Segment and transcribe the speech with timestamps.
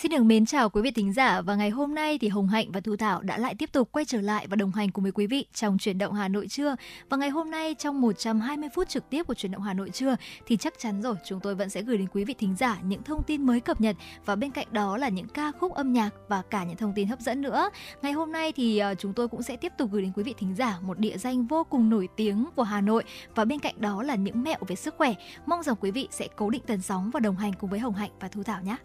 [0.00, 2.72] Xin được mến chào quý vị thính giả và ngày hôm nay thì Hồng Hạnh
[2.72, 5.12] và Thu Thảo đã lại tiếp tục quay trở lại và đồng hành cùng với
[5.12, 6.76] quý vị trong chuyển động Hà Nội trưa.
[7.08, 10.16] Và ngày hôm nay trong 120 phút trực tiếp của chuyển động Hà Nội trưa
[10.46, 13.02] thì chắc chắn rồi, chúng tôi vẫn sẽ gửi đến quý vị thính giả những
[13.02, 16.10] thông tin mới cập nhật và bên cạnh đó là những ca khúc âm nhạc
[16.28, 17.70] và cả những thông tin hấp dẫn nữa.
[18.02, 20.34] Ngày hôm nay thì ờ, chúng tôi cũng sẽ tiếp tục gửi đến quý vị
[20.38, 23.74] thính giả một địa danh vô cùng nổi tiếng của Hà Nội và bên cạnh
[23.78, 25.14] đó là những mẹo về sức khỏe.
[25.46, 27.94] Mong rằng quý vị sẽ cố định tần sóng và đồng hành cùng với Hồng
[27.94, 28.76] Hạnh và Thu Thảo nhé.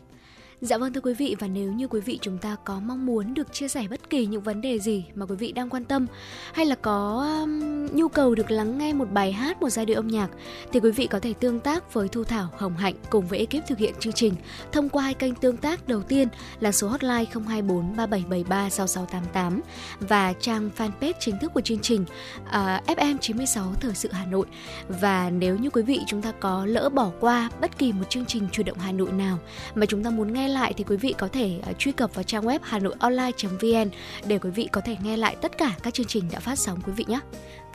[0.62, 3.34] Dạ vâng thưa quý vị và nếu như quý vị chúng ta có mong muốn
[3.34, 6.08] được chia sẻ bất kỳ những vấn đề gì mà quý vị đang quan tâm
[6.54, 9.96] hay là có um, nhu cầu được lắng nghe một bài hát, một giai điệu
[9.96, 10.30] âm nhạc
[10.72, 13.68] thì quý vị có thể tương tác với Thu Thảo, Hồng Hạnh cùng với ekip
[13.68, 14.34] thực hiện chương trình
[14.72, 16.28] thông qua hai kênh tương tác đầu tiên
[16.60, 19.62] là số hotline 024 3773 6688
[20.00, 22.06] và trang fanpage chính thức của chương trình
[22.46, 22.52] uh,
[22.88, 24.46] FM 96 Thời sự Hà Nội.
[24.88, 28.26] Và nếu như quý vị chúng ta có lỡ bỏ qua bất kỳ một chương
[28.26, 29.40] trình chủ động Hà Nội nào
[29.76, 32.24] mà chúng ta muốn nghe lại thì quý vị có thể à, truy cập vào
[32.24, 33.90] trang web hanoionline.vn
[34.28, 36.80] để quý vị có thể nghe lại tất cả các chương trình đã phát sóng
[36.86, 37.20] quý vị nhé.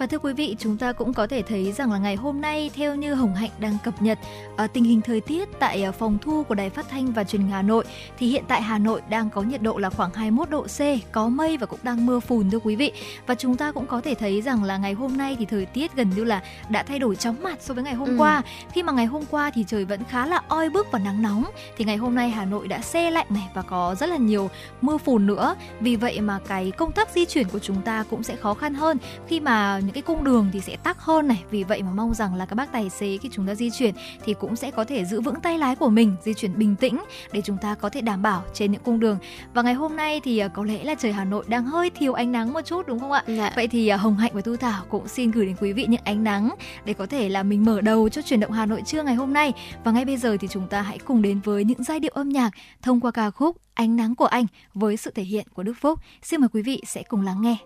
[0.00, 2.70] Và thưa quý vị, chúng ta cũng có thể thấy rằng là ngày hôm nay
[2.74, 4.18] theo như Hồng Hạnh đang cập nhật
[4.64, 7.42] uh, tình hình thời tiết tại uh, phòng thu của Đài Phát thanh và Truyền
[7.42, 7.84] hình Hà Nội
[8.18, 10.80] thì hiện tại Hà Nội đang có nhiệt độ là khoảng 21 độ C,
[11.12, 12.92] có mây và cũng đang mưa phùn thưa quý vị.
[13.26, 15.94] Và chúng ta cũng có thể thấy rằng là ngày hôm nay thì thời tiết
[15.94, 18.14] gần như là đã thay đổi chóng mặt so với ngày hôm ừ.
[18.18, 18.42] qua.
[18.72, 21.44] Khi mà ngày hôm qua thì trời vẫn khá là oi bức và nắng nóng
[21.76, 24.50] thì ngày hôm nay Hà Nội đã xe lạnh này và có rất là nhiều
[24.80, 25.54] mưa phùn nữa.
[25.80, 28.74] Vì vậy mà cái công tác di chuyển của chúng ta cũng sẽ khó khăn
[28.74, 28.98] hơn
[29.28, 32.14] khi mà những cái cung đường thì sẽ tắc hơn này vì vậy mà mong
[32.14, 34.84] rằng là các bác tài xế khi chúng ta di chuyển thì cũng sẽ có
[34.84, 36.98] thể giữ vững tay lái của mình di chuyển bình tĩnh
[37.32, 39.18] để chúng ta có thể đảm bảo trên những cung đường
[39.54, 42.12] và ngày hôm nay thì à, có lẽ là trời Hà Nội đang hơi thiếu
[42.12, 43.52] ánh nắng một chút đúng không ạ dạ.
[43.56, 46.00] vậy thì à, Hồng Hạnh và Thu Thảo cũng xin gửi đến quý vị những
[46.04, 46.50] ánh nắng
[46.84, 49.32] để có thể là mình mở đầu cho chuyển động Hà Nội trưa ngày hôm
[49.32, 49.52] nay
[49.84, 52.28] và ngay bây giờ thì chúng ta hãy cùng đến với những giai điệu âm
[52.28, 52.50] nhạc
[52.82, 55.98] thông qua ca khúc Ánh nắng của anh với sự thể hiện của Đức Phúc.
[56.22, 57.56] Xin mời quý vị sẽ cùng lắng nghe.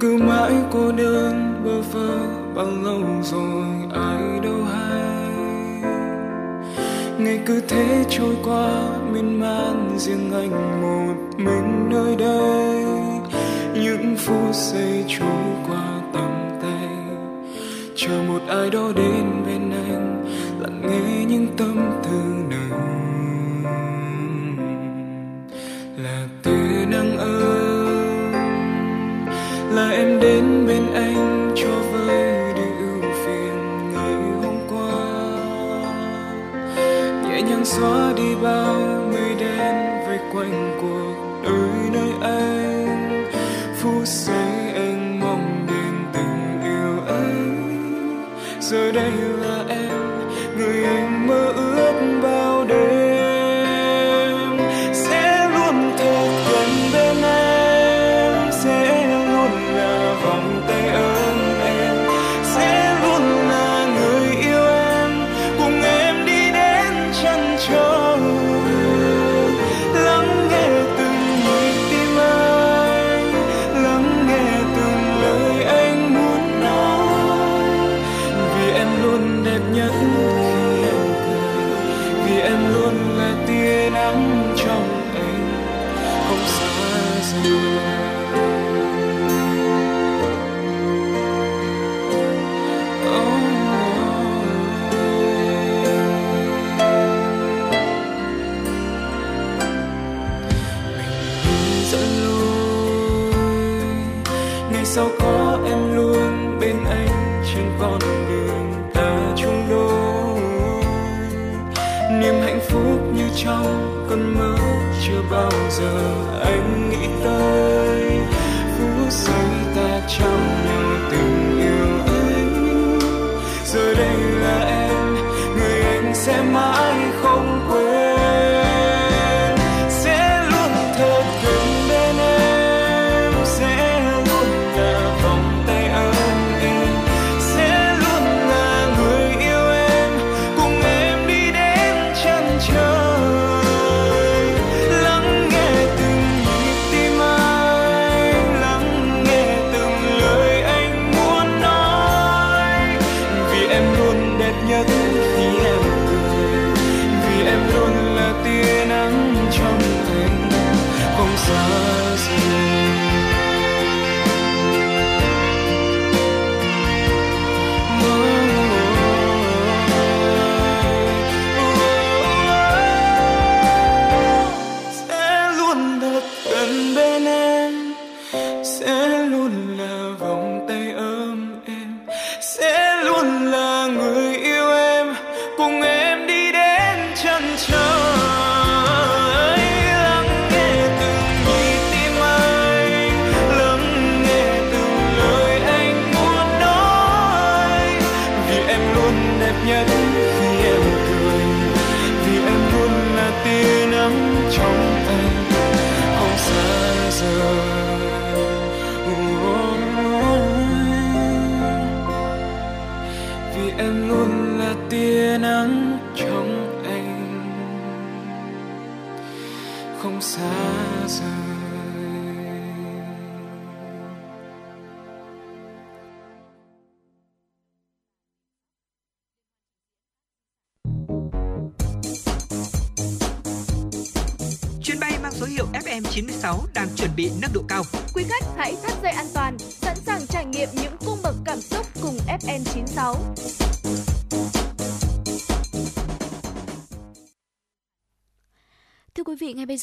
[0.00, 2.18] Cứ mãi cô đơn bơ vơ,
[2.54, 5.30] bao lâu rồi ai đâu hay.
[7.18, 12.84] Ngày cứ thế trôi qua, miên man riêng anh một mình nơi đây.
[13.74, 16.88] Những phút giây trôi qua tầm tay,
[17.96, 20.24] chờ một ai đó đến bên anh,
[20.60, 22.80] lặng nghe những tâm tư nồng.
[25.96, 27.69] Là tia nắng ơi
[29.80, 34.92] là em đến bên anh cho vơi đi ưu phiền ngày hôm qua.
[37.22, 38.74] Nhẹ nhàng xóa đi bao
[39.12, 43.26] mây đen vây quanh cuộc đời nơi anh.
[43.76, 47.34] Phút giây anh mong đến tình yêu ấy.
[48.60, 49.12] Giờ đây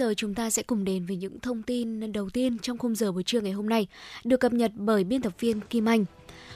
[0.07, 3.11] giờ chúng ta sẽ cùng đến với những thông tin đầu tiên trong khung giờ
[3.11, 3.87] buổi trưa ngày hôm nay,
[4.23, 6.05] được cập nhật bởi biên tập viên Kim Anh.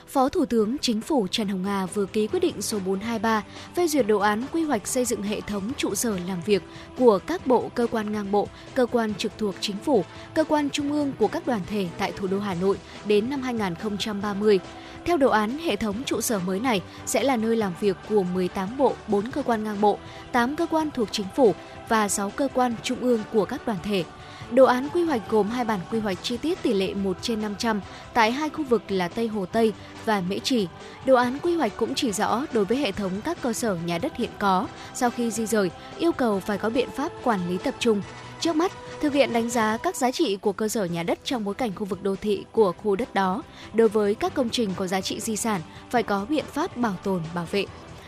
[0.08, 3.44] Phó Thủ tướng Chính phủ Trần Hồng Hà vừa ký quyết định số 423
[3.74, 6.62] phê duyệt đồ án quy hoạch xây dựng hệ thống trụ sở làm việc
[6.98, 10.04] của các bộ, cơ quan ngang bộ, cơ quan trực thuộc chính phủ,
[10.34, 13.42] cơ quan trung ương của các đoàn thể tại thủ đô Hà Nội đến năm
[13.42, 14.60] 2030.
[15.04, 18.22] Theo đồ án, hệ thống trụ sở mới này sẽ là nơi làm việc của
[18.22, 19.98] 18 bộ, 4 cơ quan ngang bộ,
[20.32, 21.54] 8 cơ quan thuộc chính phủ
[21.88, 24.04] và 6 cơ quan trung ương của các đoàn thể.
[24.50, 27.42] Đồ án quy hoạch gồm hai bản quy hoạch chi tiết tỷ lệ 1 trên
[27.42, 27.80] 500
[28.14, 29.72] tại hai khu vực là Tây Hồ Tây
[30.04, 30.68] và Mễ Trì.
[31.04, 33.98] Đồ án quy hoạch cũng chỉ rõ đối với hệ thống các cơ sở nhà
[33.98, 37.58] đất hiện có, sau khi di rời, yêu cầu phải có biện pháp quản lý
[37.58, 38.02] tập trung.
[38.40, 38.72] Trước mắt,
[39.02, 41.72] thực hiện đánh giá các giá trị của cơ sở nhà đất trong bối cảnh
[41.74, 43.42] khu vực đô thị của khu đất đó.
[43.74, 45.60] Đối với các công trình có giá trị di sản,
[45.90, 47.64] phải có biện pháp bảo tồn, bảo vệ.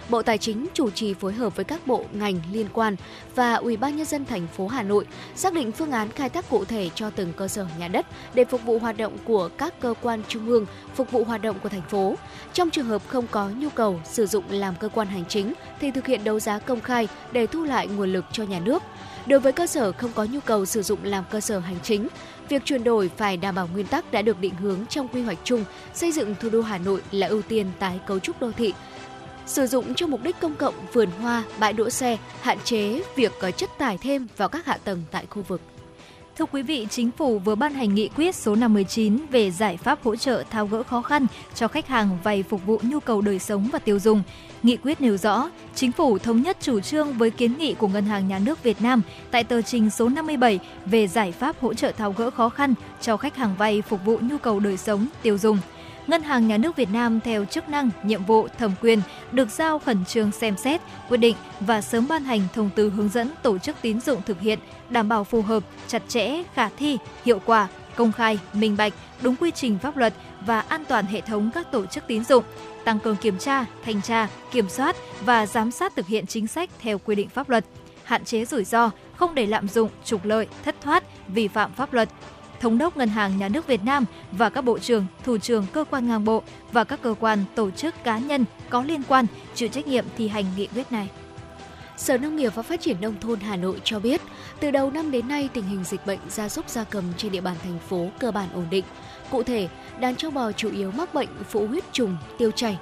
[0.08, 2.96] Bộ Tài chính chủ trì phối hợp với các bộ ngành liên quan
[3.34, 6.50] và Ủy ban nhân dân thành phố Hà Nội xác định phương án khai thác
[6.50, 9.80] cụ thể cho từng cơ sở nhà đất để phục vụ hoạt động của các
[9.80, 12.14] cơ quan trung ương, phục vụ hoạt động của thành phố.
[12.52, 15.90] Trong trường hợp không có nhu cầu sử dụng làm cơ quan hành chính thì
[15.90, 18.82] thực hiện đấu giá công khai để thu lại nguồn lực cho nhà nước.
[19.26, 22.08] Đối với cơ sở không có nhu cầu sử dụng làm cơ sở hành chính,
[22.48, 25.38] việc chuyển đổi phải đảm bảo nguyên tắc đã được định hướng trong quy hoạch
[25.44, 28.74] chung xây dựng thủ đô Hà Nội là ưu tiên tái cấu trúc đô thị
[29.46, 33.32] sử dụng cho mục đích công cộng, vườn hoa, bãi đỗ xe, hạn chế việc
[33.40, 35.60] có chất tải thêm vào các hạ tầng tại khu vực.
[36.38, 39.98] Thưa quý vị, Chính phủ vừa ban hành nghị quyết số 59 về giải pháp
[40.02, 43.38] hỗ trợ tháo gỡ khó khăn cho khách hàng vay phục vụ nhu cầu đời
[43.38, 44.22] sống và tiêu dùng.
[44.62, 48.04] Nghị quyết nêu rõ, Chính phủ thống nhất chủ trương với kiến nghị của Ngân
[48.04, 51.92] hàng Nhà nước Việt Nam tại tờ trình số 57 về giải pháp hỗ trợ
[51.92, 55.38] tháo gỡ khó khăn cho khách hàng vay phục vụ nhu cầu đời sống, tiêu
[55.38, 55.58] dùng–
[56.06, 59.00] Ngân hàng Nhà nước Việt Nam theo chức năng, nhiệm vụ, thẩm quyền
[59.32, 63.08] được giao khẩn trương xem xét, quyết định và sớm ban hành thông tư hướng
[63.08, 64.58] dẫn tổ chức tín dụng thực hiện,
[64.90, 68.92] đảm bảo phù hợp, chặt chẽ, khả thi, hiệu quả, công khai, minh bạch,
[69.22, 70.14] đúng quy trình pháp luật
[70.46, 72.44] và an toàn hệ thống các tổ chức tín dụng,
[72.84, 76.70] tăng cường kiểm tra, thanh tra, kiểm soát và giám sát thực hiện chính sách
[76.78, 77.64] theo quy định pháp luật,
[78.04, 81.92] hạn chế rủi ro, không để lạm dụng, trục lợi, thất thoát, vi phạm pháp
[81.92, 82.08] luật,
[82.64, 85.84] Thống đốc Ngân hàng Nhà nước Việt Nam và các bộ trưởng, thủ trưởng cơ
[85.90, 86.42] quan ngang bộ
[86.72, 90.28] và các cơ quan, tổ chức cá nhân có liên quan chịu trách nhiệm thi
[90.28, 91.08] hành nghị quyết này.
[91.96, 94.20] Sở Nông nghiệp và Phát triển Nông thôn Hà Nội cho biết,
[94.60, 97.40] từ đầu năm đến nay tình hình dịch bệnh gia súc gia cầm trên địa
[97.40, 98.84] bàn thành phố cơ bản ổn định.
[99.30, 99.68] Cụ thể,
[100.00, 102.78] đàn châu bò chủ yếu mắc bệnh phụ huyết trùng, tiêu chảy,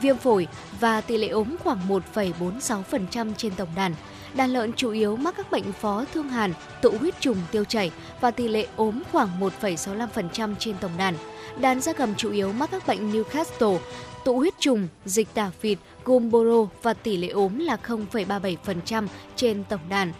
[0.00, 0.46] viêm phổi
[0.80, 3.94] và tỷ lệ ốm khoảng 1,46% trên tổng đàn–
[4.34, 7.90] đàn lợn chủ yếu mắc các bệnh phó thương hàn, tụ huyết trùng tiêu chảy
[8.20, 11.14] và tỷ lệ ốm khoảng 1,65% trên tổng đàn.
[11.60, 13.78] Đàn gia cầm chủ yếu mắc các bệnh Newcastle,
[14.24, 19.80] tụ huyết trùng, dịch tả vịt, Gumboro và tỷ lệ ốm là 0,37% trên tổng
[19.88, 20.12] đàn.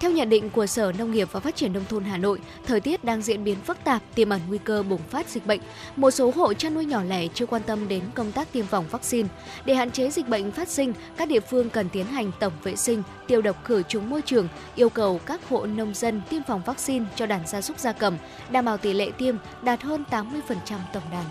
[0.00, 2.80] Theo nhận định của Sở Nông nghiệp và Phát triển Nông thôn Hà Nội, thời
[2.80, 5.60] tiết đang diễn biến phức tạp, tiềm ẩn nguy cơ bùng phát dịch bệnh.
[5.96, 8.84] Một số hộ chăn nuôi nhỏ lẻ chưa quan tâm đến công tác tiêm phòng
[8.90, 9.28] vaccine.
[9.64, 12.76] Để hạn chế dịch bệnh phát sinh, các địa phương cần tiến hành tổng vệ
[12.76, 16.62] sinh, tiêu độc khử trùng môi trường, yêu cầu các hộ nông dân tiêm phòng
[16.66, 18.16] vaccine cho đàn gia súc gia cầm,
[18.50, 20.30] đảm bảo tỷ lệ tiêm đạt hơn 80%
[20.92, 21.24] tổng đàn.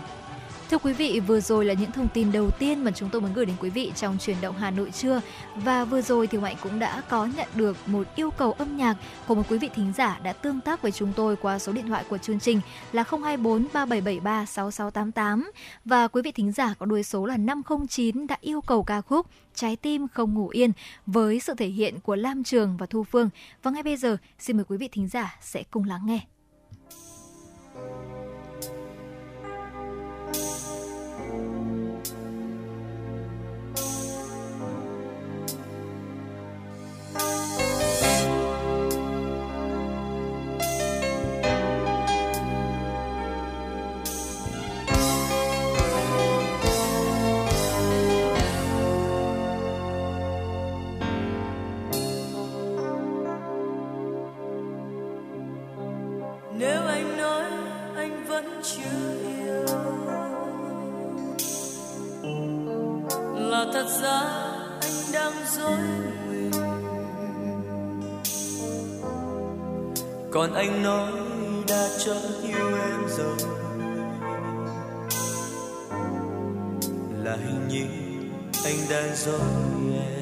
[0.70, 3.32] Thưa quý vị, vừa rồi là những thông tin đầu tiên mà chúng tôi muốn
[3.32, 5.20] gửi đến quý vị trong chuyển động Hà Nội trưa.
[5.56, 8.96] Và vừa rồi thì Mạnh cũng đã có nhận được một yêu cầu âm nhạc
[9.26, 11.88] của một quý vị thính giả đã tương tác với chúng tôi qua số điện
[11.88, 12.60] thoại của chương trình
[12.92, 15.50] là 024 3773 6688
[15.84, 19.26] và quý vị thính giả có đuôi số là 509 đã yêu cầu ca khúc
[19.54, 20.72] Trái tim không ngủ yên
[21.06, 23.30] với sự thể hiện của Lam Trường và Thu Phương.
[23.62, 26.20] Và ngay bây giờ, xin mời quý vị thính giả sẽ cùng lắng nghe.
[63.76, 64.20] Thật ra
[64.80, 65.78] anh đang dối
[70.36, 71.12] còn anh nói
[71.68, 73.36] đã cho yêu em rồi.
[77.24, 77.86] Là hình như
[78.64, 79.40] anh đang dối
[79.92, 80.15] em.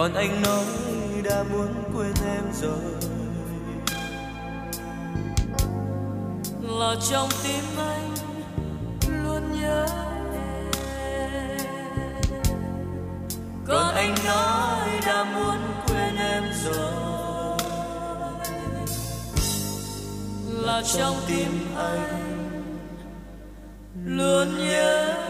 [0.00, 0.64] còn anh nói
[1.24, 2.92] đã muốn quên em rồi.
[6.62, 8.14] Là trong tim anh
[9.24, 9.86] luôn nhớ
[10.34, 11.58] em.
[13.68, 17.58] Còn anh nói đã muốn quên em rồi.
[20.46, 22.40] Là trong tim anh
[24.04, 25.29] luôn nhớ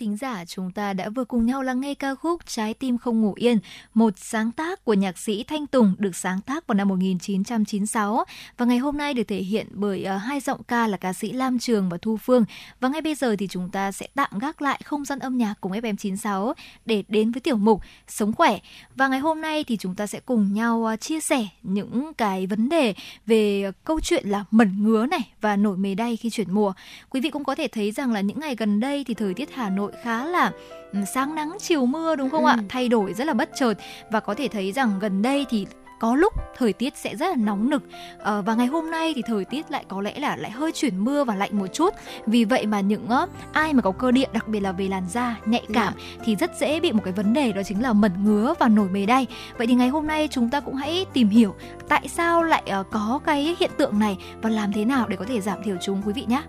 [0.00, 3.20] Thính giả, chúng ta đã vừa cùng nhau lắng nghe ca khúc Trái tim không
[3.20, 3.58] ngủ yên,
[3.94, 8.24] một sáng tác của nhạc sĩ Thanh Tùng được sáng tác vào năm 1996
[8.56, 11.32] và ngày hôm nay được thể hiện bởi uh, hai giọng ca là ca sĩ
[11.32, 12.44] Lam Trường và Thu Phương.
[12.80, 15.54] Và ngay bây giờ thì chúng ta sẽ tạm gác lại không gian âm nhạc
[15.60, 16.52] cùng FM96
[16.86, 18.58] để đến với tiểu mục Sống khỏe.
[18.96, 22.46] Và ngày hôm nay thì chúng ta sẽ cùng nhau uh, chia sẻ những cái
[22.46, 22.94] vấn đề
[23.26, 26.72] về uh, câu chuyện là mẩn ngứa này và nổi mề đay khi chuyển mùa.
[27.10, 29.54] Quý vị cũng có thể thấy rằng là những ngày gần đây thì thời tiết
[29.54, 30.50] Hà Nội khá là
[30.92, 32.48] ừ, sáng nắng chiều mưa đúng không ừ.
[32.48, 32.56] ạ?
[32.68, 33.74] Thay đổi rất là bất chợt
[34.10, 35.66] và có thể thấy rằng gần đây thì
[36.00, 37.82] có lúc thời tiết sẽ rất là nóng nực
[38.24, 41.04] à, và ngày hôm nay thì thời tiết lại có lẽ là lại hơi chuyển
[41.04, 41.94] mưa và lạnh một chút
[42.26, 45.02] vì vậy mà những uh, ai mà có cơ địa đặc biệt là về làn
[45.08, 45.74] da nhạy dạ.
[45.74, 46.20] cảm yeah.
[46.24, 48.88] thì rất dễ bị một cái vấn đề đó chính là mẩn ngứa và nổi
[48.88, 49.26] mề đay
[49.58, 51.54] vậy thì ngày hôm nay chúng ta cũng hãy tìm hiểu
[51.88, 55.24] tại sao lại uh, có cái hiện tượng này và làm thế nào để có
[55.24, 56.42] thể giảm thiểu chúng quý vị nhé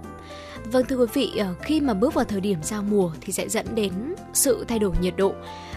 [0.71, 3.49] Vâng thưa quý vị, ờ, khi mà bước vào thời điểm giao mùa thì sẽ
[3.49, 3.91] dẫn đến
[4.33, 5.33] sự thay đổi nhiệt độ,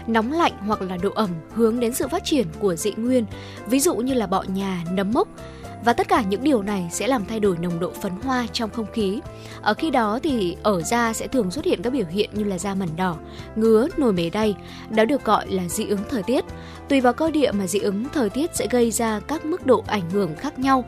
[0.06, 3.26] nóng lạnh hoặc là độ ẩm hướng đến sự phát triển của dị nguyên,
[3.66, 5.28] ví dụ như là bọ nhà, nấm mốc.
[5.84, 8.70] Và tất cả những điều này sẽ làm thay đổi nồng độ phấn hoa trong
[8.70, 9.20] không khí.
[9.62, 12.58] Ở khi đó thì ở da sẽ thường xuất hiện các biểu hiện như là
[12.58, 13.16] da mẩn đỏ,
[13.56, 14.54] ngứa, nổi mề đay,
[14.90, 16.44] đó được gọi là dị ứng thời tiết.
[16.88, 19.84] Tùy vào cơ địa mà dị ứng thời tiết sẽ gây ra các mức độ
[19.86, 20.84] ảnh hưởng khác nhau.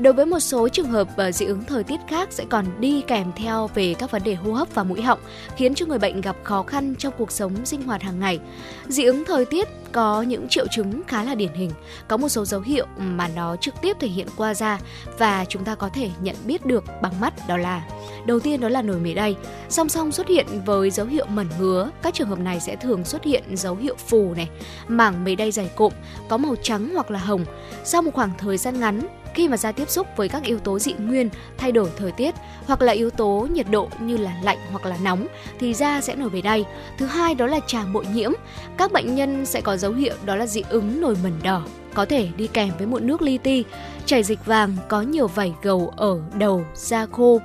[0.00, 3.02] Đối với một số trường hợp ờ, dị ứng thời tiết khác sẽ còn đi
[3.06, 5.18] kèm theo về các vấn đề hô hấp và mũi họng,
[5.56, 8.40] khiến cho người bệnh gặp khó khăn trong cuộc sống sinh hoạt hàng ngày.
[8.88, 11.70] Dị ứng thời tiết có những triệu chứng khá là điển hình,
[12.08, 14.78] có một số dấu hiệu mà nó trực tiếp thể hiện qua da
[15.18, 17.82] và chúng ta có thể nhận biết được bằng mắt đó là
[18.26, 19.36] đầu tiên đó là nổi mề đay,
[19.68, 23.04] song song xuất hiện với dấu hiệu mẩn ngứa, các trường hợp này sẽ thường
[23.04, 24.48] xuất hiện dấu hiệu phù này,
[24.88, 25.92] mảng mề đay dày cộm,
[26.28, 27.44] có màu trắng hoặc là hồng.
[27.84, 29.00] Sau một khoảng thời gian ngắn,
[29.34, 32.34] khi mà da tiếp xúc với các yếu tố dị nguyên, thay đổi thời tiết
[32.66, 35.26] hoặc là yếu tố nhiệt độ như là lạnh hoặc là nóng
[35.58, 36.64] thì da sẽ nổi bề đay.
[36.98, 38.32] Thứ hai đó là trà bội nhiễm.
[38.78, 41.62] Các bệnh nhân sẽ có dấu hiệu đó là dị ứng nổi mẩn đỏ,
[41.94, 43.64] có thể đi kèm với mụn nước li ti,
[44.06, 47.40] chảy dịch vàng, có nhiều vảy gầu ở đầu, da khô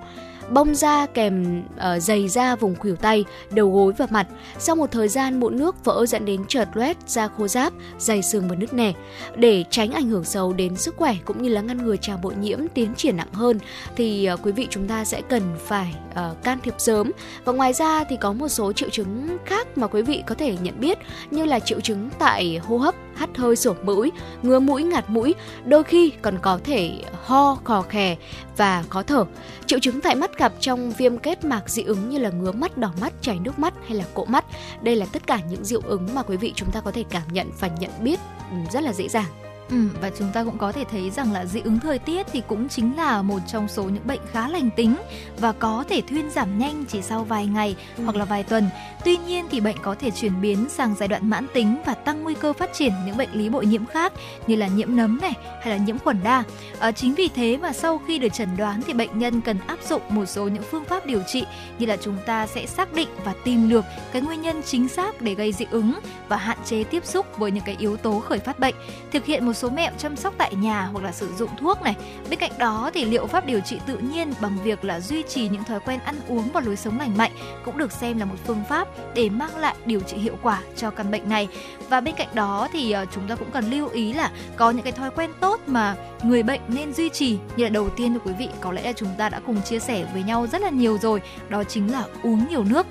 [0.49, 4.27] bong da kèm ờ, uh, dày da vùng khuỷu tay, đầu gối và mặt.
[4.59, 8.21] Sau một thời gian mụn nước vỡ dẫn đến trợt loét, da khô ráp, dày
[8.21, 8.93] xương và nứt nẻ.
[9.35, 12.33] Để tránh ảnh hưởng xấu đến sức khỏe cũng như là ngăn ngừa trào bội
[12.35, 13.59] nhiễm tiến triển nặng hơn
[13.95, 17.11] thì uh, quý vị chúng ta sẽ cần phải uh, can thiệp sớm.
[17.45, 20.57] Và ngoài ra thì có một số triệu chứng khác mà quý vị có thể
[20.61, 20.97] nhận biết
[21.31, 25.35] như là triệu chứng tại hô hấp, hắt hơi sổ mũi, ngứa mũi, ngạt mũi,
[25.65, 26.91] đôi khi còn có thể
[27.25, 28.15] ho, khò khè
[28.57, 29.25] và khó thở.
[29.65, 32.77] Triệu chứng tại mắt gặp trong viêm kết mạc dị ứng như là ngứa mắt,
[32.77, 34.45] đỏ mắt, chảy nước mắt hay là cộ mắt.
[34.81, 37.23] Đây là tất cả những dị ứng mà quý vị chúng ta có thể cảm
[37.31, 38.19] nhận và nhận biết
[38.51, 39.44] ừ, rất là dễ dàng.
[39.69, 42.41] Ừ, và chúng ta cũng có thể thấy rằng là dị ứng thời tiết thì
[42.47, 44.95] cũng chính là một trong số những bệnh khá lành tính
[45.37, 48.03] và có thể thuyên giảm nhanh chỉ sau vài ngày ừ.
[48.03, 48.69] hoặc là vài tuần.
[49.05, 52.23] Tuy nhiên thì bệnh có thể chuyển biến sang giai đoạn mãn tính và tăng
[52.23, 54.13] nguy cơ phát triển những bệnh lý bội nhiễm khác
[54.47, 56.43] như là nhiễm nấm này hay là nhiễm khuẩn đa.
[56.79, 59.79] À, chính vì thế mà sau khi được chẩn đoán thì bệnh nhân cần áp
[59.89, 61.45] dụng một số những phương pháp điều trị
[61.79, 65.21] như là chúng ta sẽ xác định và tìm được cái nguyên nhân chính xác
[65.21, 65.93] để gây dị ứng
[66.27, 68.75] và hạn chế tiếp xúc với những cái yếu tố khởi phát bệnh.
[69.11, 71.95] Thực hiện một số mẹo chăm sóc tại nhà hoặc là sử dụng thuốc này.
[72.29, 75.49] Bên cạnh đó thì liệu pháp điều trị tự nhiên bằng việc là duy trì
[75.49, 77.31] những thói quen ăn uống và lối sống lành mạnh
[77.65, 80.89] cũng được xem là một phương pháp để mang lại điều trị hiệu quả cho
[80.89, 81.47] căn bệnh này.
[81.89, 84.83] Và bên cạnh đó thì ờ, chúng ta cũng cần lưu ý là có những
[84.83, 88.19] cái thói quen tốt mà người bệnh nên duy trì như là đầu tiên thì
[88.25, 90.69] quý vị có lẽ là chúng ta đã cùng chia sẻ với nhau rất là
[90.69, 92.87] nhiều rồi, đó chính là uống nhiều nước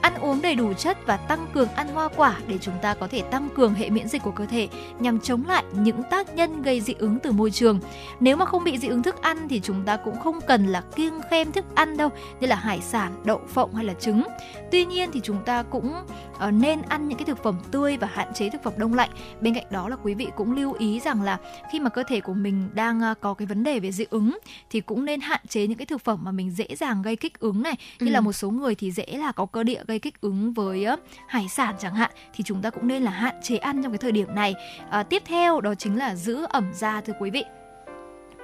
[0.00, 3.08] ăn uống đầy đủ chất và tăng cường ăn hoa quả để chúng ta có
[3.08, 6.62] thể tăng cường hệ miễn dịch của cơ thể nhằm chống lại những tác nhân
[6.62, 7.80] gây dị ứng từ môi trường.
[8.20, 10.80] Nếu mà không bị dị ứng thức ăn thì chúng ta cũng không cần là
[10.80, 12.08] kiêng khem thức ăn đâu,
[12.40, 14.22] như là hải sản, đậu phộng hay là trứng.
[14.70, 15.94] Tuy nhiên thì chúng ta cũng
[16.36, 19.10] uh, nên ăn những cái thực phẩm tươi và hạn chế thực phẩm đông lạnh.
[19.40, 21.38] Bên cạnh đó là quý vị cũng lưu ý rằng là
[21.72, 24.38] khi mà cơ thể của mình đang uh, có cái vấn đề về dị ứng
[24.70, 27.40] thì cũng nên hạn chế những cái thực phẩm mà mình dễ dàng gây kích
[27.40, 28.12] ứng này, như ừ.
[28.12, 30.86] là một số người thì dễ là có cơ địa gây kích ứng với
[31.26, 33.98] hải sản chẳng hạn thì chúng ta cũng nên là hạn chế ăn trong cái
[33.98, 34.54] thời điểm này.
[34.90, 37.44] à, tiếp theo đó chính là giữ ẩm da thưa quý vị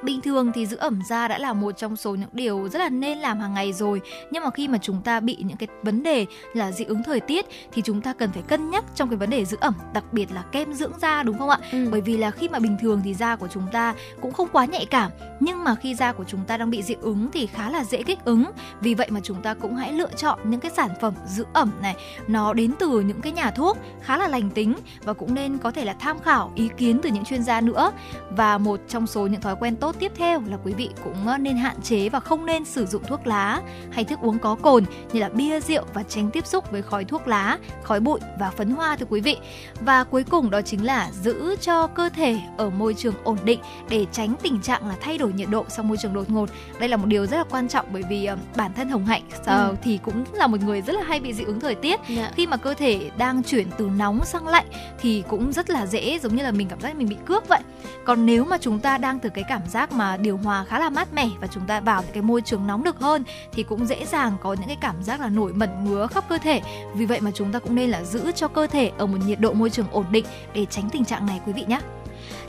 [0.05, 2.89] bình thường thì giữ ẩm da đã là một trong số những điều rất là
[2.89, 4.01] nên làm hàng ngày rồi.
[4.31, 7.21] Nhưng mà khi mà chúng ta bị những cái vấn đề là dị ứng thời
[7.21, 10.05] tiết thì chúng ta cần phải cân nhắc trong cái vấn đề giữ ẩm đặc
[10.13, 11.59] biệt là kem dưỡng da đúng không ạ?
[11.73, 11.89] Ừ.
[11.91, 14.65] bởi vì là khi mà bình thường thì da của chúng ta cũng không quá
[14.65, 17.71] nhạy cảm nhưng mà khi da của chúng ta đang bị dị ứng thì khá
[17.71, 18.45] là dễ kích ứng.
[18.81, 21.71] Vì vậy mà chúng ta cũng hãy lựa chọn những cái sản phẩm giữ ẩm
[21.83, 25.59] này nó đến từ những cái nhà thuốc khá là lành tính và cũng nên
[25.59, 27.93] có thể là tham khảo ý kiến từ những chuyên gia nữa.
[28.31, 31.39] Và một trong số những thói quen tốt tiếp theo là quý vị cũng ờ,
[31.39, 34.85] nên hạn chế và không nên sử dụng thuốc lá hay thức uống có cồn
[35.13, 38.51] như là bia rượu và tránh tiếp xúc với khói thuốc lá, khói bụi và
[38.51, 39.37] phấn hoa thưa quý vị.
[39.81, 43.61] Và cuối cùng đó chính là giữ cho cơ thể ở môi trường ổn định
[43.89, 46.51] để tránh tình trạng là thay đổi nhiệt độ trong môi trường đột ngột.
[46.79, 49.23] Đây là một điều rất là quan trọng bởi vì uh, bản thân Hồng Hạnh
[49.41, 49.75] uh, ừ.
[49.83, 52.01] thì cũng là một người rất là hay bị dị ứng thời tiết.
[52.09, 52.19] Yeah.
[52.19, 52.31] Dạ.
[52.37, 54.67] Khi mà cơ thể đang chuyển từ nóng sang lạnh
[55.01, 57.61] thì cũng rất là dễ giống như là mình cảm giác mình bị cướp vậy.
[58.05, 60.91] Còn nếu mà chúng ta đang từ cái cảm giác mà điều hòa khá là
[60.91, 64.07] mát mẻ và chúng ta vào cái môi trường nóng được hơn thì cũng dễ
[64.07, 66.63] dàng có những cái cảm giác là nổi mẩn ngứa khắp cơ thể.
[66.95, 69.41] Vì vậy mà chúng ta cũng nên là giữ cho cơ thể ở một nhiệt
[69.41, 71.81] độ môi trường ổn định để tránh tình trạng này quý vị nhé.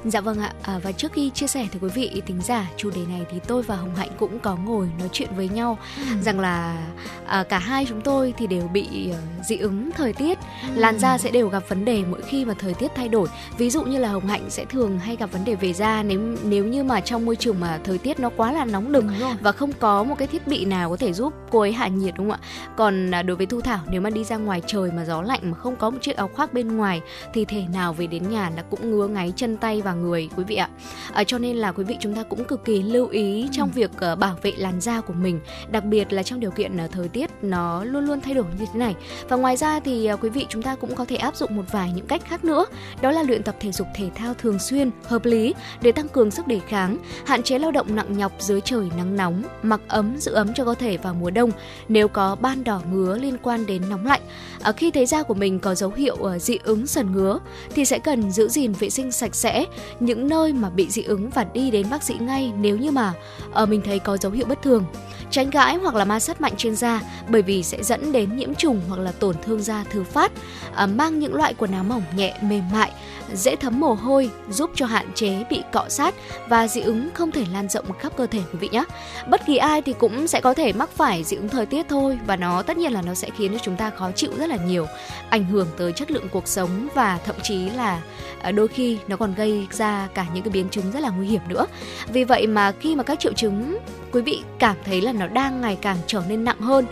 [0.07, 2.89] Dạ vâng ạ, à, và trước khi chia sẻ với quý vị tính giả chủ
[2.89, 6.21] đề này thì tôi và Hồng Hạnh cũng có ngồi nói chuyện với nhau ừ.
[6.21, 6.87] rằng là
[7.25, 10.67] à, cả hai chúng tôi thì đều bị uh, dị ứng thời tiết, ừ.
[10.75, 13.27] làn da sẽ đều gặp vấn đề mỗi khi mà thời tiết thay đổi.
[13.57, 16.19] Ví dụ như là Hồng Hạnh sẽ thường hay gặp vấn đề về da nếu
[16.43, 19.03] nếu như mà trong môi trường mà thời tiết nó quá là nóng nực
[19.41, 22.13] và không có một cái thiết bị nào có thể giúp cô ấy hạ nhiệt
[22.17, 22.47] đúng không ạ?
[22.77, 25.39] Còn à, đối với Thu Thảo nếu mà đi ra ngoài trời mà gió lạnh
[25.43, 27.01] mà không có một chiếc áo khoác bên ngoài
[27.33, 30.43] thì thể nào về đến nhà là cũng ngứa ngáy chân tay và người quý
[30.43, 30.69] vị ạ.
[31.13, 33.91] À, cho nên là quý vị chúng ta cũng cực kỳ lưu ý trong việc
[34.11, 35.39] uh, bảo vệ làn da của mình
[35.71, 38.65] đặc biệt là trong điều kiện uh, thời tiết nó luôn luôn thay đổi như
[38.73, 38.95] thế này.
[39.29, 41.63] Và ngoài ra thì uh, quý vị chúng ta cũng có thể áp dụng một
[41.71, 42.65] vài những cách khác nữa
[43.01, 46.31] đó là luyện tập thể dục thể thao thường xuyên hợp lý để tăng cường
[46.31, 50.17] sức đề kháng hạn chế lao động nặng nhọc dưới trời nắng nóng mặc ấm
[50.17, 51.51] giữ ấm cho cơ thể vào mùa đông
[51.87, 54.21] nếu có ban đỏ ngứa liên quan đến nóng lạnh.
[54.61, 57.85] À, khi thấy da của mình có dấu hiệu uh, dị ứng sần ngứa thì
[57.85, 59.65] sẽ cần giữ gìn vệ sinh sạch sẽ
[59.99, 63.13] những nơi mà bị dị ứng và đi đến bác sĩ ngay nếu như mà
[63.63, 64.83] uh, mình thấy có dấu hiệu bất thường
[65.35, 68.55] tránh gãi hoặc là ma sát mạnh trên da bởi vì sẽ dẫn đến nhiễm
[68.55, 70.31] trùng hoặc là tổn thương da thứ phát
[70.75, 72.91] à, mang những loại quần áo mỏng nhẹ mềm mại
[73.33, 76.15] dễ thấm mồ hôi giúp cho hạn chế bị cọ sát
[76.47, 78.83] và dị ứng không thể lan rộng khắp cơ thể quý vị nhé.
[79.29, 82.19] Bất kỳ ai thì cũng sẽ có thể mắc phải dị ứng thời tiết thôi
[82.27, 84.55] và nó tất nhiên là nó sẽ khiến cho chúng ta khó chịu rất là
[84.55, 84.87] nhiều
[85.29, 88.01] ảnh hưởng tới chất lượng cuộc sống và thậm chí là
[88.41, 91.27] à, đôi khi nó còn gây ra cả những cái biến chứng rất là nguy
[91.27, 91.65] hiểm nữa.
[92.07, 93.77] Vì vậy mà khi mà các triệu chứng
[94.11, 96.85] quý vị cảm thấy là nó đang ngày càng trở nên nặng hơn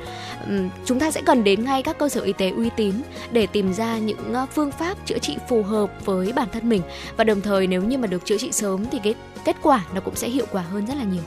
[0.85, 2.95] chúng ta sẽ cần đến ngay các cơ sở y tế uy tín
[3.31, 6.81] để tìm ra những ờ, phương pháp chữa trị phù hợp với bản thân mình
[7.17, 9.15] và đồng thời nếu như mà được chữa trị sớm thì cái
[9.45, 11.23] kết quả nó cũng sẽ hiệu quả hơn rất là nhiều.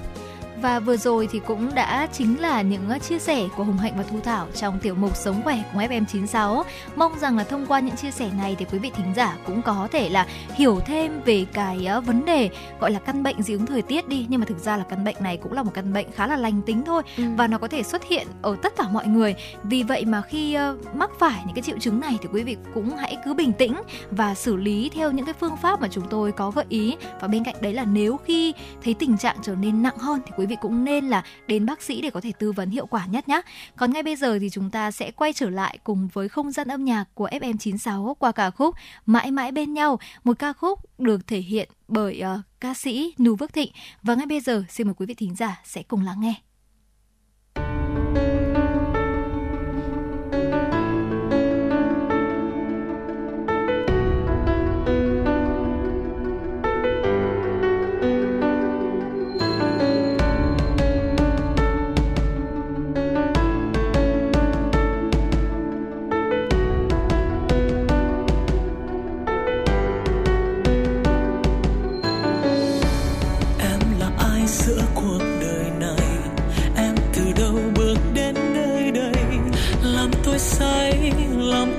[0.62, 4.02] Và vừa rồi thì cũng đã chính là những chia sẻ của Hùng Hạnh và
[4.02, 6.62] Thu Thảo trong tiểu mục Sống khỏe cùng FM96.
[6.96, 9.62] Mong rằng là thông qua những chia sẻ này thì quý vị thính giả cũng
[9.62, 13.66] có thể là hiểu thêm về cái vấn đề gọi là căn bệnh dị ứng
[13.66, 15.92] thời tiết đi nhưng mà thực ra là căn bệnh này cũng là một căn
[15.92, 17.24] bệnh khá là lành tính thôi ừ.
[17.36, 19.34] và nó có thể xuất hiện ở tất cả mọi người.
[19.62, 20.56] Vì vậy mà khi
[20.94, 23.74] mắc phải những cái triệu chứng này thì quý vị cũng hãy cứ bình tĩnh
[24.10, 27.28] và xử lý theo những cái phương pháp mà chúng tôi có gợi ý và
[27.28, 28.52] bên cạnh đấy là nếu khi
[28.84, 31.66] thấy tình trạng trở nên nặng hơn thì quý quý thì cũng nên là đến
[31.66, 33.40] bác sĩ để có thể tư vấn hiệu quả nhất nhé.
[33.76, 36.68] Còn ngay bây giờ thì chúng ta sẽ quay trở lại cùng với không gian
[36.68, 38.74] âm nhạc của FM96 qua ca khúc
[39.06, 43.36] Mãi mãi bên nhau, một ca khúc được thể hiện bởi uh, ca sĩ Nú
[43.36, 43.72] Vước Thịnh.
[44.02, 46.45] Và ngay bây giờ xin mời quý vị thính giả sẽ cùng lắng nghe.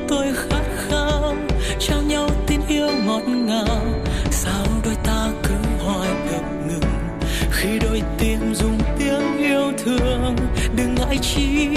[0.08, 1.36] tôi khát khao,
[1.80, 3.80] trao nhau tin yêu ngọt ngào.
[4.32, 7.20] Sao đôi ta cứ hoài ngập ngừng?
[7.52, 10.36] Khi đôi tim dùng tiếng yêu thương,
[10.76, 11.68] đừng ngại chi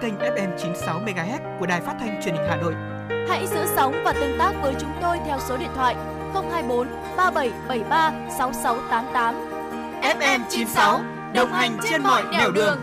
[0.00, 2.74] kênh FM 96 MHz của Đài Phát thanh Truyền hình Hà Nội.
[3.28, 5.94] Hãy giữ sóng và tương tác với chúng tôi theo số điện thoại
[6.34, 9.34] 024 3773 6688.
[10.02, 11.00] FM 96
[11.34, 12.78] đồng hành trên mọi nẻo đường.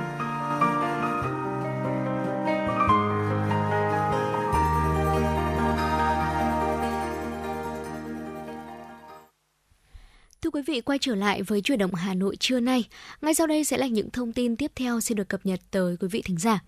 [10.46, 12.84] Thưa quý vị, quay trở lại với chuyển động Hà Nội trưa nay.
[13.26, 15.98] Ngay sau đây sẽ là những thông tin tiếp theo xin được cập nhật tới
[16.00, 16.60] quý vị thính giả.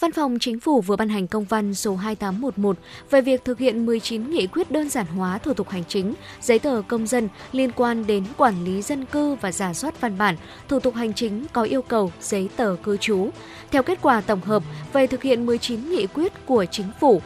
[0.00, 2.78] Văn phòng Chính phủ vừa ban hành công văn số 2811
[3.10, 6.58] về việc thực hiện 19 nghị quyết đơn giản hóa thủ tục hành chính, giấy
[6.58, 10.36] tờ công dân liên quan đến quản lý dân cư và giả soát văn bản,
[10.68, 13.30] thủ tục hành chính có yêu cầu giấy tờ cư trú.
[13.70, 17.22] Theo kết quả tổng hợp về thực hiện 19 nghị quyết của Chính phủ,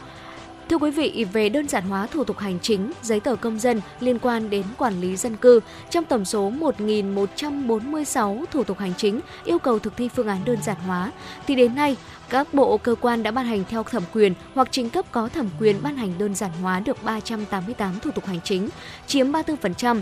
[0.71, 3.81] Thưa quý vị, về đơn giản hóa thủ tục hành chính, giấy tờ công dân
[3.99, 9.19] liên quan đến quản lý dân cư, trong tổng số 1.146 thủ tục hành chính
[9.45, 11.11] yêu cầu thực thi phương án đơn giản hóa,
[11.47, 11.97] thì đến nay,
[12.29, 15.49] các bộ cơ quan đã ban hành theo thẩm quyền hoặc chính cấp có thẩm
[15.59, 18.69] quyền ban hành đơn giản hóa được 388 thủ tục hành chính,
[19.07, 20.01] chiếm 34%.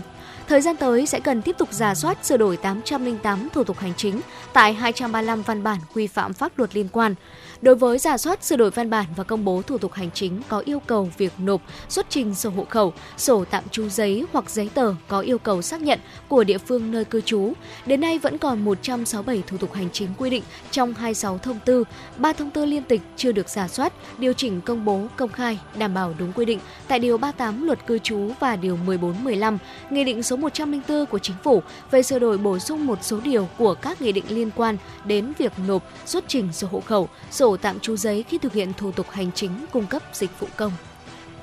[0.50, 3.92] Thời gian tới sẽ cần tiếp tục giả soát sửa đổi 808 thủ tục hành
[3.96, 4.20] chính
[4.52, 7.14] tại 235 văn bản quy phạm pháp luật liên quan.
[7.62, 10.42] Đối với giả soát sửa đổi văn bản và công bố thủ tục hành chính
[10.48, 14.50] có yêu cầu việc nộp, xuất trình sổ hộ khẩu, sổ tạm trú giấy hoặc
[14.50, 17.52] giấy tờ có yêu cầu xác nhận của địa phương nơi cư trú,
[17.86, 21.84] đến nay vẫn còn 167 thủ tục hành chính quy định trong 26 thông tư,
[22.16, 25.58] 3 thông tư liên tịch chưa được giả soát, điều chỉnh công bố, công khai,
[25.78, 26.58] đảm bảo đúng quy định
[26.88, 29.58] tại Điều 38 Luật Cư trú và Điều 14-15,
[29.90, 33.48] Nghị định số 104 của Chính phủ về sửa đổi bổ sung một số điều
[33.58, 37.56] của các nghị định liên quan đến việc nộp, xuất trình sổ hộ khẩu, sổ
[37.56, 40.72] tạm trú giấy khi thực hiện thủ tục hành chính cung cấp dịch vụ công.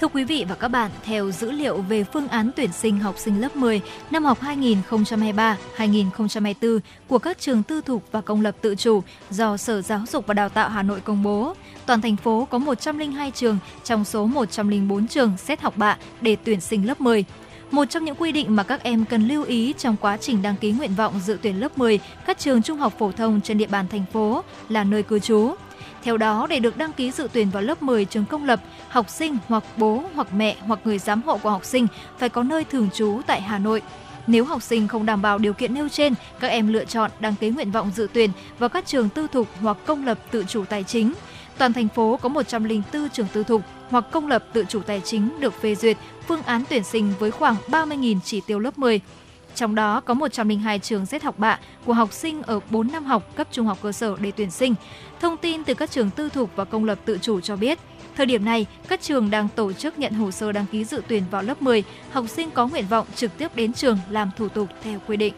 [0.01, 3.15] Thưa quý vị và các bạn, theo dữ liệu về phương án tuyển sinh học
[3.17, 3.81] sinh lớp 10
[4.11, 9.81] năm học 2023-2024 của các trường tư thục và công lập tự chủ do Sở
[9.81, 11.53] Giáo dục và Đào tạo Hà Nội công bố,
[11.85, 16.61] toàn thành phố có 102 trường trong số 104 trường xét học bạ để tuyển
[16.61, 17.25] sinh lớp 10.
[17.71, 20.55] Một trong những quy định mà các em cần lưu ý trong quá trình đăng
[20.55, 23.67] ký nguyện vọng dự tuyển lớp 10 các trường trung học phổ thông trên địa
[23.67, 25.53] bàn thành phố là nơi cư trú.
[26.03, 29.09] Theo đó, để được đăng ký dự tuyển vào lớp 10 trường công lập, học
[29.09, 32.63] sinh hoặc bố hoặc mẹ hoặc người giám hộ của học sinh phải có nơi
[32.63, 33.81] thường trú tại Hà Nội.
[34.27, 37.35] Nếu học sinh không đảm bảo điều kiện nêu trên, các em lựa chọn đăng
[37.35, 40.65] ký nguyện vọng dự tuyển vào các trường tư thục hoặc công lập tự chủ
[40.65, 41.13] tài chính.
[41.57, 45.39] Toàn thành phố có 104 trường tư thục hoặc công lập tự chủ tài chính
[45.39, 49.01] được phê duyệt phương án tuyển sinh với khoảng 30.000 chỉ tiêu lớp 10.
[49.55, 53.35] Trong đó có 102 trường xét học bạ của học sinh ở 4 năm học
[53.35, 54.75] cấp trung học cơ sở để tuyển sinh.
[55.19, 57.79] Thông tin từ các trường tư thục và công lập tự chủ cho biết,
[58.15, 61.23] thời điểm này, các trường đang tổ chức nhận hồ sơ đăng ký dự tuyển
[61.31, 64.67] vào lớp 10, học sinh có nguyện vọng trực tiếp đến trường làm thủ tục
[64.83, 65.33] theo quy định.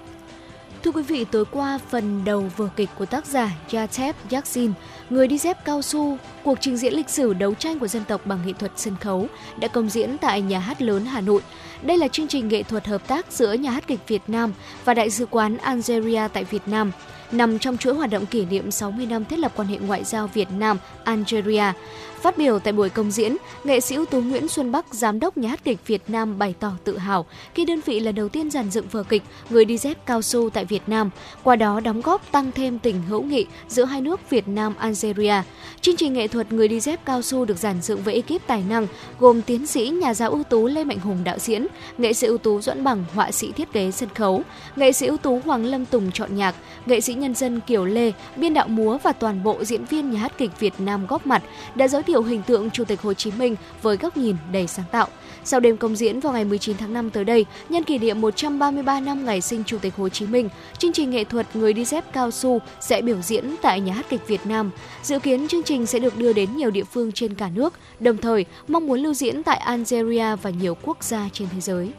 [0.83, 4.71] Thưa quý vị, tối qua phần đầu vở kịch của tác giả Yatep Yaksin,
[5.09, 8.25] người đi dép cao su, cuộc trình diễn lịch sử đấu tranh của dân tộc
[8.25, 9.27] bằng nghệ thuật sân khấu
[9.59, 11.41] đã công diễn tại Nhà hát lớn Hà Nội.
[11.81, 14.53] Đây là chương trình nghệ thuật hợp tác giữa Nhà hát kịch Việt Nam
[14.85, 16.91] và Đại sứ quán Algeria tại Việt Nam
[17.31, 20.27] nằm trong chuỗi hoạt động kỷ niệm 60 năm thiết lập quan hệ ngoại giao
[20.27, 21.73] Việt Nam Algeria.
[22.21, 25.37] Phát biểu tại buổi công diễn, nghệ sĩ ưu tú Nguyễn Xuân Bắc, giám đốc
[25.37, 28.51] nhà hát kịch Việt Nam bày tỏ tự hào khi đơn vị lần đầu tiên
[28.51, 31.09] dàn dựng vở kịch Người đi dép cao su tại Việt Nam,
[31.43, 35.33] qua đó đóng góp tăng thêm tình hữu nghị giữa hai nước Việt Nam Algeria.
[35.81, 38.63] Chương trình nghệ thuật Người đi dép cao su được dàn dựng với ekip tài
[38.69, 38.87] năng
[39.19, 42.37] gồm tiến sĩ nhà giáo ưu tú Lê Mạnh Hùng đạo diễn, nghệ sĩ ưu
[42.37, 44.41] tú Doãn Bằng họa sĩ thiết kế sân khấu,
[44.75, 46.55] nghệ sĩ ưu tú Hoàng Lâm Tùng chọn nhạc,
[46.85, 50.19] nghệ sĩ nhân dân Kiều Lê, biên đạo múa và toàn bộ diễn viên nhà
[50.19, 51.43] hát kịch Việt Nam góp mặt
[51.75, 54.85] đã giới thiệu hình tượng Chủ tịch Hồ Chí Minh với góc nhìn đầy sáng
[54.91, 55.07] tạo.
[55.43, 58.99] Sau đêm công diễn vào ngày 19 tháng 5 tới đây, nhân kỷ niệm 133
[58.99, 62.13] năm ngày sinh Chủ tịch Hồ Chí Minh, chương trình nghệ thuật Người đi dép
[62.13, 64.71] cao su sẽ biểu diễn tại nhà hát kịch Việt Nam.
[65.03, 68.17] Dự kiến chương trình sẽ được đưa đến nhiều địa phương trên cả nước, đồng
[68.17, 71.91] thời mong muốn lưu diễn tại Algeria và nhiều quốc gia trên thế giới.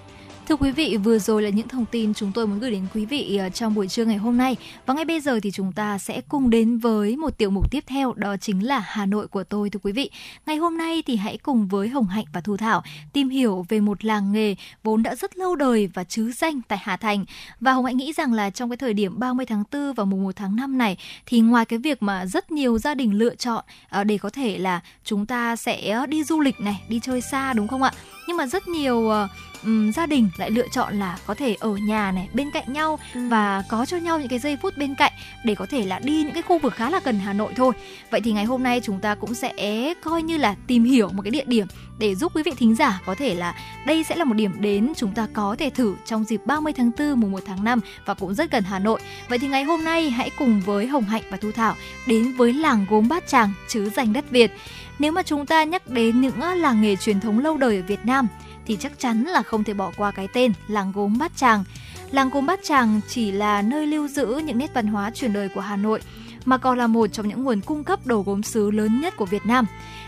[0.50, 3.04] Thưa quý vị, vừa rồi là những thông tin chúng tôi muốn gửi đến quý
[3.06, 4.56] vị ờ, trong buổi trưa ngày hôm nay.
[4.86, 7.84] Và ngay bây giờ thì chúng ta sẽ cùng đến với một tiểu mục tiếp
[7.86, 10.10] theo, đó chính là Hà Nội của tôi thưa quý vị.
[10.46, 12.82] Ngày hôm nay thì hãy cùng với Hồng Hạnh và Thu Thảo
[13.12, 16.78] tìm hiểu về một làng nghề vốn đã rất lâu đời và chứ danh tại
[16.82, 17.24] Hà Thành.
[17.60, 20.22] Và Hồng Hạnh nghĩ rằng là trong cái thời điểm 30 tháng 4 và mùng
[20.22, 23.64] 1 tháng 5 này thì ngoài cái việc mà rất nhiều gia đình lựa chọn
[23.88, 27.52] ờ, để có thể là chúng ta sẽ đi du lịch này, đi chơi xa
[27.52, 27.92] đúng không ạ?
[28.28, 29.28] Nhưng mà rất nhiều ờ,
[29.64, 32.98] um, gia đình lại lựa chọn là có thể ở nhà này bên cạnh nhau
[33.14, 33.28] ừ.
[33.28, 35.12] và có cho nhau những cái giây phút bên cạnh
[35.44, 37.72] để có thể là đi những cái khu vực khá là gần Hà Nội thôi.
[38.10, 41.22] Vậy thì ngày hôm nay chúng ta cũng sẽ coi như là tìm hiểu một
[41.22, 41.66] cái địa điểm
[41.98, 43.54] để giúp quý vị thính giả có thể là
[43.86, 46.90] đây sẽ là một điểm đến chúng ta có thể thử trong dịp 30 tháng
[46.98, 49.00] 4 mùng 1 tháng 5 và cũng rất gần Hà Nội.
[49.28, 51.74] Vậy thì ngày hôm nay hãy cùng với Hồng Hạnh và Thu Thảo
[52.06, 54.52] đến với làng gốm Bát Tràng chứ danh đất Việt.
[54.98, 58.06] Nếu mà chúng ta nhắc đến những làng nghề truyền thống lâu đời ở Việt
[58.06, 58.28] Nam
[58.70, 61.64] thì chắc chắn là không thể bỏ qua cái tên làng gốm Bát Tràng.
[62.10, 65.48] Làng gốm Bát Tràng chỉ là nơi lưu giữ những nét văn hóa truyền đời
[65.48, 66.00] của Hà Nội,
[66.44, 69.26] mà còn là một trong những nguồn cung cấp đồ gốm sứ lớn nhất của
[69.26, 69.66] Việt Nam.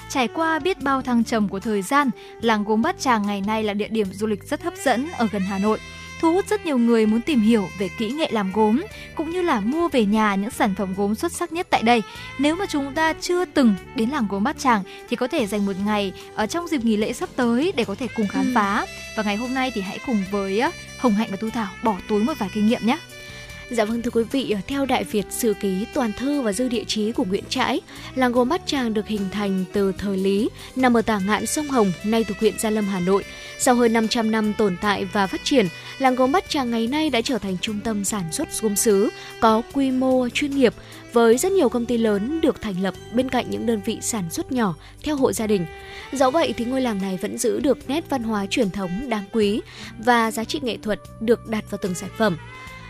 [0.08, 2.10] Trải qua biết bao thăng trầm của thời gian,
[2.40, 5.28] làng gốm Bát Tràng ngày nay là địa điểm du lịch rất hấp dẫn ở
[5.32, 5.78] gần Hà Nội–
[6.22, 8.82] thu hút rất nhiều người muốn tìm hiểu về kỹ nghệ làm gốm
[9.14, 12.02] cũng như là mua về nhà những sản phẩm gốm xuất sắc nhất tại đây.
[12.38, 15.66] Nếu mà chúng ta chưa từng đến làng gốm Bát Tràng thì có thể dành
[15.66, 18.52] một ngày ở trong dịp nghỉ lễ sắp tới để có thể cùng khám ừ.
[18.54, 18.86] phá.
[19.16, 20.62] Và ngày hôm nay thì hãy cùng với
[20.98, 22.98] Hồng Hạnh và Tu Thảo bỏ túi một vài kinh nghiệm nhé.
[23.72, 26.84] Dạ vâng thưa quý vị, theo Đại Việt Sử Ký Toàn Thư và Dư Địa
[26.84, 27.80] Chí của Nguyễn Trãi,
[28.14, 31.68] làng gốm Bát Tràng được hình thành từ thời Lý, nằm ở tả ngạn sông
[31.68, 33.24] Hồng, nay thuộc huyện Gia Lâm, Hà Nội.
[33.58, 35.66] Sau hơn 500 năm tồn tại và phát triển,
[35.98, 39.10] làng gốm Bát Tràng ngày nay đã trở thành trung tâm sản xuất gốm sứ
[39.40, 40.74] có quy mô chuyên nghiệp
[41.12, 44.30] với rất nhiều công ty lớn được thành lập bên cạnh những đơn vị sản
[44.30, 45.66] xuất nhỏ theo hộ gia đình.
[46.12, 49.24] Dẫu vậy thì ngôi làng này vẫn giữ được nét văn hóa truyền thống đáng
[49.32, 49.60] quý
[49.98, 52.36] và giá trị nghệ thuật được đặt vào từng sản phẩm.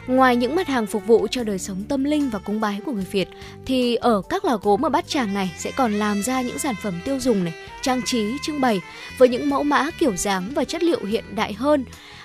[0.07, 2.92] Ngoài những mặt hàng phục vụ cho đời sống tâm linh và cúng bái của
[2.92, 3.28] người Việt
[3.66, 6.74] thì ở các lò gốm ở Bát Tràng này sẽ còn làm ra những sản
[6.82, 8.80] phẩm tiêu dùng này, trang trí, trưng bày
[9.18, 11.84] với những mẫu mã kiểu dáng và chất liệu hiện đại hơn.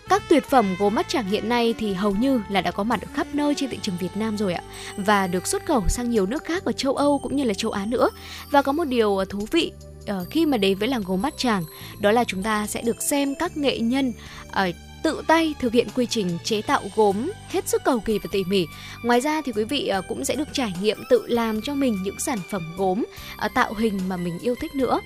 [0.09, 3.01] Các tuyệt phẩm gốm Bát Tràng hiện nay thì hầu như là đã có mặt
[3.01, 4.61] ở khắp nơi trên thị trường Việt Nam rồi ạ
[4.97, 7.71] và được xuất khẩu sang nhiều nước khác ở châu Âu cũng như là châu
[7.71, 8.09] Á nữa.
[8.51, 9.71] Và có một điều ờ, thú vị
[10.07, 11.63] ờ, khi mà đến với làng gốm Bát Tràng
[11.99, 14.13] đó là chúng ta sẽ được xem các nghệ nhân
[14.49, 18.29] uh, tự tay thực hiện quy trình chế tạo gốm hết sức cầu kỳ và
[18.31, 18.65] tỉ mỉ.
[19.03, 22.03] Ngoài ra thì quý vị à, cũng sẽ được trải nghiệm tự làm cho mình
[22.03, 23.03] những sản phẩm gốm
[23.37, 24.99] à, tạo hình mà mình yêu thích nữa.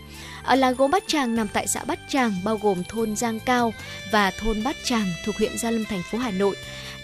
[0.44, 3.40] À, ở làng gốm Bát Tràng nằm tại xã Bát Tràng bao gồm thôn Giang
[3.40, 3.74] Cao
[4.12, 6.56] và thôn Bát Tràng thuộc huyện Gia Lâm thành phố Hà Nội.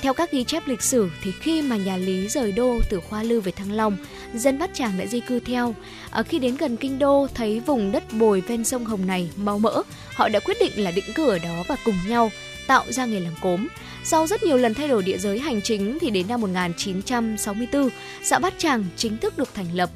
[0.02, 3.24] Theo các ghi chép lịch sử thì khi mà nhà Lý rời đô từ Khoa
[3.24, 3.98] Lư về Thăng Long,
[4.34, 5.76] dân Bát Tràng đã di cư theo.
[6.12, 9.60] Ở khi đến gần kinh đô thấy vùng đất bồi ven sông Hồng này mau
[9.60, 9.84] mỡ,
[10.16, 12.32] họ đã quyết định là định cư ở đó và cùng nhau
[12.68, 13.68] tạo ra nghề làm cốm.
[14.03, 17.89] Sau rất nhiều lần thay đổi địa giới hành chính thì đến năm 1964,
[18.24, 19.89] xã Bát Tràng chính thức được thành lập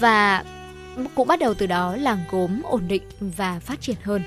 [0.00, 0.44] và
[1.14, 4.22] cũng bắt đầu từ đó làng gốm ổn định và phát triển hơn.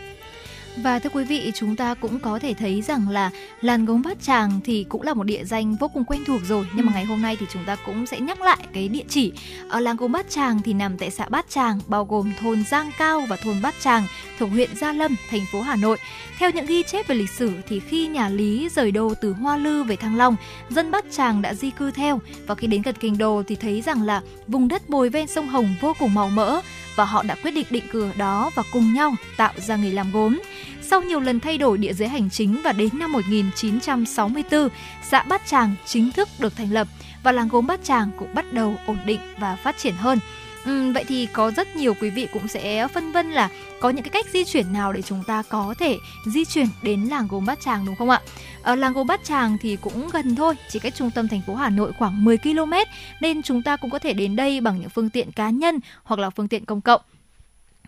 [0.78, 4.22] Và thưa quý vị, chúng ta cũng có thể thấy rằng là làng gốm Bát
[4.22, 6.65] Tràng thì cũng là một địa danh vô cùng quen thuộc rồi.
[6.76, 6.95] Nhưng mà ừ.
[6.95, 9.32] ngày hôm nay thì chúng ta cũng sẽ nhắc lại cái địa chỉ.
[9.69, 12.91] Ở làng gốm Bát Tràng thì nằm tại xã Bát Tràng, bao gồm thôn Giang
[12.97, 14.03] Cao và thôn Bát Tràng
[14.39, 15.97] thuộc huyện Gia Lâm, thành phố Hà Nội.
[16.38, 19.57] Theo những ghi chép về lịch sử thì khi nhà Lý rời đô từ Hoa
[19.57, 20.36] Lư về Thăng Long,
[20.69, 23.82] dân Bát Tràng đã di cư theo và khi đến gần kinh đô thì thấy
[23.82, 26.61] rằng là vùng đất bồi ven sông Hồng vô cùng màu mỡ
[27.01, 29.91] và họ đã quyết định định cư ở đó và cùng nhau tạo ra nghề
[29.91, 30.41] làm gốm.
[30.81, 34.69] Sau nhiều lần thay đổi địa giới hành chính và đến năm 1964,
[35.03, 36.87] xã Bát Tràng chính thức được thành lập
[37.23, 40.19] và làng gốm Bát Tràng cũng bắt đầu ổn định và phát triển hơn.
[40.66, 43.49] Ừ, vậy thì có rất nhiều quý vị cũng sẽ phân vân là
[43.80, 47.01] có những cái cách di chuyển nào để chúng ta có thể di chuyển đến
[47.01, 48.22] làng gốm Bát Tràng đúng không ạ?
[48.62, 51.55] Ở làng gốm Bát Tràng thì cũng gần thôi, chỉ cách trung tâm thành phố
[51.55, 52.74] Hà Nội khoảng 10 km
[53.22, 56.20] nên chúng ta cũng có thể đến đây bằng những phương tiện cá nhân hoặc
[56.20, 57.01] là phương tiện công cộng.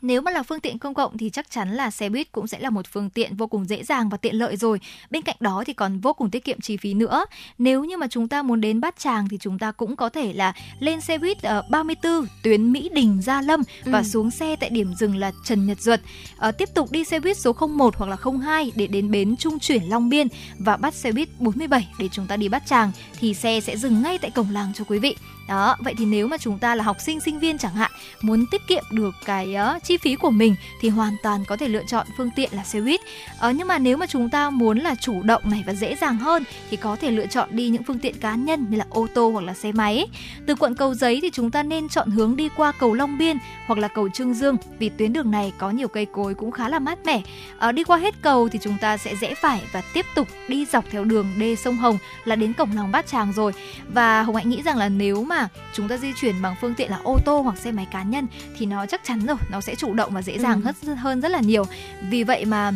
[0.04, 2.60] Nếu mà là phương tiện công cộng thì chắc chắn là xe buýt cũng sẽ
[2.60, 4.80] là một phương tiện vô cùng dễ dàng và tiện lợi rồi.
[5.10, 7.26] Bên cạnh đó thì còn vô cùng tiết kiệm chi phí nữa.
[7.58, 10.34] Nếu như mà chúng ta muốn đến Bát Tràng thì chúng ta cũng có thể
[10.34, 14.04] là lên xe buýt uh, ờ, 34 tuyến Mỹ Đình Gia Lâm và ừ.
[14.04, 16.02] xuống xe tại điểm dừng là Trần Nhật Duật.
[16.48, 19.60] Uh, tiếp tục đi xe buýt số 01 hoặc là 02 để đến bến Trung
[19.60, 20.28] chuyển Long Biên
[20.60, 24.02] và bắt xe buýt 47 để chúng ta đi Bát Tràng thì xe sẽ dừng
[24.02, 25.16] ngay tại cổng làng cho quý vị.
[25.48, 27.92] Đó, vậy thì nếu mà chúng ta là học sinh sinh viên chẳng hạn
[28.22, 31.58] muốn tiết kiệm được cái uh, chi chi phí của mình thì hoàn toàn có
[31.58, 33.02] thể lựa chọn phương tiện là xe buýt.
[33.40, 36.18] Ờ, nhưng mà nếu mà chúng ta muốn là chủ động này và dễ dàng
[36.18, 39.08] hơn thì có thể lựa chọn đi những phương tiện cá nhân như là ô
[39.14, 40.08] tô hoặc là xe máy.
[40.46, 43.38] Từ quận Cầu Giấy thì chúng ta nên chọn hướng đi qua cầu Long Biên
[43.66, 46.70] hoặc là cầu Trương Dương vì tuyến đường này có nhiều cây cối cũng khá
[46.70, 47.22] là mát mẻ.
[47.58, 50.66] Ờ, đi qua hết cầu thì chúng ta sẽ rẽ phải và tiếp tục đi
[50.66, 53.52] dọc theo đường đê sông Hồng là đến cổng lòng Bát Tràng rồi.
[53.94, 56.92] Và Hồng Hạnh nghĩ rằng là nếu mà chúng ta di chuyển bằng phương tiện
[56.92, 58.28] là ô tô hoặc xe máy cá nhân
[58.58, 60.94] thì nó chắc chắn rồi, nó sẽ chủ động và dễ dàng ừ.
[60.94, 61.66] hơn rất là nhiều.
[62.10, 62.72] Vì vậy mà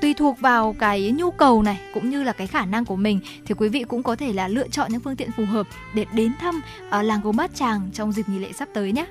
[0.00, 3.20] tùy thuộc vào cái nhu cầu này cũng như là cái khả năng của mình
[3.44, 6.06] thì quý vị cũng có thể là lựa chọn những phương tiện phù hợp để
[6.12, 9.06] đến thăm uh, làng gốm Bát Tràng trong dịp nghỉ lễ sắp tới nhé.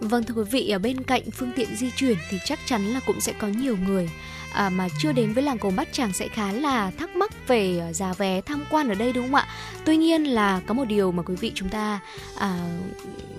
[0.00, 3.00] Vâng thưa quý vị, ở bên cạnh phương tiện di chuyển thì chắc chắn là
[3.06, 4.10] cũng sẽ có nhiều người
[4.56, 7.78] à, mà chưa đến với làng cổ Bát Tràng sẽ khá là thắc mắc về
[7.78, 9.46] à, giá vé tham quan ở đây đúng không ạ?
[9.84, 12.00] Tuy nhiên là có một điều mà quý vị chúng ta
[12.38, 12.58] à,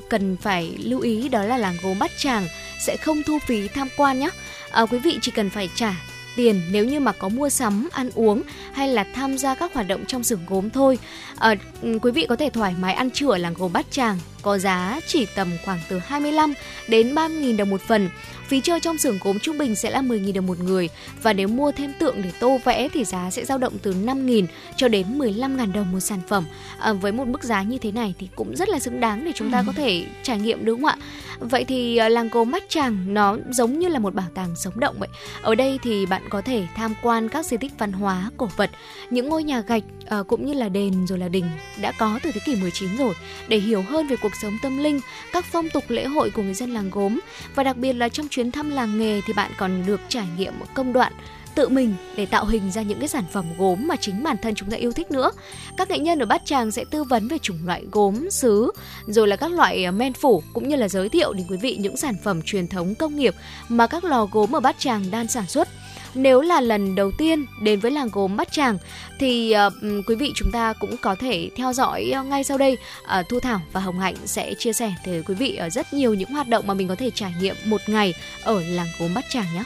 [0.09, 2.47] cần phải lưu ý đó là làng gốm Bát Tràng
[2.85, 4.29] sẽ không thu phí tham quan nhé.
[4.71, 5.95] À, quý vị chỉ cần phải trả
[6.35, 8.43] tiền nếu như mà có mua sắm, ăn uống
[8.73, 10.99] hay là tham gia các hoạt động trong xưởng gốm thôi.
[11.37, 14.17] À, ừ, quý vị có thể thoải mái ăn trưa ở làng gốm Bát Tràng
[14.47, 16.53] có giá chỉ tầm khoảng từ 25
[16.87, 18.09] đến 30.000 đồng một phần.
[18.47, 20.89] Phí chơi trong xưởng gốm trung bình sẽ là 10.000 đồng một người
[21.21, 24.45] và nếu mua thêm tượng để tô vẽ thì giá sẽ dao động từ 5.000
[24.75, 26.45] cho đến 15.000 đồng một sản phẩm.
[26.79, 29.31] À, với một mức giá như thế này thì cũng rất là xứng đáng để
[29.35, 29.63] chúng ta ừ.
[29.67, 30.97] có thể trải nghiệm đúng không ạ?
[31.39, 34.79] Vậy thì à, làng gốm Mắt Tràng nó giống như là một bảo tàng sống
[34.79, 35.09] động vậy.
[35.41, 38.69] Ở đây thì bạn có thể tham quan các di tích văn hóa, cổ vật,
[39.09, 41.45] những ngôi nhà gạch à, cũng như là đền rồi là đình
[41.81, 43.13] đã có từ thế kỷ 19 rồi
[43.47, 44.99] để hiểu hơn về cuộc sống tâm linh,
[45.33, 47.19] các phong tục lễ hội của người dân làng gốm
[47.55, 50.53] và đặc biệt là trong chuyến thăm làng nghề thì bạn còn được trải nghiệm
[50.73, 51.13] công đoạn
[51.57, 54.55] tự mình để tạo hình ra những cái sản phẩm gốm mà chính bản thân
[54.55, 55.31] chúng ta yêu thích nữa.
[55.77, 58.71] Các nghệ nhân ở Bát Tràng sẽ tư vấn về chủng loại gốm, sứ,
[59.07, 61.77] rồi là các loại à, men phủ cũng như là giới thiệu đến quý vị
[61.79, 63.35] những sản phẩm truyền thống công nghiệp
[63.69, 65.67] mà các lò gốm ở Bát Tràng đang sản xuất.
[66.13, 68.77] Nếu là lần đầu tiên đến với làng gốm Bát Tràng
[69.19, 69.73] thì uh,
[70.07, 73.39] quý vị chúng ta cũng có thể theo dõi uh, ngay sau đây uh, Thu
[73.39, 76.47] Thảo và Hồng Hạnh sẽ chia sẻ tới quý vị uh, rất nhiều những hoạt
[76.47, 79.63] động mà mình có thể trải nghiệm một ngày ở làng gốm Bát Tràng nhé.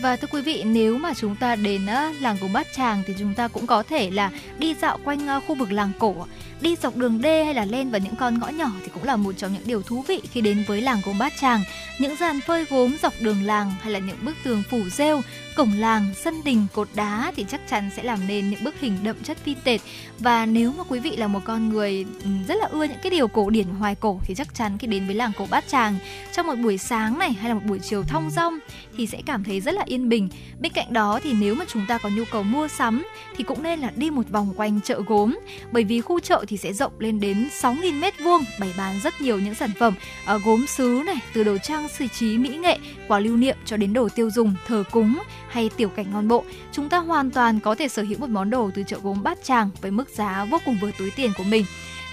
[0.00, 1.86] Và thưa quý vị, nếu mà chúng ta đến
[2.20, 5.54] làng gốm Bát Tràng thì chúng ta cũng có thể là đi dạo quanh khu
[5.54, 6.26] vực làng cổ
[6.60, 9.16] đi dọc đường đê hay là lên vào những con ngõ nhỏ thì cũng là
[9.16, 11.62] một trong những điều thú vị khi đến với làng gốm Bát Tràng.
[11.98, 15.20] Những dàn phơi gốm dọc đường làng hay là những bức tường phủ rêu,
[15.56, 18.98] cổng làng, sân đình, cột đá thì chắc chắn sẽ làm nên những bức hình
[19.02, 19.84] đậm chất vintage.
[20.18, 23.10] Và nếu mà quý vị là một con người ừ, rất là ưa những cái
[23.10, 25.98] điều cổ điển hoài cổ thì chắc chắn khi đến với làng cổ Bát Tràng
[26.32, 28.58] trong một buổi sáng này hay là một buổi chiều thong dong
[28.96, 30.28] thì sẽ cảm thấy rất là yên bình.
[30.60, 33.62] Bên cạnh đó thì nếu mà chúng ta có nhu cầu mua sắm thì cũng
[33.62, 35.38] nên là đi một vòng quanh chợ gốm
[35.72, 39.20] bởi vì khu chợ thì sẽ rộng lên đến 6.000 mét vuông, bày bán rất
[39.20, 39.94] nhiều những sản phẩm
[40.24, 42.78] ở gốm sứ này, từ đồ trang sử trí mỹ nghệ,
[43.08, 45.18] quà lưu niệm cho đến đồ tiêu dùng, thờ cúng
[45.56, 46.44] hay tiểu cảnh ngon bộ.
[46.72, 49.38] Chúng ta hoàn toàn có thể sở hữu một món đồ từ chợ gốm Bát
[49.44, 51.64] Tràng với mức giá vô cùng vừa túi tiền của mình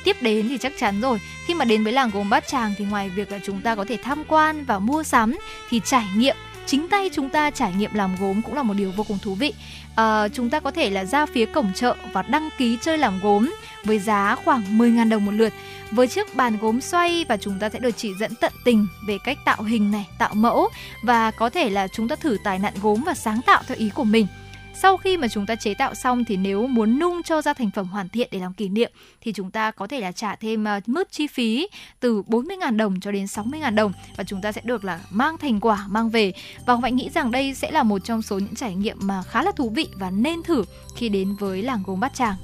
[0.04, 2.86] tiếp đến thì chắc chắn rồi khi mà đến với làng gốm bát tràng thì
[2.86, 5.38] ngoài việc là chúng ta có thể tham quan và mua sắm
[5.70, 6.36] thì trải nghiệm
[6.66, 9.36] chính tay chúng ta trải nghiệm làm gốm cũng là một điều vô cùng thú
[9.36, 9.54] vị
[9.96, 13.20] à, chúng ta có thể là ra phía cổng chợ và đăng ký chơi làm
[13.24, 15.53] gốm với giá khoảng 10.000 đồng một lượt
[15.91, 19.17] với chiếc bàn gốm xoay và chúng ta sẽ được chỉ dẫn tận tình về
[19.23, 20.69] cách tạo hình này, tạo mẫu
[21.03, 23.89] và có thể là chúng ta thử tài nạn gốm và sáng tạo theo ý
[23.89, 24.27] của mình.
[24.75, 27.71] Sau khi mà chúng ta chế tạo xong thì nếu muốn nung cho ra thành
[27.71, 30.67] phẩm hoàn thiện để làm kỷ niệm thì chúng ta có thể là trả thêm
[30.67, 31.67] à, mức chi phí
[31.99, 35.59] từ 40.000 đồng cho đến 60.000 đồng và chúng ta sẽ được là mang thành
[35.59, 36.34] quả mang về.
[36.65, 39.43] Và Hồng nghĩ rằng đây sẽ là một trong số những trải nghiệm mà khá
[39.43, 40.63] là thú vị và nên thử
[40.95, 42.36] khi đến với làng gốm Bát Tràng.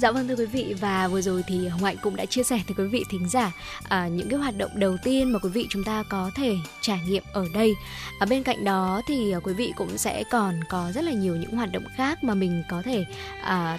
[0.00, 2.60] Dạ vâng thưa quý vị và vừa rồi thì Hồng Hạnh cũng đã chia sẻ
[2.66, 3.52] với quý vị thính giả
[3.88, 7.00] à, những cái hoạt động đầu tiên mà quý vị chúng ta có thể trải
[7.08, 7.74] nghiệm ở đây.
[8.18, 11.36] À, bên cạnh đó thì à, quý vị cũng sẽ còn có rất là nhiều
[11.36, 13.04] những hoạt động khác mà mình có thể
[13.42, 13.78] à,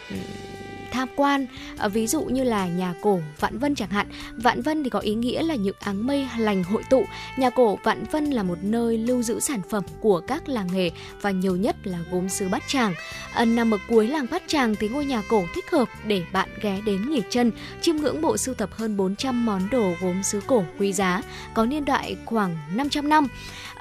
[0.92, 1.46] tham quan
[1.78, 4.08] à, ví dụ như là nhà cổ Vạn Vân chẳng hạn.
[4.36, 7.06] Vạn Vân thì có ý nghĩa là những áng mây lành hội tụ.
[7.38, 10.92] Nhà cổ Vạn Vân là một nơi lưu giữ sản phẩm của các làng nghề
[11.22, 12.94] và nhiều nhất là gốm sứ Bát Tràng.
[13.34, 16.50] À, nằm ở cuối làng Bát Tràng thì ngôi nhà cổ thích hợp để bạn
[16.62, 20.42] ghé đến nghỉ chân chiêm ngưỡng bộ sưu tập hơn 400 món đồ gốm sứ
[20.48, 21.22] cổ quý giá
[21.54, 23.28] có niên đại khoảng 500 năm.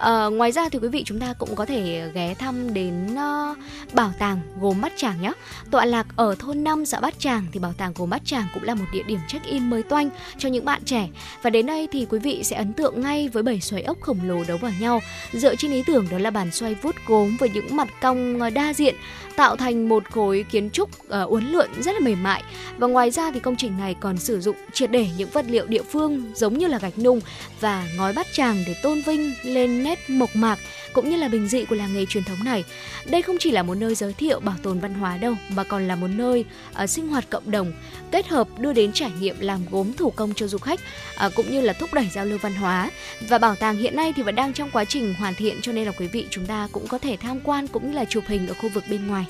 [0.01, 3.59] À, ngoài ra thì quý vị chúng ta cũng có thể ghé thăm đến uh,
[3.93, 5.33] bảo tàng gồm Bát Tràng nhé.
[5.71, 8.63] Tọa lạc ở thôn 5 xã Bát Tràng thì bảo tàng gồm Bát Tràng cũng
[8.63, 11.09] là một địa điểm check-in mới toanh cho những bạn trẻ.
[11.43, 14.19] Và đến đây thì quý vị sẽ ấn tượng ngay với bảy xoáy ốc khổng
[14.23, 15.01] lồ đấu vào nhau,
[15.33, 18.51] dựa trên ý tưởng đó là bàn xoay vuốt gốm với những mặt cong ờ,
[18.51, 18.95] đa diện
[19.37, 22.43] tạo thành một khối kiến trúc uh, uốn lượn rất là mềm mại.
[22.79, 25.67] Và ngoài ra thì công trình này còn sử dụng triệt để những vật liệu
[25.67, 27.21] địa phương giống như là gạch nung
[27.61, 30.59] và ngói bát tràng để tôn vinh lên nét mộc mạc
[30.93, 32.64] cũng như là bình dị của làng nghề truyền thống này.
[33.05, 35.88] Đây không chỉ là một nơi giới thiệu bảo tồn văn hóa đâu mà còn
[35.88, 36.45] là một nơi
[36.82, 37.72] uh, sinh hoạt cộng đồng
[38.11, 40.80] kết hợp đưa đến trải nghiệm làm gốm thủ công cho du khách
[41.26, 42.91] uh, cũng như là thúc đẩy giao lưu văn hóa.
[43.28, 45.86] Và bảo tàng hiện nay thì vẫn đang trong quá trình hoàn thiện cho nên
[45.86, 48.49] là quý vị chúng ta cũng có thể tham quan cũng như là chụp hình
[48.49, 49.26] ở khu vực bên ngoài.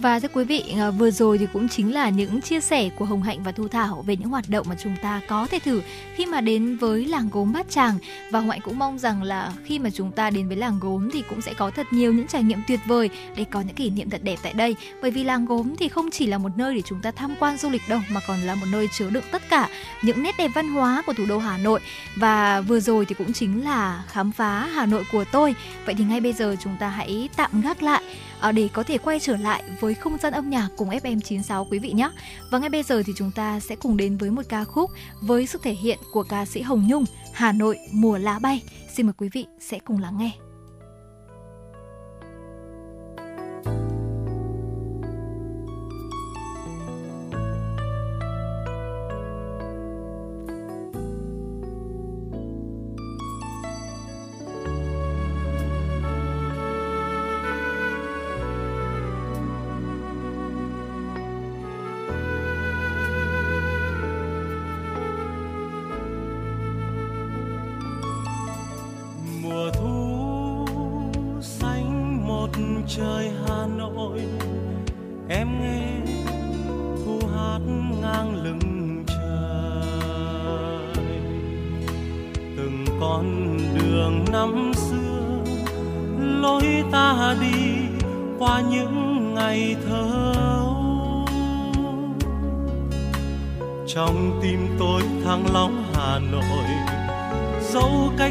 [0.00, 3.04] Và thưa quý vị, à, vừa rồi thì cũng chính là những chia sẻ của
[3.04, 5.82] Hồng Hạnh và Thu Thảo về những hoạt động mà chúng ta có thể thử
[6.14, 7.98] khi mà đến với làng gốm Bát Tràng.
[8.30, 11.10] Và Hồng Hạnh cũng mong rằng là khi mà chúng ta đến với làng gốm
[11.12, 13.90] thì cũng sẽ có thật nhiều những trải nghiệm tuyệt vời để có những kỷ
[13.90, 14.76] niệm thật đẹp tại đây.
[15.02, 17.56] Bởi vì làng gốm thì không chỉ là một nơi để chúng ta tham quan
[17.56, 19.68] du lịch đâu mà còn là một nơi chứa đựng tất cả
[20.02, 21.80] những nét đẹp văn hóa của thủ đô Hà Nội.
[22.16, 25.54] Và vừa rồi thì cũng chính là khám phá Hà Nội của tôi.
[25.86, 28.02] Vậy thì ngay bây giờ chúng ta hãy tạm gác lại
[28.40, 31.78] À, để có thể quay trở lại với không gian âm nhạc cùng FM96 quý
[31.78, 32.10] vị nhé.
[32.50, 35.46] Và ngay bây giờ thì chúng ta sẽ cùng đến với một ca khúc với
[35.46, 38.62] sự thể hiện của ca sĩ Hồng Nhung, Hà Nội mùa lá bay.
[38.94, 40.30] Xin mời quý vị sẽ cùng lắng nghe.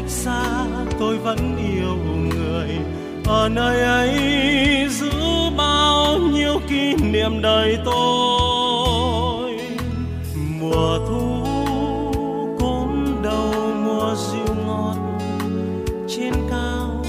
[0.08, 0.66] xa,
[0.98, 2.70] tôi vẫn yêu người.
[3.26, 5.10] Ở nơi ấy giữ
[5.56, 9.60] bao nhiêu kỷ niệm đời tôi.
[10.60, 11.44] Mùa thu
[12.58, 13.54] cốm đầu
[13.84, 14.96] mùa dịu ngọt,
[16.08, 17.04] trên cao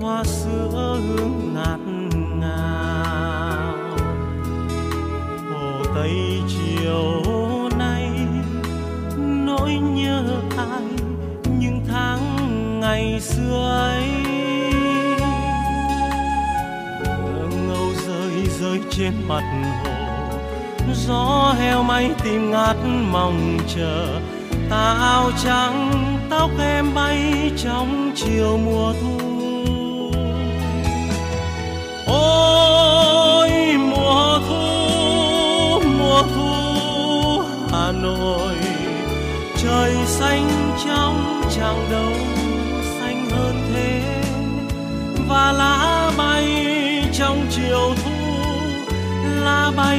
[0.00, 1.80] hoa sữa hương ngạt
[2.40, 3.74] ngào.
[5.50, 7.31] Hồ tây chiều
[13.22, 14.08] xưa ấy.
[17.66, 19.42] Ngâu rơi rơi trên mặt
[19.84, 19.92] hồ.
[20.94, 22.76] Gió heo may tìm ngát
[23.12, 24.20] mong chờ.
[24.70, 25.92] Ta áo trắng,
[26.30, 29.18] tóc em bay trong chiều mùa thu.
[32.06, 33.50] Ôi,
[33.90, 34.62] mùa thu
[35.98, 37.42] mùa thu,
[37.72, 38.54] hà nội.
[39.62, 42.41] Trời xanh trong chẳng đâu
[45.32, 46.44] và lá bay
[47.12, 48.10] trong chiều thu
[49.24, 49.98] lá bay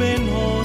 [0.00, 0.61] bên hồ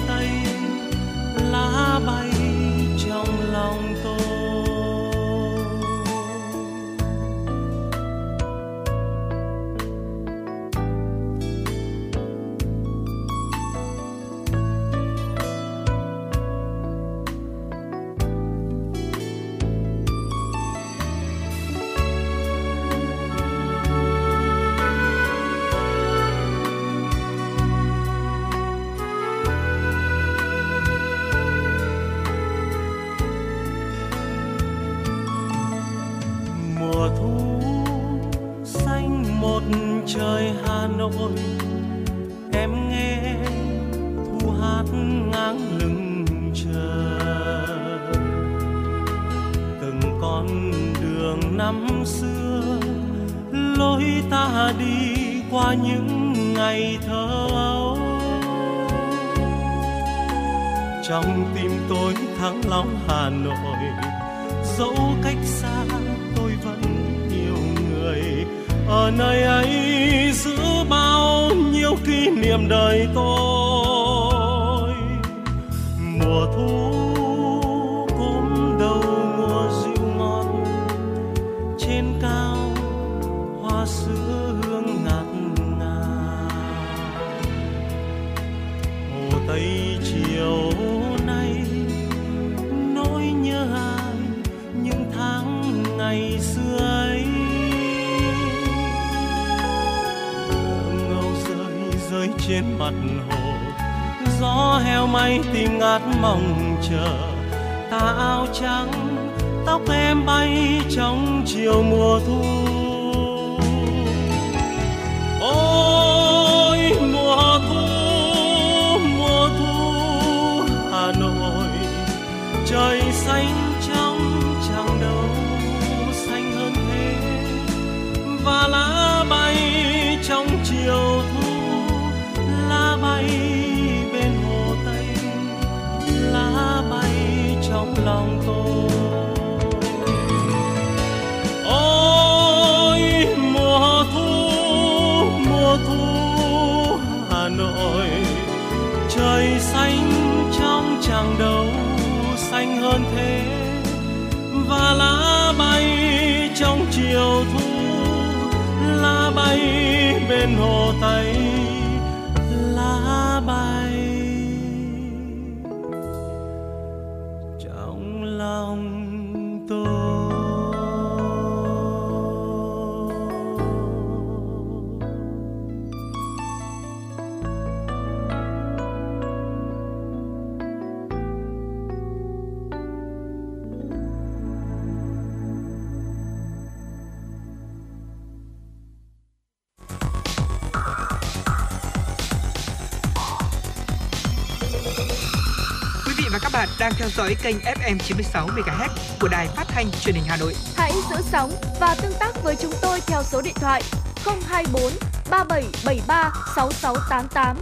[196.80, 198.90] đang theo dõi kênh FM 96 MHz
[199.22, 200.54] của đài phát thanh truyền hình Hà Nội.
[200.76, 203.82] Hãy giữ sóng và tương tác với chúng tôi theo số điện thoại
[204.26, 204.92] 024
[205.30, 207.58] 3773 6688.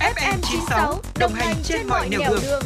[0.00, 2.40] FM 96 đồng hành trên mọi nẻo đường.
[2.42, 2.62] đường.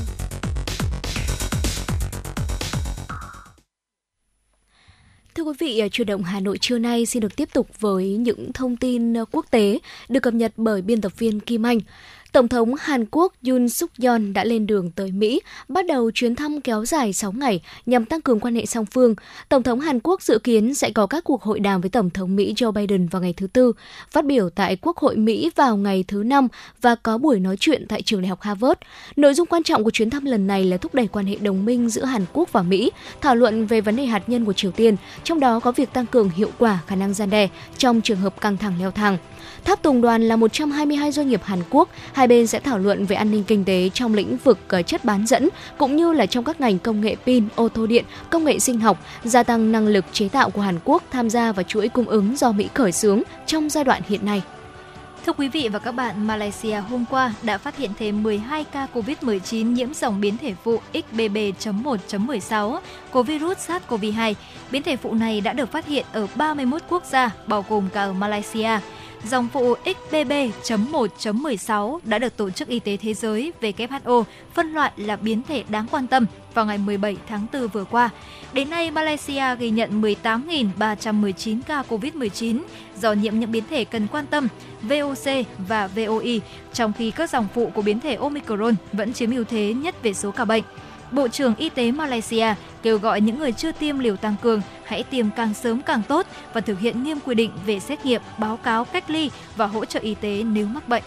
[5.35, 8.53] Thưa quý vị, chuyển động Hà Nội trưa nay xin được tiếp tục với những
[8.53, 9.79] thông tin quốc tế
[10.09, 11.79] được cập nhật bởi biên tập viên Kim Anh.
[12.33, 16.35] Tổng thống Hàn Quốc Yoon suk yeol đã lên đường tới Mỹ, bắt đầu chuyến
[16.35, 19.15] thăm kéo dài 6 ngày nhằm tăng cường quan hệ song phương.
[19.49, 22.37] Tổng thống Hàn Quốc dự kiến sẽ có các cuộc hội đàm với Tổng thống
[22.37, 23.73] Mỹ Joe Biden vào ngày thứ Tư,
[24.11, 26.49] phát biểu tại Quốc hội Mỹ vào ngày thứ Năm
[26.81, 28.81] và có buổi nói chuyện tại trường đại học Harvard.
[29.17, 31.65] Nội dung quan trọng của chuyến thăm lần này là thúc đẩy quan hệ đồng
[31.65, 34.71] minh giữa Hàn Quốc và Mỹ, thảo luận về vấn đề hạt nhân của Triều
[34.71, 38.19] Tiên, trong đó có việc tăng cường hiệu quả khả năng gian đe trong trường
[38.19, 39.19] hợp căng thẳng leo thang.
[39.65, 41.89] Tháp tùng đoàn là 122 doanh nghiệp Hàn Quốc,
[42.21, 45.05] hai bên sẽ thảo luận về an ninh kinh tế trong lĩnh vực ờ, chất
[45.05, 45.49] bán dẫn
[45.79, 48.81] cũng như là trong các ngành công nghệ pin, ô tô điện, công nghệ sinh
[48.81, 52.09] học, gia tăng năng lực chế tạo của Hàn Quốc tham gia vào chuỗi cung
[52.09, 54.43] ứng do Mỹ khởi xướng trong giai đoạn hiện nay.
[55.27, 58.87] Thưa quý vị và các bạn, Malaysia hôm qua đã phát hiện thêm 12 ca
[58.95, 62.79] COVID-19 nhiễm dòng biến thể phụ XBB.1.16
[63.11, 64.35] của virus SARS-CoV-2.
[64.71, 68.03] Biến thể phụ này đã được phát hiện ở 31 quốc gia, bao gồm cả
[68.03, 68.79] ở Malaysia.
[69.25, 75.17] Dòng phụ XBB.1.16 đã được Tổ chức Y tế Thế giới WHO phân loại là
[75.17, 78.11] biến thể đáng quan tâm vào ngày 17 tháng 4 vừa qua.
[78.53, 82.61] Đến nay, Malaysia ghi nhận 18.319 ca COVID-19
[83.01, 84.49] do nhiễm những biến thể cần quan tâm,
[84.83, 85.27] VOC
[85.69, 86.41] và VOI,
[86.73, 90.15] trong khi các dòng phụ của biến thể Omicron vẫn chiếm ưu thế nhất về
[90.15, 90.63] số ca bệnh.
[91.13, 92.47] Bộ trưởng Y tế Malaysia
[92.83, 96.27] kêu gọi những người chưa tiêm liều tăng cường hãy tiêm càng sớm càng tốt
[96.53, 99.85] và thực hiện nghiêm quy định về xét nghiệm, báo cáo, cách ly và hỗ
[99.85, 101.03] trợ y tế nếu mắc bệnh.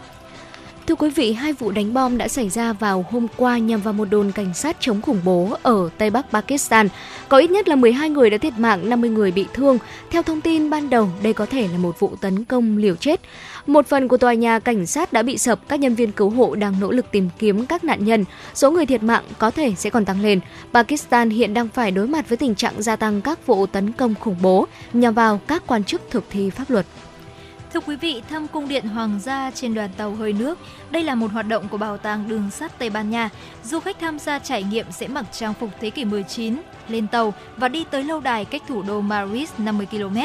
[0.88, 3.94] Thưa quý vị, hai vụ đánh bom đã xảy ra vào hôm qua nhằm vào
[3.94, 6.88] một đồn cảnh sát chống khủng bố ở Tây Bắc Pakistan.
[7.30, 9.78] Có ít nhất là 12 người đã thiệt mạng, 50 người bị thương.
[10.10, 13.22] Theo thông tin ban đầu, đây có thể là một vụ tấn công liều chết.
[13.68, 16.56] Một phần của tòa nhà cảnh sát đã bị sập, các nhân viên cứu hộ
[16.56, 18.26] đang nỗ lực tìm kiếm các nạn nhân.
[18.54, 20.40] Số người thiệt mạng có thể sẽ còn tăng lên.
[20.74, 24.16] Pakistan hiện đang phải đối mặt với tình trạng gia tăng các vụ tấn công
[24.20, 26.86] khủng bố nhằm vào các quan chức thực thi pháp luật.
[27.74, 30.60] Thưa quý vị, thăm cung điện hoàng gia trên đoàn tàu hơi nước.
[30.92, 33.30] Đây là một hoạt động của Bảo tàng Đường sắt Tây Ban Nha.
[33.64, 36.56] Du khách tham gia trải nghiệm sẽ mặc trang phục thế kỷ 19,
[36.88, 40.18] lên tàu và đi tới lâu đài cách thủ đô Madrid 50 km.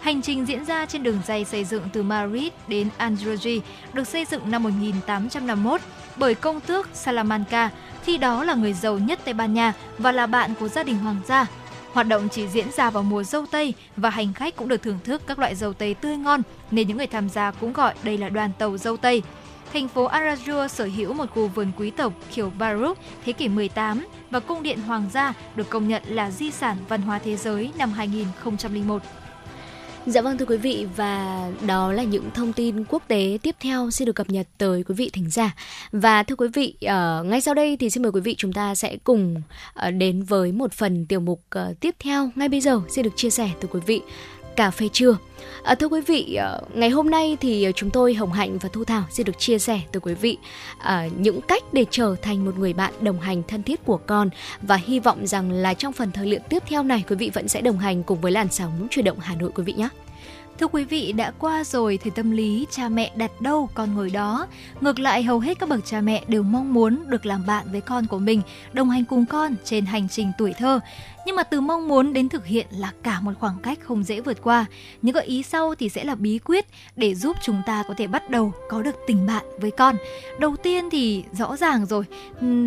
[0.00, 3.60] Hành trình diễn ra trên đường dây xây dựng từ Madrid đến Andalusia,
[3.92, 5.80] được xây dựng năm 1851
[6.16, 7.70] bởi công tước Salamanca,
[8.04, 10.98] khi đó là người giàu nhất Tây Ban Nha và là bạn của gia đình
[10.98, 11.46] hoàng gia.
[11.98, 14.98] Hoạt động chỉ diễn ra vào mùa dâu tây và hành khách cũng được thưởng
[15.04, 18.18] thức các loại dâu tây tươi ngon nên những người tham gia cũng gọi đây
[18.18, 19.22] là đoàn tàu dâu tây.
[19.72, 24.06] Thành phố Arajua sở hữu một khu vườn quý tộc kiểu Baroque thế kỷ 18
[24.30, 27.72] và cung điện hoàng gia được công nhận là di sản văn hóa thế giới
[27.78, 29.02] năm 2001.
[30.10, 33.90] Dạ vâng thưa quý vị và đó là những thông tin quốc tế tiếp theo
[33.90, 35.54] xin được cập nhật tới quý vị thính giả.
[35.92, 38.74] Và thưa quý vị, uh, ngay sau đây thì xin mời quý vị chúng ta
[38.74, 42.80] sẽ cùng uh, đến với một phần tiểu mục uh, tiếp theo ngay bây giờ
[42.88, 44.00] xin được chia sẻ từ quý vị
[44.58, 45.16] cà phê trưa.
[45.62, 48.84] À, thưa quý vị, à, ngày hôm nay thì chúng tôi Hồng Hạnh và Thu
[48.84, 50.38] Thảo xin được chia sẻ từ quý vị
[50.78, 54.30] à, những cách để trở thành một người bạn đồng hành thân thiết của con
[54.62, 57.48] và hy vọng rằng là trong phần thời lượng tiếp theo này quý vị vẫn
[57.48, 59.88] sẽ đồng hành cùng với làn sóng chuyển động Hà Nội quý vị nhé.
[60.58, 64.10] Thưa quý vị, đã qua rồi thì tâm lý cha mẹ đặt đâu con ngồi
[64.10, 64.46] đó.
[64.80, 67.80] Ngược lại, hầu hết các bậc cha mẹ đều mong muốn được làm bạn với
[67.80, 68.42] con của mình,
[68.72, 70.80] đồng hành cùng con trên hành trình tuổi thơ
[71.28, 74.20] nhưng mà từ mong muốn đến thực hiện là cả một khoảng cách không dễ
[74.20, 74.66] vượt qua.
[75.02, 78.06] Những gợi ý sau thì sẽ là bí quyết để giúp chúng ta có thể
[78.06, 79.96] bắt đầu có được tình bạn với con.
[80.38, 82.04] Đầu tiên thì rõ ràng rồi,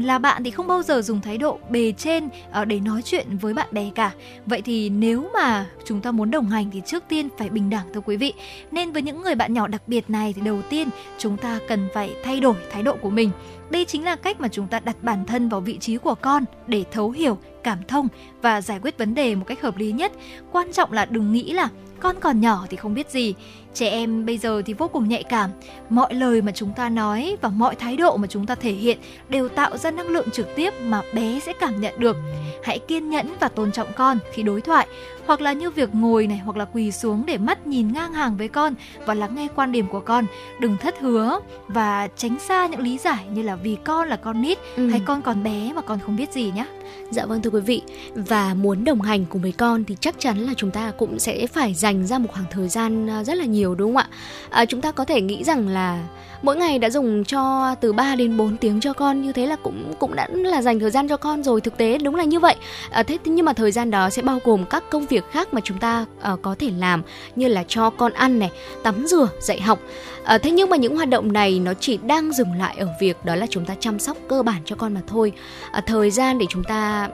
[0.04, 3.38] là bạn thì không bao giờ dùng thái độ bề trên ờ, để nói chuyện
[3.38, 4.12] với bạn bè cả.
[4.46, 7.81] Vậy thì nếu mà chúng ta muốn đồng hành thì trước tiên phải bình đẳng
[7.94, 8.34] thưa quý vị.
[8.72, 11.88] Nên với những người bạn nhỏ đặc biệt này thì đầu tiên chúng ta cần
[11.94, 13.32] phải thay đổi thái độ của mình
[13.72, 16.46] đây chính là cách mà chúng ta đặt bản thân vào vị trí của con
[16.68, 18.08] để thấu hiểu, cảm thông
[18.42, 20.12] và giải quyết vấn đề một cách hợp lý nhất.
[20.52, 21.70] Quan trọng là đừng nghĩ là
[22.00, 23.34] con còn nhỏ thì không biết gì
[23.74, 25.50] trẻ em bây giờ thì vô cùng nhạy cảm.
[25.90, 28.98] Mọi lời mà chúng ta nói và mọi thái độ mà chúng ta thể hiện
[29.30, 32.18] đều tạo ra năng lượng trực tiếp mà bé sẽ cảm nhận được.
[32.64, 34.88] Hãy kiên nhẫn và tôn trọng con khi đối thoại
[35.26, 38.38] hoặc là như việc ngồi này hoặc là quỳ xuống để mắt nhìn ngang hàng
[38.38, 38.74] với con
[39.06, 40.26] và lắng nghe quan điểm của con.
[40.60, 44.42] Đừng thất hứa và tránh xa những lý giải như là vì con là con
[44.42, 44.90] nít ừ.
[44.90, 46.66] hay con còn bé mà con không biết gì nhé
[47.12, 47.82] Dạ vâng thưa quý vị.
[48.16, 51.48] Và muốn đồng hành cùng với con thì chắc chắn là chúng ta cũng sẽ
[51.48, 54.08] phải dành ra một khoảng thời gian à, rất là nhiều đúng không ạ?
[54.50, 56.04] À, chúng ta có thể nghĩ rằng là
[56.42, 59.56] mỗi ngày đã dùng cho từ 3 đến 4 tiếng cho con như thế là
[59.56, 62.40] cũng cũng đã là dành thời gian cho con rồi thực tế đúng là như
[62.40, 62.56] vậy.
[62.90, 65.62] À, thế nhưng mà thời gian đó sẽ bao gồm các công việc khác mà
[65.64, 67.02] chúng ta uh, có thể làm
[67.36, 68.52] như là cho con ăn này
[68.84, 69.80] tắm rửa dạy học.
[70.24, 73.26] À, thế nhưng mà những hoạt động này nó chỉ đang dừng lại ở việc
[73.26, 75.32] đó là chúng ta chăm sóc cơ bản cho con mà thôi.
[75.72, 77.10] À, thời gian để chúng ta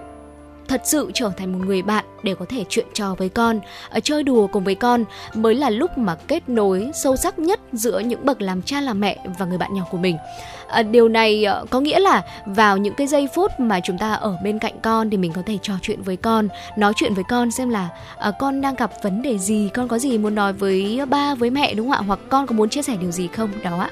[0.67, 3.59] thật sự trở thành một người bạn để có thể chuyện trò với con,
[3.89, 5.03] ở chơi đùa cùng với con
[5.33, 8.99] mới là lúc mà kết nối sâu sắc nhất giữa những bậc làm cha làm
[8.99, 10.17] mẹ và người bạn nhỏ của mình.
[10.67, 14.13] À, điều này ờ, có nghĩa là vào những cái giây phút mà chúng ta
[14.13, 16.47] ở bên cạnh con thì mình có thể trò chuyện với con,
[16.77, 19.99] nói chuyện với con xem là à, con đang gặp vấn đề gì, con có
[19.99, 22.07] gì muốn nói với ba với mẹ đúng không ạ?
[22.07, 23.89] Hoặc con có muốn chia sẻ điều gì không đó ạ?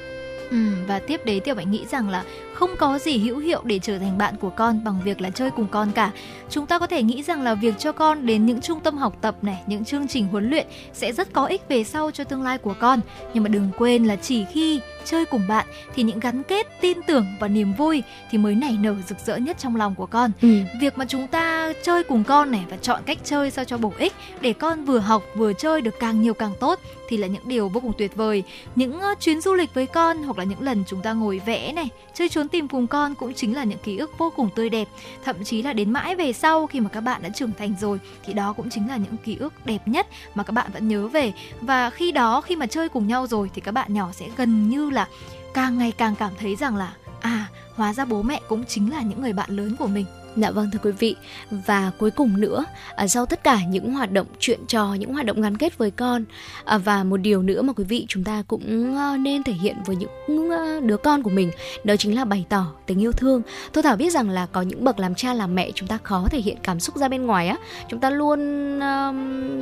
[0.50, 0.56] Ừ,
[0.86, 2.24] và tiếp đấy thì bạn nghĩ rằng là
[2.56, 5.50] không có gì hữu hiệu để trở thành bạn của con bằng việc là chơi
[5.50, 6.10] cùng con cả.
[6.50, 9.16] Chúng ta có thể nghĩ rằng là việc cho con đến những trung tâm học
[9.20, 12.42] tập này, những chương trình huấn luyện sẽ rất có ích về sau cho tương
[12.42, 13.00] lai của con.
[13.34, 16.98] Nhưng mà đừng quên là chỉ khi chơi cùng bạn thì những gắn kết, tin
[17.06, 20.30] tưởng và niềm vui thì mới nảy nở rực rỡ nhất trong lòng của con.
[20.42, 20.48] Ừ.
[20.80, 23.92] Việc mà chúng ta chơi cùng con này và chọn cách chơi sao cho bổ
[23.98, 27.48] ích để con vừa học vừa chơi được càng nhiều càng tốt thì là những
[27.48, 28.42] điều vô cùng tuyệt vời.
[28.76, 31.88] Những chuyến du lịch với con hoặc là những lần chúng ta ngồi vẽ này,
[32.14, 34.88] chơi trốn tìm cùng con cũng chính là những ký ức vô cùng tươi đẹp.
[35.24, 37.98] Thậm chí là đến mãi về sau khi mà các bạn đã trưởng thành rồi
[38.24, 41.08] thì đó cũng chính là những ký ức đẹp nhất mà các bạn vẫn nhớ
[41.08, 41.32] về.
[41.60, 44.68] Và khi đó khi mà chơi cùng nhau rồi thì các bạn nhỏ sẽ gần
[44.68, 45.08] như là
[45.54, 49.02] càng ngày càng cảm thấy rằng là à hóa ra bố mẹ cũng chính là
[49.02, 50.04] những người bạn lớn của mình
[50.36, 51.16] Dạ vâng thưa quý vị
[51.50, 52.64] và cuối cùng nữa
[52.96, 55.90] à, sau tất cả những hoạt động chuyện trò những hoạt động gắn kết với
[55.90, 56.24] con
[56.64, 59.76] à, và một điều nữa mà quý vị chúng ta cũng à, nên thể hiện
[59.86, 61.50] với những à, đứa con của mình
[61.84, 63.42] đó chính là bày tỏ tình yêu thương.
[63.72, 66.26] Tôi thảo biết rằng là có những bậc làm cha làm mẹ chúng ta khó
[66.30, 67.56] thể hiện cảm xúc ra bên ngoài á,
[67.88, 68.40] chúng ta luôn
[68.80, 69.12] à,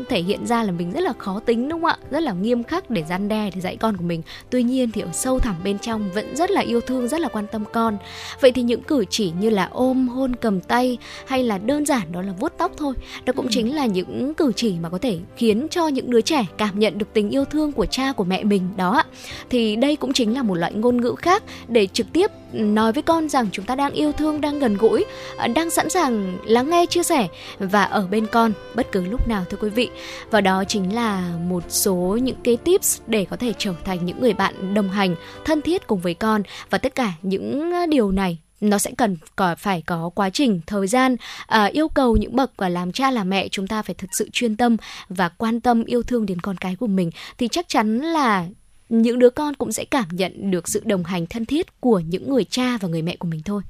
[0.09, 2.65] thể hiện ra là mình rất là khó tính đúng không ạ, rất là nghiêm
[2.65, 4.23] khắc để gian đe để dạy con của mình.
[4.51, 7.29] Tuy nhiên thì ở sâu thẳm bên trong vẫn rất là yêu thương rất là
[7.29, 7.97] quan tâm con.
[8.41, 12.13] Vậy thì những cử chỉ như là ôm hôn cầm tay hay là đơn giản
[12.13, 12.95] đó là vuốt tóc thôi.
[13.25, 13.51] Đó cũng ừ.
[13.53, 16.99] chính là những cử chỉ mà có thể khiến cho những đứa trẻ cảm nhận
[16.99, 19.03] được tình yêu thương của cha của mẹ mình đó
[19.51, 23.03] thì đây cũng chính là một loại ngôn ngữ khác để trực tiếp nói với
[23.03, 25.05] con rằng chúng ta đang yêu thương đang gần gũi
[25.37, 29.29] à, đang sẵn sàng lắng nghe chia sẻ và ở bên con bất cứ lúc
[29.29, 29.91] nào thưa quý vị.
[30.31, 34.21] Và đó chính là một số những cái tips để có thể trở thành những
[34.21, 36.43] người bạn đồng hành thân thiết cùng với con.
[36.71, 38.39] Và tất cả những điều này
[38.71, 42.53] nó sẽ cần có phải có quá trình thời gian à, yêu cầu những bậc
[42.57, 44.77] và làm cha làm mẹ chúng ta phải thực sự chuyên tâm
[45.09, 48.47] và quan tâm yêu thương đến con cái của mình thì chắc chắn là
[48.89, 52.31] những đứa con cũng sẽ cảm nhận được sự đồng hành thân thiết của những
[52.31, 53.63] người cha và người mẹ của mình thôi.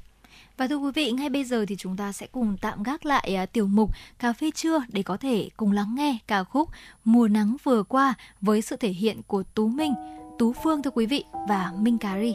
[0.57, 3.39] Và thưa quý vị, ngay bây giờ thì chúng ta sẽ cùng tạm gác lại
[3.43, 6.69] uh, tiểu mục Cà phê trưa để có thể cùng lắng nghe ca khúc
[7.05, 9.95] Mùa nắng vừa qua với sự thể hiện của Tú Minh,
[10.39, 12.35] Tú Phương thưa quý vị và Minh Cà Ri.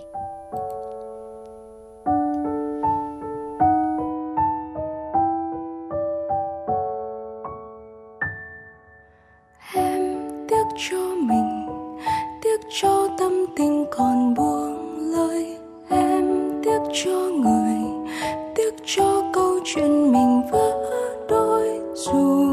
[10.79, 11.65] cho mình.
[12.41, 15.57] Tiếc cho tâm tình còn buông lời.
[15.89, 17.77] Em tiếc cho người.
[18.55, 20.71] Tiếc cho câu chuyện mình vỡ
[21.29, 21.79] đôi.
[21.93, 22.48] Dù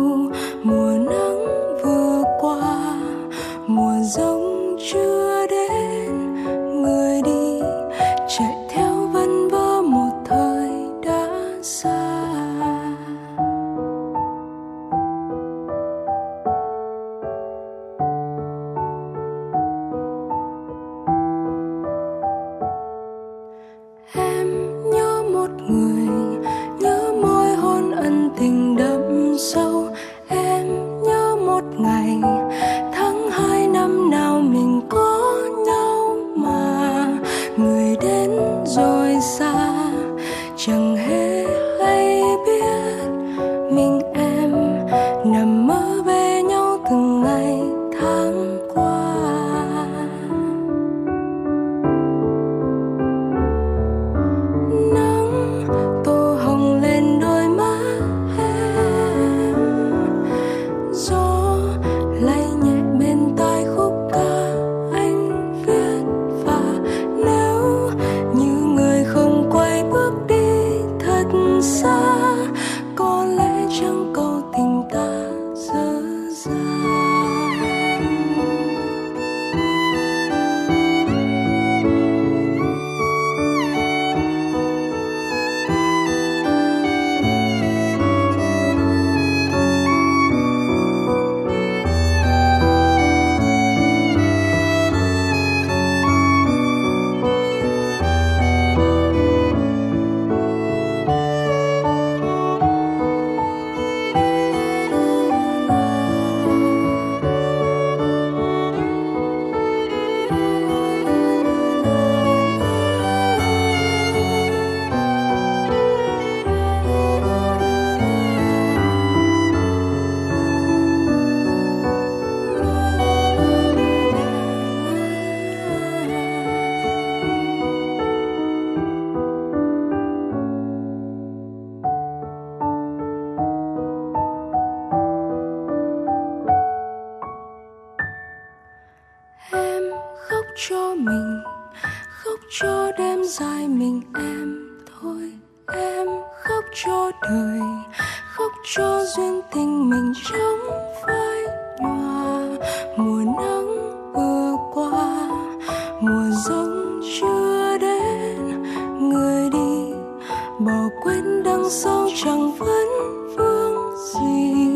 [160.67, 162.89] bỏ quên đằng sau chẳng vấn
[163.37, 164.76] vương gì.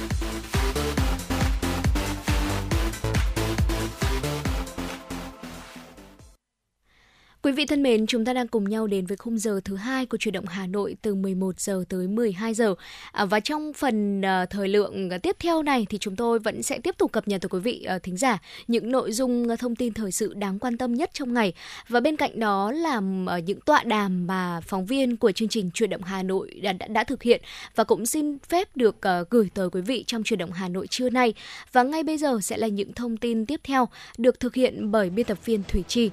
[7.71, 10.33] Thân mến, chúng ta đang cùng nhau đến với khung giờ thứ hai của chuyển
[10.33, 12.75] động Hà Nội từ 11 giờ tới 12 giờ.
[13.11, 16.79] À, và trong phần à, thời lượng tiếp theo này thì chúng tôi vẫn sẽ
[16.79, 19.93] tiếp tục cập nhật tới quý vị à, thính giả những nội dung thông tin
[19.93, 21.53] thời sự đáng quan tâm nhất trong ngày.
[21.87, 25.71] Và bên cạnh đó là à, những tọa đàm mà phóng viên của chương trình
[25.73, 27.41] chuyển động Hà Nội đã, đã, đã thực hiện
[27.75, 30.87] và cũng xin phép được à, gửi tới quý vị trong chuyển động Hà Nội
[30.87, 31.33] trưa nay.
[31.71, 35.09] Và ngay bây giờ sẽ là những thông tin tiếp theo được thực hiện bởi
[35.09, 36.09] biên tập viên Thủy Trì.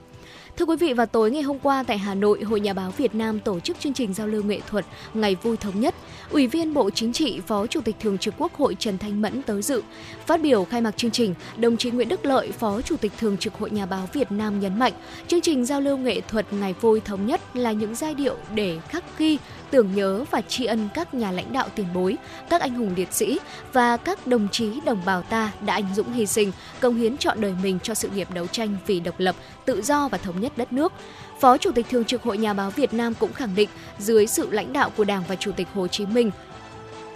[0.58, 3.14] Thưa quý vị, vào tối ngày hôm qua tại Hà Nội, Hội Nhà báo Việt
[3.14, 4.84] Nam tổ chức chương trình giao lưu nghệ thuật
[5.14, 5.94] Ngày vui thống nhất.
[6.30, 9.42] Ủy viên Bộ Chính trị, Phó Chủ tịch Thường trực Quốc hội Trần Thanh Mẫn
[9.42, 9.82] tới dự.
[10.26, 13.36] Phát biểu khai mạc chương trình, đồng chí Nguyễn Đức Lợi, Phó Chủ tịch Thường
[13.36, 14.92] trực Hội Nhà báo Việt Nam nhấn mạnh,
[15.26, 18.78] chương trình giao lưu nghệ thuật Ngày vui thống nhất là những giai điệu để
[18.88, 19.38] khắc ghi,
[19.70, 22.16] tưởng nhớ và tri ân các nhà lãnh đạo tiền bối,
[22.50, 23.38] các anh hùng liệt sĩ
[23.72, 27.40] và các đồng chí đồng bào ta đã anh dũng hy sinh, công hiến trọn
[27.40, 30.52] đời mình cho sự nghiệp đấu tranh vì độc lập, tự do và thống nhất
[30.56, 30.92] đất nước.
[31.40, 34.50] Phó Chủ tịch Thường trực Hội Nhà báo Việt Nam cũng khẳng định, dưới sự
[34.50, 36.30] lãnh đạo của Đảng và Chủ tịch Hồ Chí Minh,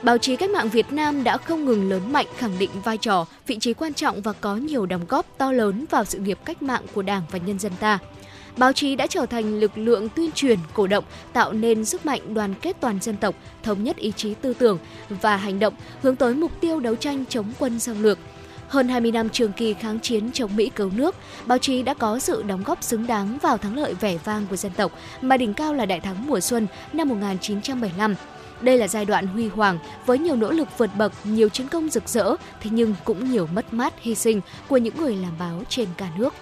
[0.02, 3.26] Báo chí cách mạng Việt Nam đã không ngừng lớn mạnh khẳng định vai trò,
[3.46, 6.62] vị trí quan trọng và có nhiều đóng góp to lớn vào sự nghiệp cách
[6.62, 7.98] mạng của Đảng và nhân dân ta.
[8.56, 12.34] Báo chí đã trở thành lực lượng tuyên truyền, cổ động, tạo nên sức mạnh
[12.34, 14.78] đoàn kết toàn dân tộc, thống nhất ý chí tư tưởng
[15.08, 18.18] và hành động hướng tới mục tiêu đấu tranh chống quân xâm lược.
[18.68, 21.14] Hơn 20 năm trường kỳ kháng chiến chống Mỹ cứu nước,
[21.46, 24.56] báo chí đã có sự đóng góp xứng đáng vào thắng lợi vẻ vang của
[24.56, 28.14] dân tộc, mà đỉnh cao là đại thắng mùa xuân năm 1975.
[28.60, 31.88] Đây là giai đoạn huy hoàng với nhiều nỗ lực vượt bậc, nhiều chiến công
[31.88, 35.62] rực rỡ, thế nhưng cũng nhiều mất mát hy sinh của những người làm báo
[35.68, 36.34] trên cả nước.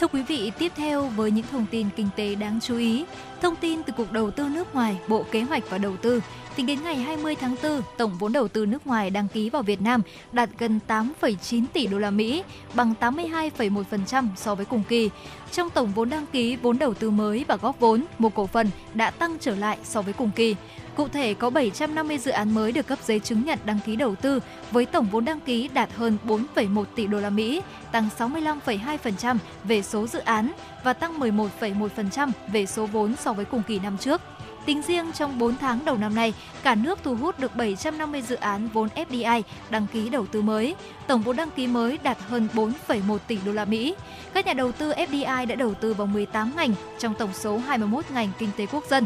[0.00, 3.04] Thưa quý vị, tiếp theo với những thông tin kinh tế đáng chú ý.
[3.42, 6.22] Thông tin từ Cục Đầu tư nước ngoài, Bộ Kế hoạch và Đầu tư.
[6.56, 9.62] Tính đến ngày 20 tháng 4, tổng vốn đầu tư nước ngoài đăng ký vào
[9.62, 12.42] Việt Nam đạt gần 8,9 tỷ đô la Mỹ,
[12.74, 15.10] bằng 82,1% so với cùng kỳ.
[15.52, 18.70] Trong tổng vốn đăng ký, vốn đầu tư mới và góp vốn, một cổ phần
[18.94, 20.56] đã tăng trở lại so với cùng kỳ.
[20.98, 24.14] Cụ thể có 750 dự án mới được cấp giấy chứng nhận đăng ký đầu
[24.14, 24.40] tư
[24.70, 29.82] với tổng vốn đăng ký đạt hơn 4,1 tỷ đô la Mỹ, tăng 65,2% về
[29.82, 30.52] số dự án
[30.84, 34.20] và tăng 11,1% về số vốn so với cùng kỳ năm trước.
[34.66, 36.32] Tính riêng trong 4 tháng đầu năm nay,
[36.62, 40.74] cả nước thu hút được 750 dự án vốn FDI đăng ký đầu tư mới.
[41.06, 43.94] Tổng vốn đăng ký mới đạt hơn 4,1 tỷ đô la Mỹ.
[44.34, 48.04] Các nhà đầu tư FDI đã đầu tư vào 18 ngành trong tổng số 21
[48.10, 49.04] ngành kinh tế quốc dân.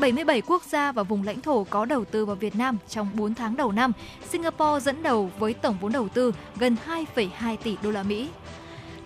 [0.00, 3.34] 77 quốc gia và vùng lãnh thổ có đầu tư vào Việt Nam trong 4
[3.34, 3.92] tháng đầu năm.
[4.30, 8.28] Singapore dẫn đầu với tổng vốn đầu tư gần 2,2 tỷ đô la Mỹ.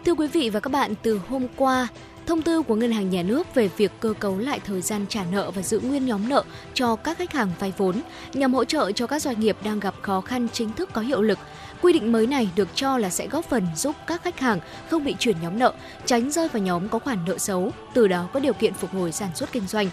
[0.04, 1.88] Thưa quý vị và các bạn, từ hôm qua,
[2.26, 5.24] thông tư của Ngân hàng Nhà nước về việc cơ cấu lại thời gian trả
[5.32, 8.00] nợ và giữ nguyên nhóm nợ cho các khách hàng vay vốn
[8.32, 11.22] nhằm hỗ trợ cho các doanh nghiệp đang gặp khó khăn chính thức có hiệu
[11.22, 11.38] lực.
[11.82, 14.58] Quy định mới này được cho là sẽ góp phần giúp các khách hàng
[14.90, 15.72] không bị chuyển nhóm nợ,
[16.06, 19.12] tránh rơi vào nhóm có khoản nợ xấu, từ đó có điều kiện phục hồi
[19.12, 19.88] sản xuất kinh doanh.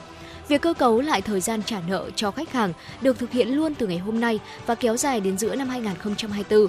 [0.48, 3.76] Việc cơ cấu lại thời gian trả nợ cho khách hàng được thực hiện luôn
[3.76, 6.68] từ ngày hôm nay và kéo dài đến giữa năm 2024.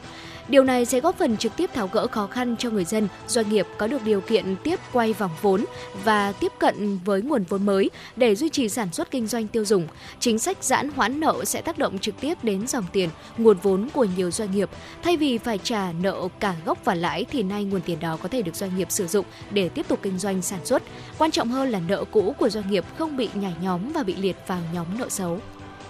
[0.49, 3.49] Điều này sẽ góp phần trực tiếp tháo gỡ khó khăn cho người dân, doanh
[3.49, 5.65] nghiệp có được điều kiện tiếp quay vòng vốn
[6.05, 9.65] và tiếp cận với nguồn vốn mới để duy trì sản xuất kinh doanh tiêu
[9.65, 9.89] dùng.
[10.21, 13.89] Chính sách giãn hoãn nợ sẽ tác động trực tiếp đến dòng tiền, nguồn vốn
[13.93, 14.71] của nhiều doanh nghiệp.
[15.03, 18.29] Thay vì phải trả nợ cả gốc và lãi thì nay nguồn tiền đó có
[18.29, 20.83] thể được doanh nghiệp sử dụng để tiếp tục kinh doanh sản xuất.
[21.19, 24.15] Quan trọng hơn là nợ cũ của doanh nghiệp không bị nhảy nhóm và bị
[24.15, 25.41] liệt vào nhóm nợ xấu.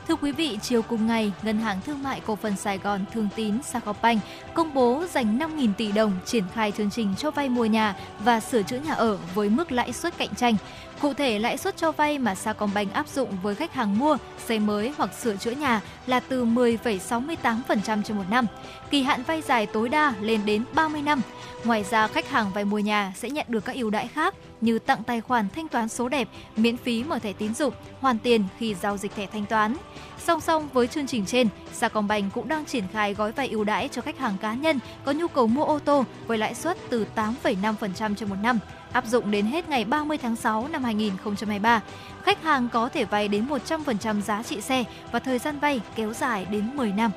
[0.08, 3.28] Thưa quý vị, chiều cùng ngày, Ngân hàng Thương mại Cổ phần Sài Gòn Thương
[3.36, 4.22] tín Sacombank
[4.54, 8.40] công bố dành 5.000 tỷ đồng triển khai chương trình cho vay mua nhà và
[8.40, 10.56] sửa chữa nhà ở với mức lãi suất cạnh tranh.
[11.00, 14.58] Cụ thể, lãi suất cho vay mà Sacombank áp dụng với khách hàng mua, xây
[14.58, 18.46] mới hoặc sửa chữa nhà là từ 10,68% trên một năm.
[18.90, 21.20] Kỳ hạn vay dài tối đa lên đến 30 năm.
[21.64, 24.78] Ngoài ra, khách hàng vay mua nhà sẽ nhận được các ưu đãi khác như
[24.78, 28.44] tặng tài khoản thanh toán số đẹp, miễn phí mở thẻ tín dụng, hoàn tiền
[28.58, 29.76] khi giao dịch thẻ thanh toán.
[30.18, 33.88] Song song với chương trình trên, Sacombank cũng đang triển khai gói vay ưu đãi
[33.88, 37.06] cho khách hàng cá nhân có nhu cầu mua ô tô với lãi suất từ
[37.16, 38.58] 8,5% trên một năm,
[38.92, 41.80] áp dụng đến hết ngày 30 tháng 6 năm 2023.
[42.22, 46.12] Khách hàng có thể vay đến 100% giá trị xe và thời gian vay kéo
[46.12, 47.10] dài đến 10 năm.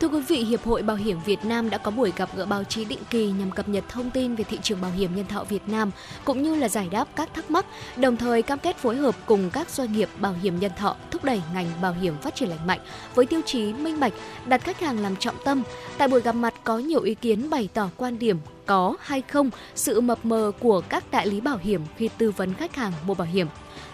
[0.00, 2.64] Thưa quý vị, Hiệp hội Bảo hiểm Việt Nam đã có buổi gặp gỡ báo
[2.64, 5.44] chí định kỳ nhằm cập nhật thông tin về thị trường bảo hiểm nhân thọ
[5.44, 5.90] Việt Nam
[6.24, 7.66] cũng như là giải đáp các thắc mắc,
[7.96, 11.24] đồng thời cam kết phối hợp cùng các doanh nghiệp bảo hiểm nhân thọ thúc
[11.24, 12.80] đẩy ngành bảo hiểm phát triển lành mạnh
[13.14, 14.12] với tiêu chí minh bạch,
[14.46, 15.62] đặt khách hàng làm trọng tâm.
[15.98, 19.50] Tại buổi gặp mặt có nhiều ý kiến bày tỏ quan điểm có hay không
[19.74, 23.14] sự mập mờ của các đại lý bảo hiểm khi tư vấn khách hàng mua
[23.14, 23.46] bảo hiểm.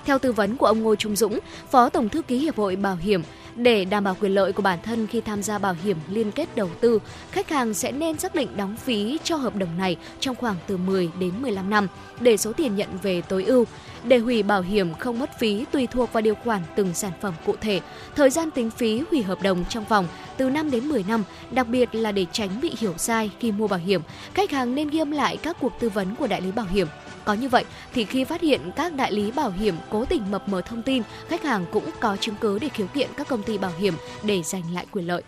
[0.04, 1.38] Theo tư vấn của ông Ngô Trung Dũng,
[1.70, 3.22] Phó Tổng thư ký Hiệp hội Bảo hiểm,
[3.56, 6.56] để đảm bảo quyền lợi của bản thân khi tham gia bảo hiểm liên kết
[6.56, 6.98] đầu tư,
[7.30, 10.76] khách hàng sẽ nên xác định đóng phí cho hợp đồng này trong khoảng từ
[10.76, 11.88] 10 đến 15 năm
[12.20, 13.64] để số tiền nhận về tối ưu.
[14.04, 17.34] Để hủy bảo hiểm không mất phí tùy thuộc vào điều khoản từng sản phẩm
[17.46, 17.80] cụ thể.
[18.16, 21.68] Thời gian tính phí hủy hợp đồng trong vòng từ 5 đến 10 năm, đặc
[21.68, 24.02] biệt là để tránh bị hiểu sai khi mua bảo hiểm.
[24.34, 26.86] Khách hàng nên ghi lại các cuộc tư vấn của đại lý bảo hiểm
[27.24, 27.64] có như vậy
[27.94, 31.02] thì khi phát hiện các đại lý bảo hiểm cố tình mập mờ thông tin,
[31.28, 34.42] khách hàng cũng có chứng cứ để khiếu kiện các công ty bảo hiểm để
[34.42, 35.22] giành lại quyền lợi.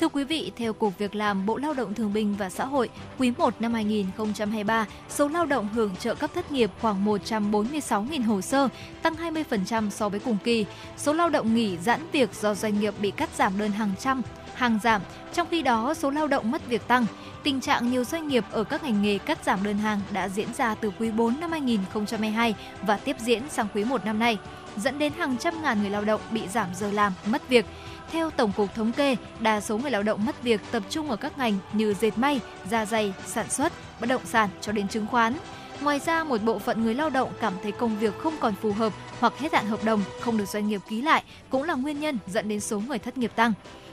[0.00, 2.88] Thưa quý vị, theo Cục Việc làm Bộ Lao động Thương binh và Xã hội,
[3.18, 8.40] quý 1 năm 2023, số lao động hưởng trợ cấp thất nghiệp khoảng 146.000 hồ
[8.40, 8.68] sơ,
[9.02, 10.64] tăng 20% so với cùng kỳ.
[10.96, 14.22] Số lao động nghỉ giãn việc do doanh nghiệp bị cắt giảm đơn hàng trăm,
[14.56, 15.02] hàng giảm,
[15.32, 17.06] trong khi đó số lao động mất việc tăng.
[17.42, 20.48] Tình trạng nhiều doanh nghiệp ở các ngành nghề cắt giảm đơn hàng đã diễn
[20.54, 24.38] ra từ quý 4 năm 2022 và tiếp diễn sang quý 1 năm nay,
[24.76, 27.66] dẫn đến hàng trăm ngàn người lao động bị giảm giờ làm, mất việc.
[28.12, 31.16] Theo Tổng cục Thống kê, đa số người lao động mất việc tập trung ở
[31.16, 32.40] các ngành như dệt may,
[32.70, 35.34] da dày, sản xuất, bất động sản cho đến chứng khoán.
[35.80, 38.72] Ngoài ra, một bộ phận người lao động cảm thấy công việc không còn phù
[38.72, 42.00] hợp hoặc hết hạn hợp đồng không được doanh nghiệp ký lại cũng là nguyên
[42.00, 43.52] nhân dẫn đến số người thất nghiệp tăng.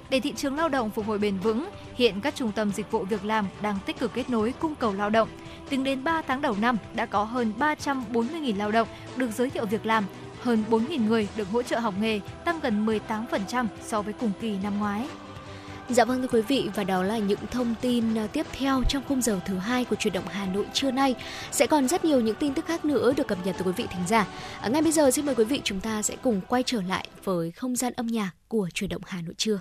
[0.10, 3.04] Để thị trường lao động phục hồi bền vững, hiện các trung tâm dịch vụ
[3.04, 5.30] việc làm đang tích cực kết nối cung cầu lao động.
[5.70, 9.66] Tính đến 3 tháng đầu năm, đã có hơn 340.000 lao động được giới thiệu
[9.66, 10.06] việc làm,
[10.42, 14.58] hơn 4.000 người được hỗ trợ học nghề, tăng gần 18% so với cùng kỳ
[14.64, 15.08] năm ngoái.
[15.90, 19.04] Dạ vâng thưa quý vị và đó là những thông tin à, tiếp theo trong
[19.08, 21.16] khung giờ thứ hai của truyền động Hà Nội trưa nay.
[21.52, 23.88] Sẽ còn rất nhiều những tin tức khác nữa được cập nhật từ quý vị
[23.90, 24.28] thính giả.
[24.62, 27.08] À, ngay bây giờ xin mời quý vị chúng ta sẽ cùng quay trở lại
[27.24, 29.60] với không gian âm nhạc của truyền động Hà Nội trưa.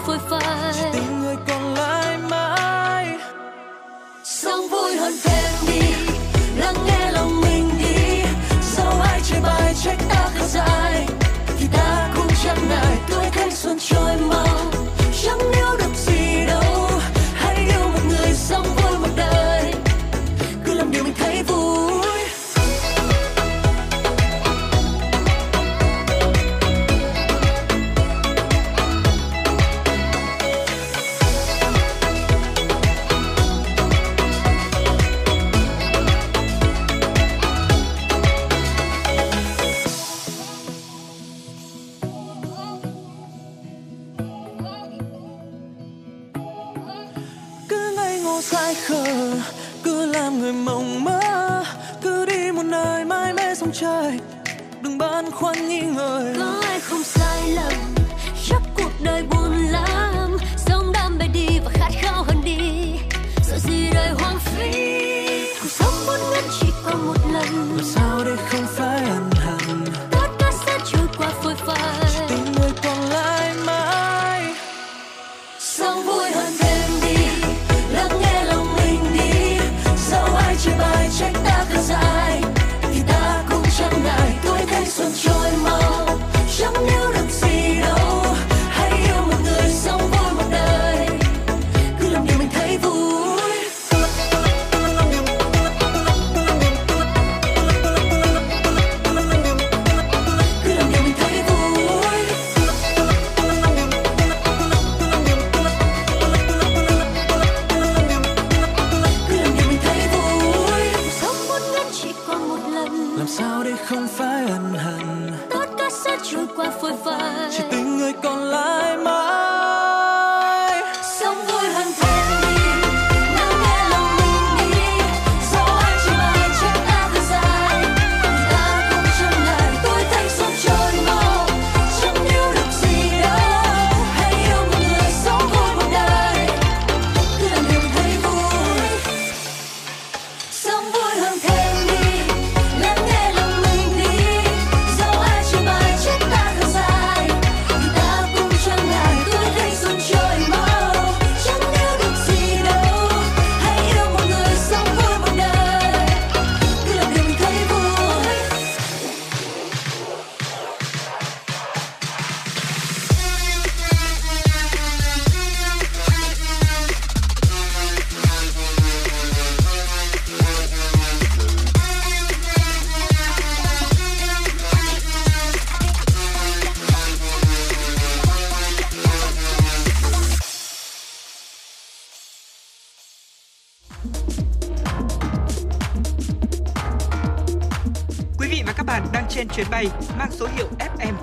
[0.00, 1.09] 会飞。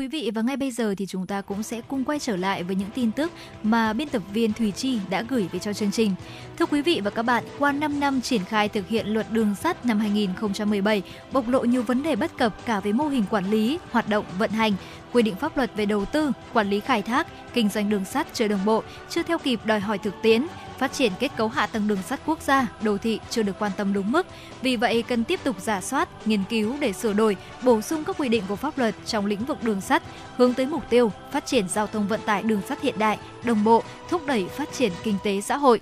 [0.00, 2.62] Quý vị và ngay bây giờ thì chúng ta cũng sẽ cùng quay trở lại
[2.62, 3.32] với những tin tức
[3.62, 6.14] mà biên tập viên Thùy Chi đã gửi về cho chương trình.
[6.58, 9.54] Thưa quý vị và các bạn, qua 5 năm triển khai thực hiện luật đường
[9.54, 11.02] sắt năm 2017,
[11.32, 14.24] bộc lộ nhiều vấn đề bất cập cả về mô hình quản lý, hoạt động,
[14.38, 14.72] vận hành,
[15.12, 18.26] quy định pháp luật về đầu tư, quản lý khai thác, kinh doanh đường sắt
[18.32, 20.46] chưa đồng bộ, chưa theo kịp đòi hỏi thực tiễn,
[20.78, 23.72] phát triển kết cấu hạ tầng đường sắt quốc gia, đô thị chưa được quan
[23.76, 24.26] tâm đúng mức.
[24.62, 28.16] Vì vậy, cần tiếp tục giả soát, nghiên cứu để sửa đổi, bổ sung các
[28.18, 30.02] quy định của pháp luật trong lĩnh vực đường sắt,
[30.36, 33.64] hướng tới mục tiêu phát triển giao thông vận tải đường sắt hiện đại, đồng
[33.64, 35.80] bộ, thúc đẩy phát triển kinh tế xã hội.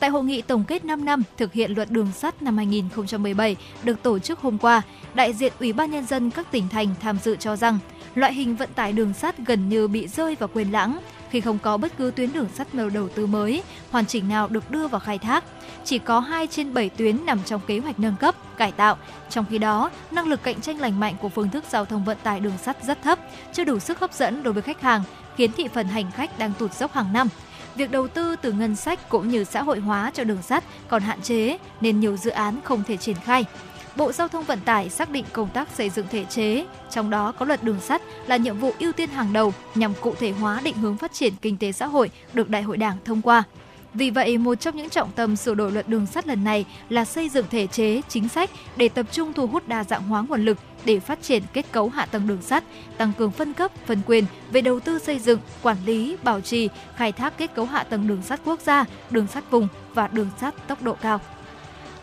[0.00, 4.02] Tại hội nghị tổng kết 5 năm thực hiện luật đường sắt năm 2017 được
[4.02, 4.82] tổ chức hôm qua,
[5.14, 7.78] đại diện Ủy ban nhân dân các tỉnh thành tham dự cho rằng
[8.16, 10.98] loại hình vận tải đường sắt gần như bị rơi vào quên lãng
[11.30, 14.48] khi không có bất cứ tuyến đường sắt nào đầu tư mới, hoàn chỉnh nào
[14.48, 15.44] được đưa vào khai thác.
[15.84, 18.96] Chỉ có 2 trên 7 tuyến nằm trong kế hoạch nâng cấp, cải tạo.
[19.30, 22.16] Trong khi đó, năng lực cạnh tranh lành mạnh của phương thức giao thông vận
[22.22, 23.18] tải đường sắt rất thấp,
[23.52, 25.02] chưa đủ sức hấp dẫn đối với khách hàng,
[25.36, 27.28] khiến thị phần hành khách đang tụt dốc hàng năm.
[27.74, 31.02] Việc đầu tư từ ngân sách cũng như xã hội hóa cho đường sắt còn
[31.02, 33.44] hạn chế nên nhiều dự án không thể triển khai.
[33.96, 37.32] Bộ Giao thông Vận tải xác định công tác xây dựng thể chế, trong đó
[37.32, 40.60] có luật đường sắt là nhiệm vụ ưu tiên hàng đầu nhằm cụ thể hóa
[40.64, 43.42] định hướng phát triển kinh tế xã hội được Đại hội Đảng thông qua.
[43.94, 47.04] Vì vậy, một trong những trọng tâm sửa đổi luật đường sắt lần này là
[47.04, 50.44] xây dựng thể chế, chính sách để tập trung thu hút đa dạng hóa nguồn
[50.44, 52.64] lực để phát triển kết cấu hạ tầng đường sắt,
[52.96, 56.68] tăng cường phân cấp, phân quyền về đầu tư xây dựng, quản lý, bảo trì,
[56.96, 60.30] khai thác kết cấu hạ tầng đường sắt quốc gia, đường sắt vùng và đường
[60.40, 61.20] sắt tốc độ cao.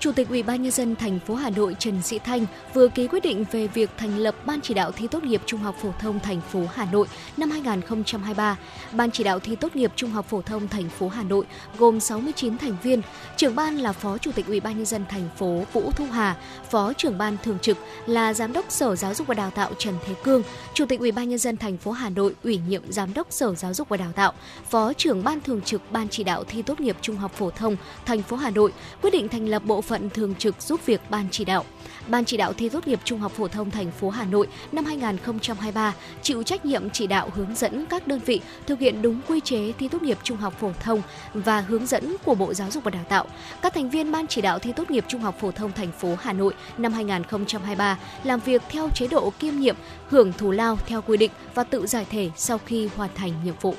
[0.04, 3.08] Chủ tịch Ủy ban nhân dân thành phố Hà Nội Trần Sĩ Thanh vừa ký
[3.08, 5.92] quyết định về việc thành lập Ban chỉ đạo thi tốt nghiệp trung học phổ
[6.00, 7.08] thông thành phố Hà Nội
[7.38, 8.58] năm 2023.
[8.94, 11.46] Ban chỉ đạo thi tốt nghiệp trung học phổ thông thành phố Hà Nội
[11.78, 13.02] gồm 69 thành viên.
[13.38, 16.38] Trưởng ban là Phó Chủ tịch Ủy ban nhân dân thành phố Vũ Thu Hà,
[16.70, 19.96] Phó trưởng ban thường trực là Giám đốc Sở Giáo dục và Đào tạo Trần
[20.06, 20.44] Thế Cương,
[20.74, 23.56] Chủ tịch Ủy ban nhân dân thành phố Hà Nội ủy nhiệm Giám đốc Sở
[23.56, 24.34] Giáo dục và Đào tạo,
[24.70, 27.76] Phó trưởng ban thường trực Ban chỉ đạo thi tốt nghiệp trung học phổ thông
[28.06, 28.72] thành phố Hà Nội
[29.02, 31.66] quyết định thành lập bộ phận thường trực giúp việc ban chỉ đạo.
[32.08, 34.86] Ban chỉ đạo thi tốt nghiệp trung học phổ thông thành phố Hà Nội năm
[34.86, 39.40] 2023 chịu trách nhiệm chỉ đạo hướng dẫn các đơn vị thực hiện đúng quy
[39.40, 41.02] chế thi tốt nghiệp trung học phổ thông
[41.34, 43.26] và hướng dẫn của Bộ Giáo dục và Đào tạo.
[43.62, 46.16] Các thành viên ban chỉ đạo thi tốt nghiệp trung học phổ thông thành phố
[46.22, 49.76] Hà Nội năm 2023 làm việc theo chế độ kiêm nhiệm,
[50.08, 53.56] hưởng thù lao theo quy định và tự giải thể sau khi hoàn thành nhiệm
[53.62, 53.76] vụ.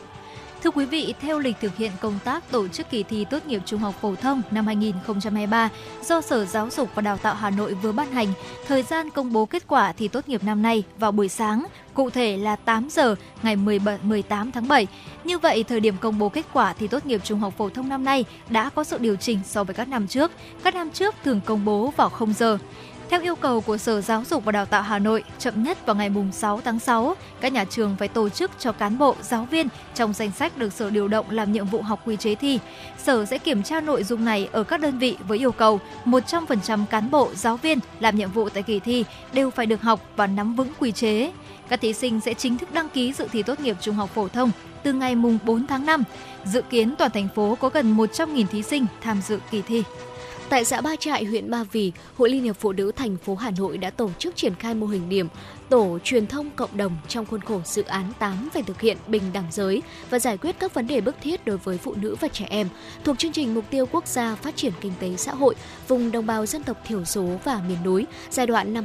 [0.65, 3.63] Thưa quý vị, theo lịch thực hiện công tác tổ chức kỳ thi tốt nghiệp
[3.67, 5.69] trung học phổ thông năm 2023
[6.05, 8.29] do Sở Giáo dục và Đào tạo Hà Nội vừa ban hành,
[8.67, 12.11] thời gian công bố kết quả thi tốt nghiệp năm nay vào buổi sáng, cụ
[12.11, 14.87] thể là 8 giờ ngày 18 tháng 7.
[15.25, 17.89] Như vậy, thời điểm công bố kết quả thi tốt nghiệp trung học phổ thông
[17.89, 20.31] năm nay đã có sự điều chỉnh so với các năm trước.
[20.63, 22.59] Các năm trước thường công bố vào 0 giờ.
[23.15, 25.97] Theo yêu cầu của Sở Giáo dục và Đào tạo Hà Nội, chậm nhất vào
[25.97, 29.69] ngày 6 tháng 6, các nhà trường phải tổ chức cho cán bộ, giáo viên
[29.95, 32.59] trong danh sách được Sở điều động làm nhiệm vụ học quy chế thi.
[32.99, 36.87] Sở sẽ kiểm tra nội dung này ở các đơn vị với yêu cầu 100%
[36.87, 40.27] cán bộ, giáo viên làm nhiệm vụ tại kỳ thi đều phải được học và
[40.27, 41.33] nắm vững quy chế.
[41.69, 44.29] Các thí sinh sẽ chính thức đăng ký dự thi tốt nghiệp trung học phổ
[44.29, 44.51] thông
[44.83, 46.05] từ ngày mùng 4 tháng 5.
[46.45, 49.83] Dự kiến toàn thành phố có gần 100.000 thí sinh tham dự kỳ thi.
[50.49, 53.51] Tại xã Ba Trại, huyện Ba Vì, Hội Liên hiệp Phụ nữ thành phố Hà
[53.51, 55.29] Nội đã tổ chức triển khai mô hình điểm
[55.69, 59.23] tổ truyền thông cộng đồng trong khuôn khổ dự án 8 về thực hiện bình
[59.33, 62.29] đẳng giới và giải quyết các vấn đề bức thiết đối với phụ nữ và
[62.29, 62.69] trẻ em
[63.05, 65.55] thuộc chương trình mục tiêu quốc gia phát triển kinh tế xã hội
[65.89, 68.85] vùng đồng bào dân tộc thiểu số và miền núi giai đoạn năm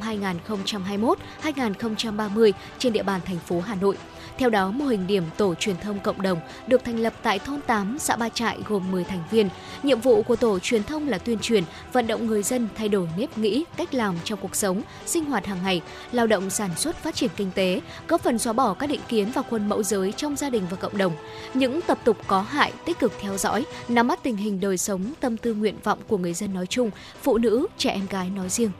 [1.43, 3.97] 2021-2030 trên địa bàn thành phố Hà Nội.
[4.39, 7.61] Theo đó, mô hình điểm tổ truyền thông cộng đồng được thành lập tại thôn
[7.61, 9.49] 8, xã Ba Trại gồm 10 thành viên.
[9.83, 11.63] Nhiệm vụ của tổ truyền thông là tuyên truyền,
[11.93, 15.45] vận động người dân thay đổi nếp nghĩ, cách làm trong cuộc sống, sinh hoạt
[15.45, 18.89] hàng ngày, lao động sản xuất phát triển kinh tế, góp phần xóa bỏ các
[18.89, 21.13] định kiến và khuôn mẫu giới trong gia đình và cộng đồng.
[21.53, 25.13] Những tập tục có hại tích cực theo dõi, nắm bắt tình hình đời sống,
[25.19, 26.91] tâm tư nguyện vọng của người dân nói chung,
[27.21, 28.71] phụ nữ, trẻ em gái nói riêng.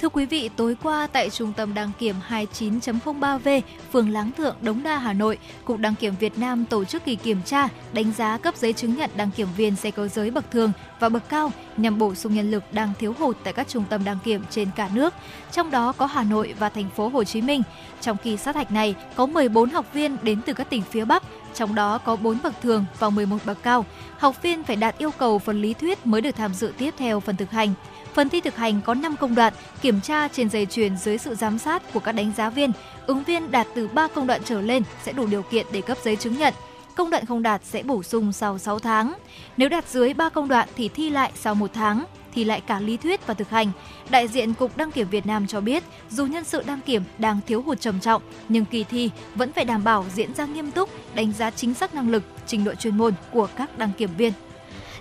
[0.00, 3.60] Thưa quý vị, tối qua tại Trung tâm đăng kiểm 29.03V,
[3.92, 7.16] phường Láng Thượng, Đống Đa, Hà Nội, Cục Đăng kiểm Việt Nam tổ chức kỳ
[7.16, 10.50] kiểm tra, đánh giá cấp giấy chứng nhận đăng kiểm viên xe cơ giới bậc
[10.50, 13.84] thường và bậc cao nhằm bổ sung nhân lực đang thiếu hụt tại các trung
[13.90, 15.14] tâm đăng kiểm trên cả nước,
[15.52, 17.62] trong đó có Hà Nội và thành phố Hồ Chí Minh.
[18.00, 21.22] Trong kỳ sát hạch này, có 14 học viên đến từ các tỉnh phía Bắc,
[21.54, 23.84] trong đó có 4 bậc thường và 11 bậc cao.
[24.18, 27.20] Học viên phải đạt yêu cầu phần lý thuyết mới được tham dự tiếp theo
[27.20, 27.74] phần thực hành.
[28.18, 31.34] Phần thi thực hành có 5 công đoạn, kiểm tra trên dây chuyền dưới sự
[31.34, 32.72] giám sát của các đánh giá viên.
[33.06, 35.98] Ứng viên đạt từ 3 công đoạn trở lên sẽ đủ điều kiện để cấp
[36.04, 36.54] giấy chứng nhận.
[36.94, 39.14] công đoạn không đạt sẽ bổ sung sau 6 tháng.
[39.56, 42.80] Nếu đạt dưới 3 công đoạn thì thi lại sau 1 tháng thi lại cả
[42.80, 43.70] lý thuyết và thực hành.
[44.10, 47.40] Đại diện Cục Đăng kiểm Việt Nam cho biết, dù nhân sự đăng kiểm đang
[47.46, 50.90] thiếu hụt trầm trọng, nhưng kỳ thi vẫn phải đảm bảo diễn ra nghiêm túc,
[51.14, 54.32] đánh giá chính xác năng lực, trình độ chuyên môn của các đăng kiểm viên.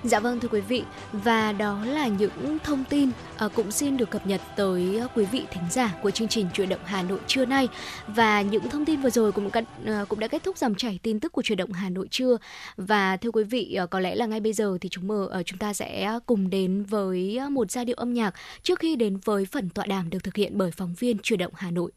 [0.04, 0.84] Dạ vâng thưa quý vị.
[1.14, 3.10] Và đó là những thông tin
[3.46, 6.70] uh, cũng xin được cập nhật tới quý vị thính giả của chương trình chuyển
[6.70, 7.68] động Hà Nội trưa nay.
[8.08, 11.20] Và những thông tin vừa rồi cũng uh, cũng đã kết thúc dòng chảy tin
[11.20, 12.38] tức của chuyển động Hà Nội trưa.
[12.78, 15.46] Và thưa quý vị uh, có lẽ là ngay bây giờ thì chúng mờ uh,
[15.46, 18.34] chúng ta sẽ cùng đến với một giai điệu âm nhạc
[18.64, 21.54] trước khi đến với phần tọa đàm được thực hiện bởi phóng viên chuyển động
[21.56, 21.92] Hà Nội.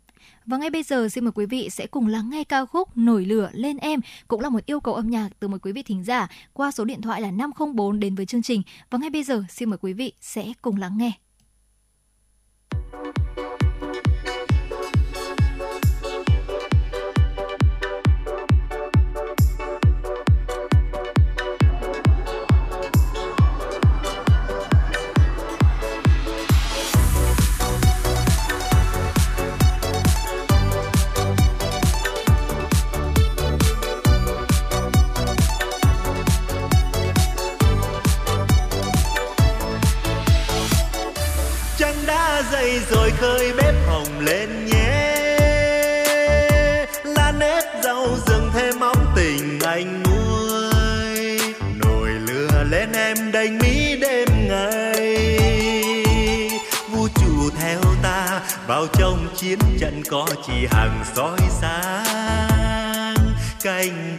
[0.50, 3.24] Và ngay bây giờ xin mời quý vị sẽ cùng lắng nghe ca khúc Nổi
[3.24, 6.04] lửa lên em cũng là một yêu cầu âm nhạc từ một quý vị thính
[6.04, 8.62] giả qua số điện thoại là 504 đến với chương trình.
[8.90, 11.12] Và ngay bây giờ xin mời quý vị sẽ cùng lắng nghe.
[58.70, 63.16] Vào trong chiến trận có chỉ hàng soi sáng
[63.62, 64.18] canh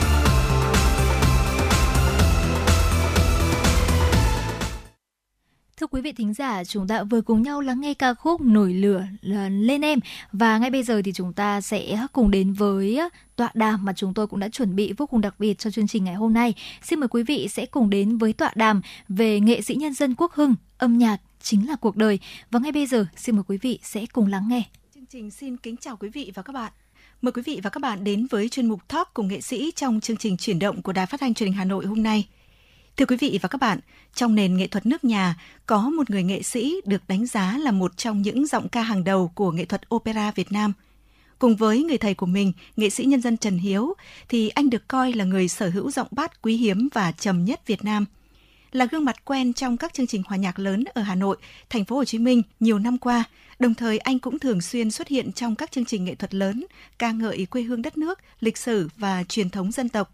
[6.01, 9.05] Quý vị thính giả, chúng ta vừa cùng nhau lắng nghe ca khúc Nổi lửa
[9.49, 9.99] lên em
[10.31, 12.99] và ngay bây giờ thì chúng ta sẽ cùng đến với
[13.35, 15.87] tọa đàm mà chúng tôi cũng đã chuẩn bị vô cùng đặc biệt cho chương
[15.87, 16.53] trình ngày hôm nay.
[16.83, 20.15] Xin mời quý vị sẽ cùng đến với tọa đàm về nghệ sĩ nhân dân
[20.17, 22.19] Quốc Hưng, âm nhạc chính là cuộc đời.
[22.51, 24.63] Và ngay bây giờ xin mời quý vị sẽ cùng lắng nghe.
[24.95, 26.71] Chương trình xin kính chào quý vị và các bạn.
[27.21, 29.99] Mời quý vị và các bạn đến với chuyên mục Talk cùng nghệ sĩ trong
[29.99, 32.27] chương trình chuyển động của Đài Phát thanh Truyền hình Hà Nội hôm nay.
[32.97, 33.79] Thưa quý vị và các bạn,
[34.13, 35.35] trong nền nghệ thuật nước nhà
[35.65, 39.03] có một người nghệ sĩ được đánh giá là một trong những giọng ca hàng
[39.03, 40.73] đầu của nghệ thuật opera Việt Nam.
[41.39, 43.93] Cùng với người thầy của mình, nghệ sĩ nhân dân Trần Hiếu,
[44.29, 47.67] thì anh được coi là người sở hữu giọng bát quý hiếm và trầm nhất
[47.67, 48.05] Việt Nam.
[48.71, 51.37] Là gương mặt quen trong các chương trình hòa nhạc lớn ở Hà Nội,
[51.69, 53.23] thành phố Hồ Chí Minh nhiều năm qua,
[53.59, 56.65] đồng thời anh cũng thường xuyên xuất hiện trong các chương trình nghệ thuật lớn,
[56.99, 60.13] ca ngợi quê hương đất nước, lịch sử và truyền thống dân tộc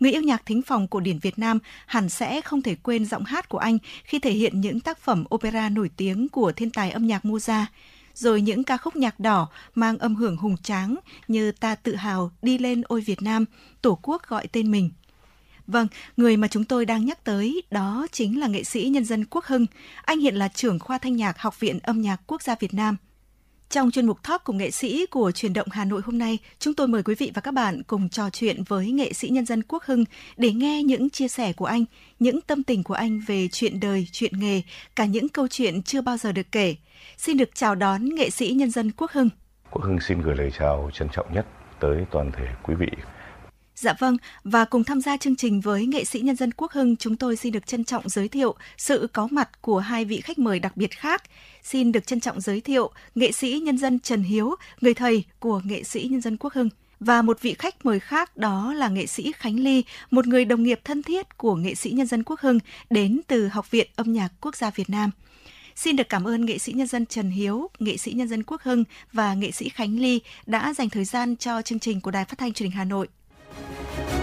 [0.00, 3.24] người yêu nhạc thính phòng cổ điển Việt Nam hẳn sẽ không thể quên giọng
[3.24, 6.90] hát của anh khi thể hiện những tác phẩm opera nổi tiếng của thiên tài
[6.90, 7.66] âm nhạc Mozart
[8.14, 10.96] rồi những ca khúc nhạc đỏ mang âm hưởng hùng tráng
[11.28, 13.44] như Ta tự hào đi lên ôi Việt Nam,
[13.82, 14.90] Tổ quốc gọi tên mình.
[15.66, 19.24] Vâng, người mà chúng tôi đang nhắc tới đó chính là nghệ sĩ nhân dân
[19.24, 19.66] Quốc Hưng.
[20.04, 22.96] Anh hiện là trưởng khoa thanh nhạc Học viện Âm nhạc Quốc gia Việt Nam.
[23.70, 26.74] Trong chuyên mục Talk cùng nghệ sĩ của truyền động Hà Nội hôm nay, chúng
[26.74, 29.62] tôi mời quý vị và các bạn cùng trò chuyện với nghệ sĩ nhân dân
[29.62, 30.04] Quốc Hưng
[30.36, 31.84] để nghe những chia sẻ của anh,
[32.18, 34.62] những tâm tình của anh về chuyện đời, chuyện nghề,
[34.96, 36.76] cả những câu chuyện chưa bao giờ được kể.
[37.16, 39.28] Xin được chào đón nghệ sĩ nhân dân Quốc Hưng.
[39.70, 41.46] Quốc Hưng xin gửi lời chào trân trọng nhất
[41.80, 42.88] tới toàn thể quý vị
[43.80, 46.96] Dạ vâng, và cùng tham gia chương trình với nghệ sĩ nhân dân Quốc Hưng,
[46.96, 50.38] chúng tôi xin được trân trọng giới thiệu sự có mặt của hai vị khách
[50.38, 51.22] mời đặc biệt khác.
[51.62, 55.60] Xin được trân trọng giới thiệu nghệ sĩ nhân dân Trần Hiếu, người thầy của
[55.64, 56.68] nghệ sĩ nhân dân Quốc Hưng.
[57.00, 60.62] Và một vị khách mời khác đó là nghệ sĩ Khánh Ly, một người đồng
[60.62, 62.58] nghiệp thân thiết của nghệ sĩ nhân dân Quốc Hưng
[62.90, 65.10] đến từ Học viện Âm nhạc Quốc gia Việt Nam.
[65.76, 68.62] Xin được cảm ơn nghệ sĩ nhân dân Trần Hiếu, nghệ sĩ nhân dân Quốc
[68.62, 72.24] Hưng và nghệ sĩ Khánh Ly đã dành thời gian cho chương trình của Đài
[72.24, 73.08] Phát thanh Truyền hình Hà Nội.
[73.50, 74.17] Thank you.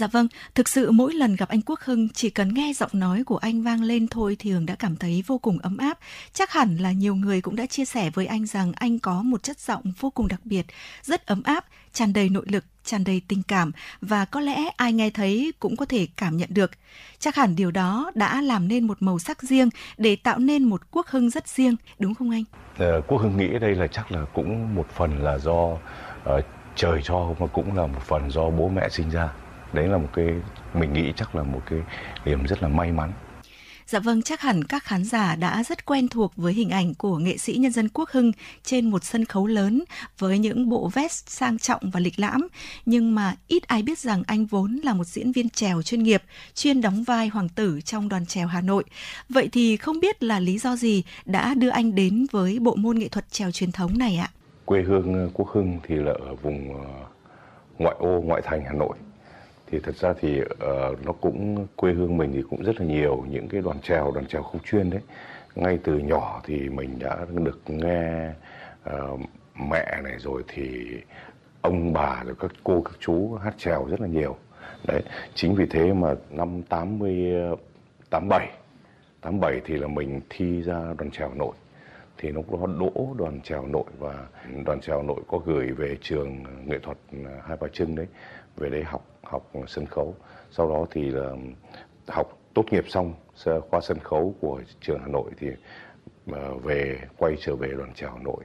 [0.00, 3.24] Dạ vâng, thực sự mỗi lần gặp anh Quốc Hưng chỉ cần nghe giọng nói
[3.24, 5.98] của anh vang lên thôi thì Hường đã cảm thấy vô cùng ấm áp.
[6.32, 9.42] Chắc hẳn là nhiều người cũng đã chia sẻ với anh rằng anh có một
[9.42, 10.66] chất giọng vô cùng đặc biệt,
[11.02, 14.92] rất ấm áp, tràn đầy nội lực, tràn đầy tình cảm và có lẽ ai
[14.92, 16.70] nghe thấy cũng có thể cảm nhận được.
[17.18, 19.68] Chắc hẳn điều đó đã làm nên một màu sắc riêng
[19.98, 22.44] để tạo nên một Quốc Hưng rất riêng, đúng không anh?
[22.78, 25.78] Ờ, Quốc Hưng nghĩ đây là chắc là cũng một phần là do uh,
[26.76, 29.28] trời cho mà cũng là một phần do bố mẹ sinh ra
[29.72, 30.26] đấy là một cái
[30.74, 31.78] mình nghĩ chắc là một cái
[32.24, 33.12] điểm rất là may mắn
[33.90, 37.18] Dạ vâng, chắc hẳn các khán giả đã rất quen thuộc với hình ảnh của
[37.18, 38.32] nghệ sĩ nhân dân Quốc Hưng
[38.62, 39.84] trên một sân khấu lớn
[40.18, 42.48] với những bộ vest sang trọng và lịch lãm.
[42.86, 46.22] Nhưng mà ít ai biết rằng anh vốn là một diễn viên trèo chuyên nghiệp,
[46.54, 48.84] chuyên đóng vai hoàng tử trong đoàn trèo Hà Nội.
[49.28, 52.98] Vậy thì không biết là lý do gì đã đưa anh đến với bộ môn
[52.98, 54.30] nghệ thuật trèo truyền thống này ạ?
[54.64, 56.90] Quê hương Quốc Hưng thì là ở vùng ờ,
[57.78, 58.96] ngoại ô, ngoại thành Hà Nội
[59.70, 63.24] thì thật ra thì uh, nó cũng quê hương mình thì cũng rất là nhiều
[63.30, 65.00] những cái đoàn trèo đoàn trèo không chuyên đấy.
[65.54, 68.30] Ngay từ nhỏ thì mình đã được nghe
[68.90, 69.20] uh,
[69.70, 70.90] mẹ này rồi thì
[71.62, 74.36] ông bà rồi các cô các chú hát trèo rất là nhiều.
[74.86, 75.02] Đấy
[75.34, 77.32] chính vì thế mà năm 80
[78.10, 78.50] 87
[79.20, 81.54] 87 thì là mình thi ra đoàn trèo nội.
[82.18, 84.26] Thì lúc đó đỗ đoàn trèo nội và
[84.64, 88.06] đoàn trèo nội có gửi về trường nghệ thuật ờ, hai bà trưng đấy
[88.60, 90.14] về đây học học sân khấu.
[90.50, 91.30] Sau đó thì là
[92.08, 93.14] học tốt nghiệp xong
[93.70, 95.48] khoa sân khấu của trường Hà Nội thì
[96.32, 98.44] ờ, về, quay trở về đoàn trèo Hà Nội.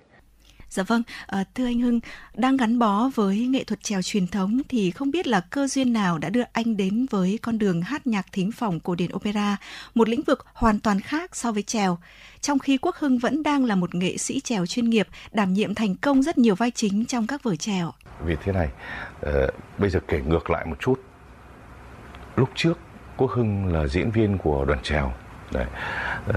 [0.69, 1.99] Dạ vâng, à, thưa anh Hưng,
[2.33, 5.93] đang gắn bó với nghệ thuật trèo truyền thống thì không biết là cơ duyên
[5.93, 9.57] nào đã đưa anh đến với con đường hát nhạc thính phòng cổ điển opera,
[9.95, 11.97] một lĩnh vực hoàn toàn khác so với trèo.
[12.41, 15.75] Trong khi Quốc Hưng vẫn đang là một nghệ sĩ trèo chuyên nghiệp, đảm nhiệm
[15.75, 17.93] thành công rất nhiều vai chính trong các vở trèo.
[18.25, 18.69] Vì thế này,
[19.25, 21.01] uh, bây giờ kể ngược lại một chút.
[22.35, 22.79] Lúc trước
[23.17, 25.13] Quốc Hưng là diễn viên của đoàn trèo.
[25.51, 25.65] Đấy.
[26.29, 26.35] Uh,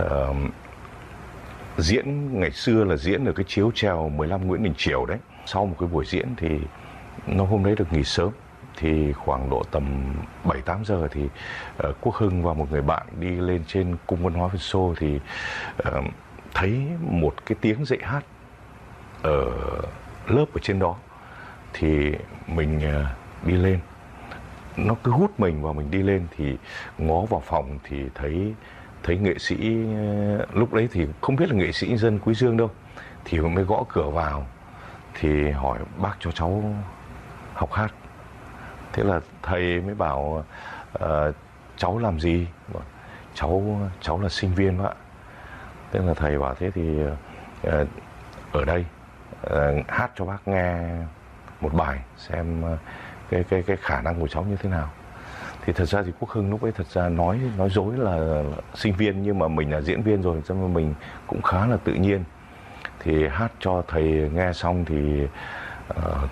[1.78, 5.18] diễn ngày xưa là diễn ở cái chiếu trèo 15 Nguyễn Đình Triều đấy.
[5.46, 6.48] Sau một cái buổi diễn thì
[7.26, 8.30] nó hôm đấy được nghỉ sớm.
[8.76, 10.14] Thì khoảng độ tầm
[10.44, 14.24] 7 8 giờ thì uh, Quốc Hưng và một người bạn đi lên trên cung
[14.24, 15.20] văn hóa Việt Xô thì
[15.88, 16.04] uh,
[16.54, 18.24] thấy một cái tiếng dạy hát
[19.22, 19.50] ở
[20.26, 20.96] lớp ở trên đó.
[21.72, 22.12] Thì
[22.46, 23.78] mình uh, đi lên.
[24.76, 26.56] Nó cứ hút mình và mình đi lên thì
[26.98, 28.54] ngó vào phòng thì thấy
[29.08, 29.56] thấy nghệ sĩ
[29.96, 32.70] ờ, lúc đấy thì không biết là nghệ sĩ dân quý dương đâu.
[33.24, 34.46] Thì mới gõ cửa vào
[35.14, 36.74] thì hỏi bác cho cháu
[37.54, 37.92] học hát.
[38.92, 40.44] Thế là thầy mới bảo
[41.04, 41.34] uh,
[41.76, 42.46] cháu làm gì?
[43.34, 44.90] Cháu cháu là sinh viên ạ.
[45.92, 46.98] Thế là thầy bảo thế thì
[47.66, 47.88] uh,
[48.52, 48.84] ở đây
[49.46, 50.88] uh, hát cho bác nghe
[51.60, 52.78] một bài xem uh,
[53.30, 54.90] cái cái cái khả năng của cháu như thế nào
[55.68, 58.42] thì thật ra thì quốc hưng lúc ấy thật ra nói nói dối là
[58.74, 60.94] sinh viên nhưng mà mình là diễn viên rồi cho nên mình
[61.26, 62.24] cũng khá là tự nhiên.
[63.00, 65.22] Thì hát cho thầy nghe xong thì
[65.90, 66.30] uh,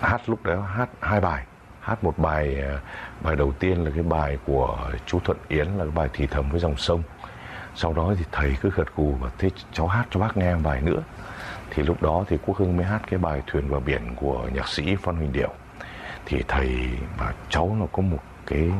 [0.00, 1.44] hát lúc đó hát hai bài.
[1.80, 2.78] Hát một bài ờ,
[3.20, 6.50] bài đầu tiên là cái bài của chú Thuận Yến là cái bài thì thầm
[6.50, 7.02] với dòng sông.
[7.74, 10.60] Sau đó thì thầy cứ gật gù và thế cháu hát cho bác nghe một
[10.64, 11.02] bài nữa.
[11.70, 14.68] Thì lúc đó thì quốc hưng mới hát cái bài thuyền vào biển của nhạc
[14.68, 15.50] sĩ phan huỳnh điệu.
[16.26, 16.88] Thì thầy
[17.18, 18.70] và cháu nó có một cái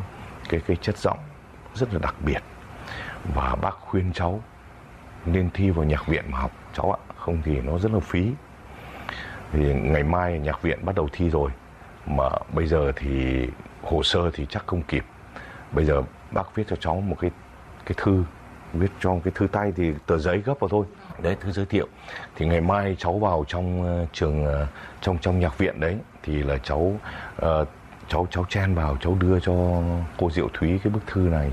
[0.49, 1.19] cái cái chất giọng
[1.73, 2.39] rất là đặc biệt.
[3.35, 4.41] Và bác khuyên cháu
[5.25, 6.51] nên thi vào nhạc viện mà học.
[6.73, 8.31] Cháu ạ không thì nó rất là phí.
[9.53, 11.51] Thì ngày mai nhạc viện bắt đầu thi rồi.
[12.05, 13.45] Mà bây giờ thì
[13.83, 15.05] hồ sơ thì chắc không kịp.
[15.71, 17.31] Bây giờ bác viết cho cháu một cái
[17.85, 18.23] cái thư.
[18.73, 20.85] Viết cho cái thư tay thì tờ giấy gấp vào thôi.
[21.21, 21.87] Đấy thư giới thiệu.
[22.35, 24.67] Thì ngày mai cháu vào trong ờ, trường ờ,
[25.01, 26.77] trong trong nhạc viện đấy thì là cháu
[27.45, 27.67] uh,
[28.09, 29.53] cháu cháu chen vào cháu đưa cho
[30.17, 31.51] cô diệu thúy cái bức thư này.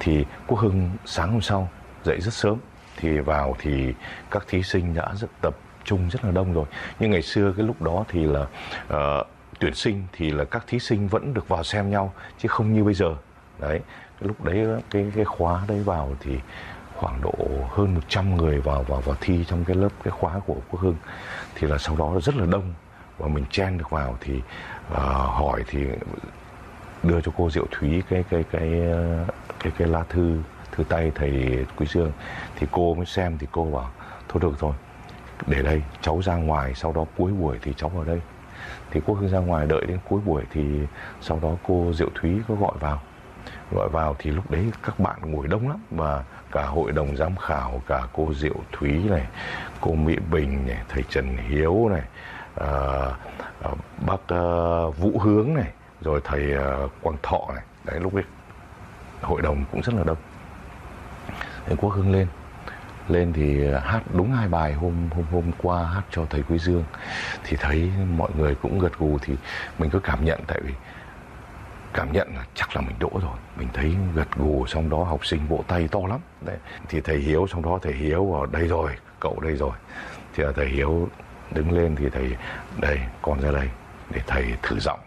[0.00, 1.68] Thì quốc hưng sáng hôm sau
[2.04, 2.56] dậy rất sớm
[2.96, 3.94] thì vào thì
[4.30, 6.64] các thí sinh đã rất tập trung rất là đông rồi.
[7.00, 8.46] Nhưng ngày xưa cái lúc đó thì là
[8.86, 9.26] uh,
[9.58, 12.84] tuyển sinh thì là các thí sinh vẫn được vào xem nhau chứ không như
[12.84, 13.14] bây giờ.
[13.58, 13.80] Đấy
[14.20, 16.38] cái lúc đấy ờ, cái cái khóa đấy vào thì
[16.96, 17.34] khoảng độ
[17.68, 20.96] hơn 100 người vào vào vào thi trong cái lớp cái khóa của Quốc Hưng.
[21.54, 22.74] Thì là sau đó rất là đông
[23.18, 24.40] và mình chen được vào thì
[24.94, 25.86] à, hỏi thì
[27.02, 28.70] đưa cho cô Diệu Thúy cái cái cái
[29.60, 30.38] cái cái lá thư
[30.72, 32.12] thư tay thầy Quý Dương.
[32.56, 33.90] Thì cô mới xem thì cô bảo
[34.28, 34.72] thôi được thôi
[35.46, 38.20] để đây cháu ra ngoài sau đó cuối buổi thì cháu vào đây.
[38.90, 40.62] Thì quốc hưng ra ngoài đợi đến cuối buổi thì
[41.20, 43.00] sau đó cô diệu thúy có gọi vào.
[43.72, 47.36] Gọi vào thì lúc đấy các bạn ngồi đông lắm và cả hội đồng giám
[47.36, 49.26] khảo cả cô diệu thúy này
[49.80, 52.02] cô mỹ bình này thầy trần hiếu này
[52.56, 53.14] Ờ,
[53.62, 53.72] ờ,
[54.06, 54.42] bác à,
[54.98, 57.64] vũ hướng này rồi thầy à, quang thọ này.
[57.84, 58.24] Đấy lúc ấy
[59.22, 60.18] hội đồng cũng rất là đông.
[61.66, 62.26] Thầy quốc hưng lên.
[63.08, 66.84] Lên thì hát đúng hai bài hôm hôm hôm qua hát cho thầy Quý Dương.
[67.44, 69.36] Thì thấy mọi người cũng gật gù thì
[69.78, 70.72] mình cứ cảm nhận tại vì
[71.94, 73.36] cảm nhận là chắc là mình đỗ rồi.
[73.56, 76.20] Mình thấy gật gù xong đó học sinh vỗ tay to lắm.
[76.40, 76.56] Đấy
[76.88, 79.72] thì thầy Hiếu xong đó thầy Hiếu vào đây rồi cậu đây rồi.
[80.34, 81.08] Thì là thầy Hiếu
[81.50, 82.36] đứng lên thì thầy
[82.80, 83.68] đây con ra đây
[84.10, 85.00] để thầy thử giọng.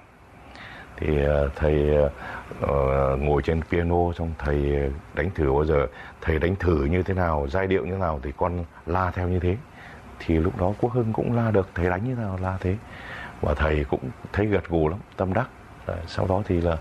[0.98, 1.90] Thì ờ, thầy
[2.64, 5.88] uh, ngồi trên piano xong thầy đánh thử bao giờ
[6.22, 9.28] thầy đánh thử như thế nào giai điệu như thế nào thì con la theo
[9.28, 9.58] như thế.
[10.20, 12.76] Thì lúc đó quốc hưng cũng la được thầy đánh như thế nào la thế.
[13.42, 15.50] Và thầy cũng thấy gật gù lắm tâm đắc.
[15.86, 16.78] Ờ, sau đó thì là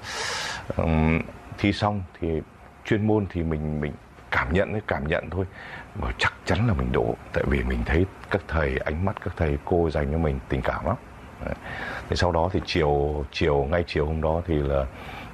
[0.76, 1.20] um,
[1.59, 2.43] thi xong thì
[2.85, 3.93] chuyên môn thì mình mình
[4.30, 5.44] cảm nhận cái cảm nhận thôi
[5.94, 9.35] và chắc chắn là mình đỗ tại vì mình thấy các thầy ánh mắt các
[9.36, 10.97] thầy cô dành cho mình tình cảm lắm.
[11.44, 11.52] Thế
[12.09, 14.86] Thì sau đó thì chiều chiều ngay chiều hôm đó thì là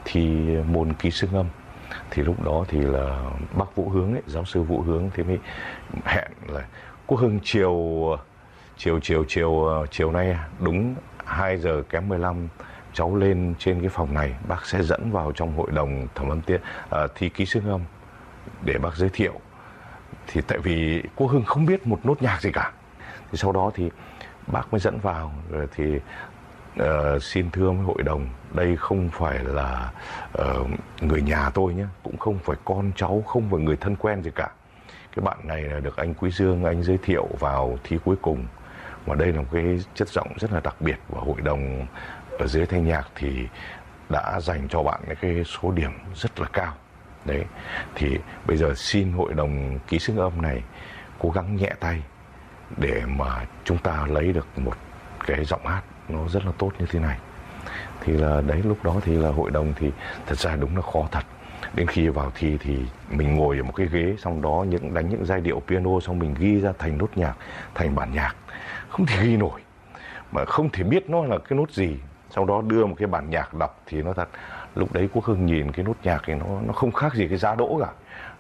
[0.05, 0.27] thi
[0.67, 1.47] môn ký xương âm
[2.11, 5.39] thì lúc đó thì là bác Vũ Hướng ấy, giáo sư Vũ Hướng thì mới
[6.05, 6.65] hẹn là
[7.07, 7.77] Quốc Hưng chiều
[8.77, 10.95] chiều chiều chiều chiều nay à, đúng
[11.25, 12.49] 2 giờ kém 15
[12.93, 16.41] cháu lên trên cái phòng này bác sẽ dẫn vào trong hội đồng thẩm âm
[16.41, 16.61] tiết
[16.91, 17.81] à, thi ký xương âm
[18.63, 19.41] để bác giới thiệu
[20.27, 22.73] thì tại vì Quốc Hưng không biết một nốt nhạc gì cả.
[23.33, 23.91] Thì sau đó thì
[24.47, 26.01] bác mới dẫn vào rồi thì
[26.81, 29.93] uh, xin thưa với hội đồng đây không phải là
[30.39, 30.67] uh,
[31.01, 34.31] người nhà tôi nhé cũng không phải con cháu không phải người thân quen gì
[34.35, 34.51] cả.
[35.17, 38.47] Cái bạn này là được anh quý dương anh giới thiệu vào thi cuối cùng.
[39.07, 41.87] Và đây là một cái chất giọng rất là đặc biệt và hội đồng
[42.39, 43.49] ở dưới thanh nhạc thì
[44.09, 46.75] đã dành cho bạn cái số điểm rất là cao
[47.25, 47.45] đấy,
[47.95, 50.63] thì bây giờ xin hội đồng ký xưng âm này
[51.19, 52.03] cố gắng nhẹ tay
[52.77, 54.75] để mà chúng ta lấy được một
[55.27, 57.19] cái giọng hát nó rất là tốt như thế này.
[58.01, 59.91] Thì là đấy, lúc đó thì là hội đồng thì
[60.27, 61.25] thật ra đúng là khó thật.
[61.75, 62.79] Đến khi vào thi thì
[63.11, 66.19] mình ngồi ở một cái ghế, xong đó những, đánh những giai điệu piano, xong
[66.19, 67.35] mình ghi ra thành nốt nhạc,
[67.75, 68.37] thành bản nhạc.
[68.89, 69.61] Không thể ghi nổi,
[70.33, 71.97] mà không thể biết nó là cái nốt gì.
[72.31, 74.29] Sau đó đưa một cái bản nhạc đọc thì nó thật
[74.75, 77.39] lúc đấy quốc hưng nhìn cái nốt nhạc thì nó nó không khác gì cái
[77.39, 77.93] giá đỗ cả.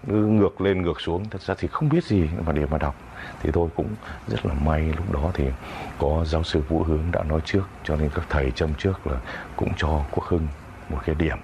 [0.06, 1.24] Cứ ngược lên, ngược xuống.
[1.30, 2.94] Thật ra thì không biết gì mà để mà đọc
[3.42, 3.88] thì tôi cũng
[4.26, 5.44] rất là may lúc đó thì
[5.98, 9.16] có giáo sư vũ hướng đã nói trước, cho nên các thầy châm trước là
[9.56, 10.46] cũng cho quốc hưng
[10.88, 11.38] một cái điểm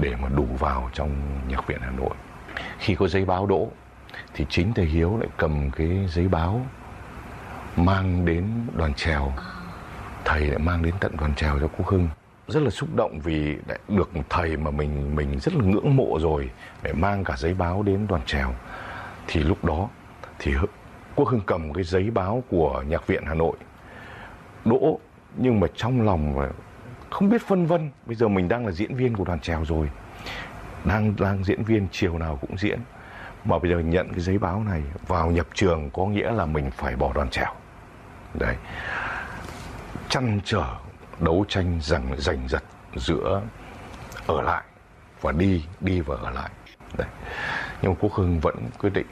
[0.00, 1.10] để mà đủ vào trong
[1.48, 2.14] nhạc viện hà nội.
[2.78, 3.68] Khi có giấy báo đỗ
[4.34, 6.66] thì chính thầy hiếu lại cầm cái giấy báo
[7.76, 8.44] mang đến
[8.76, 9.32] đoàn trèo.
[10.24, 12.08] Thầy lại mang đến tận đoàn trèo cho quốc hưng
[12.48, 13.56] rất là xúc động vì
[13.88, 16.50] được thầy mà mình mình rất là ngưỡng mộ rồi
[16.82, 18.54] để mang cả giấy báo đến đoàn trèo.
[19.26, 19.88] Thì lúc đó
[20.38, 20.52] thì
[21.14, 23.56] quốc hưng cầm cái giấy báo của nhạc viện hà nội.
[24.64, 24.98] Đỗ,
[25.36, 26.50] nhưng mà trong lòng
[27.10, 29.90] không biết phân vân, bây giờ mình đang là diễn viên của đoàn trèo rồi.
[30.84, 32.80] Đang đang diễn viên, chiều nào cũng diễn.
[33.44, 36.70] Mà bây giờ nhận cái giấy báo này, vào nhập trường có nghĩa là mình
[36.70, 37.52] phải bỏ đoàn trèo.
[38.34, 38.56] Đấy.
[40.08, 40.64] Chăn trở
[41.20, 42.62] đấu tranh rằng giành giật
[42.96, 43.42] giữa
[44.26, 44.64] ở lại
[45.20, 46.50] và đi đi và ở lại
[46.98, 47.08] đấy
[47.82, 49.06] nhưng quốc hưng vẫn quyết định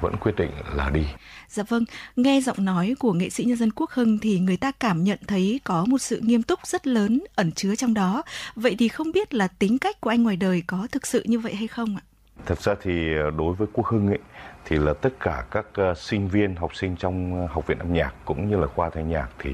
[0.00, 1.06] vẫn quyết định là đi
[1.48, 1.84] Dạ vâng,
[2.16, 5.18] nghe giọng nói của nghệ sĩ nhân dân Quốc Hưng thì người ta cảm nhận
[5.26, 8.22] thấy có một sự nghiêm túc rất lớn ẩn chứa trong đó.
[8.56, 11.38] Vậy thì không biết là tính cách của anh ngoài đời có thực sự như
[11.38, 12.02] vậy hay không ạ?
[12.46, 14.18] Thật ra thì ờ, đối với Quốc Hưng ấy
[14.64, 17.92] thì là tất cả các uh, sinh viên học sinh trong uh, học viện âm
[17.92, 19.50] nhạc cũng như là khoa thanh nhạc thì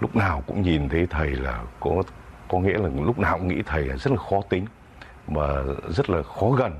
[0.00, 2.02] lúc nào cũng nhìn thấy thầy là có
[2.48, 4.64] có nghĩa là lúc nào cũng nghĩ thầy là rất là khó tính
[5.28, 6.72] mà rất là khó gần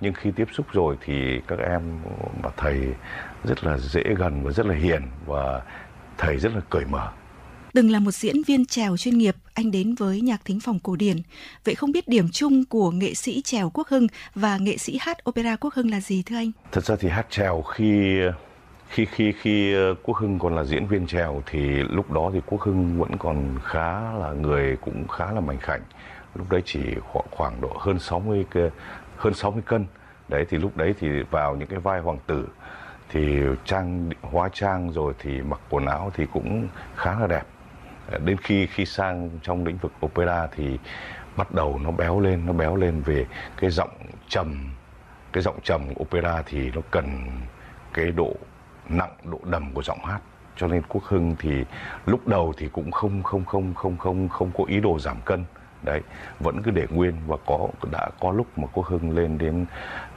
[0.00, 1.82] nhưng khi tiếp xúc rồi thì các em
[2.42, 2.80] và thầy
[3.44, 5.62] rất là dễ gần và rất là hiền và
[6.18, 7.10] thầy rất là cởi mở
[7.72, 10.96] Từng là một diễn viên trèo chuyên nghiệp, anh đến với nhạc thính phòng cổ
[10.96, 11.16] điển.
[11.64, 15.16] Vậy không biết điểm chung của nghệ sĩ trèo Quốc Hưng và nghệ sĩ hát
[15.28, 16.50] opera Quốc Hưng là gì thưa anh?
[16.72, 18.18] Thật ra thì hát trèo khi
[18.90, 22.40] khi khi khi ờ, Quốc Hưng còn là diễn viên trèo thì lúc đó thì
[22.46, 25.80] Quốc Hưng vẫn còn khá là người cũng khá là mảnh khảnh.
[26.34, 28.44] Lúc đấy chỉ khoảng, khoảng độ hơn 60
[29.16, 29.86] hơn 60 cân.
[30.28, 32.48] Đấy thì lúc đấy thì vào những cái vai hoàng tử
[33.10, 37.42] thì trang hóa trang rồi thì mặc quần áo thì cũng khá là đẹp
[38.10, 40.78] ờ, đến khi khi sang trong lĩnh vực opera thì
[41.36, 43.26] bắt đầu nó béo lên nó béo lên về
[43.56, 43.90] cái giọng
[44.28, 44.70] trầm
[45.32, 47.06] cái giọng trầm opera thì nó cần
[47.92, 48.36] cái độ
[48.90, 50.20] nặng độ đầm của giọng hát.
[50.56, 51.64] Cho nên quốc hưng thì
[52.06, 55.44] lúc đầu thì cũng không không không không không không có ý đồ giảm cân.
[55.82, 56.00] Đấy
[56.40, 59.66] vẫn cứ để nguyên và có đã có lúc mà quốc hưng lên đến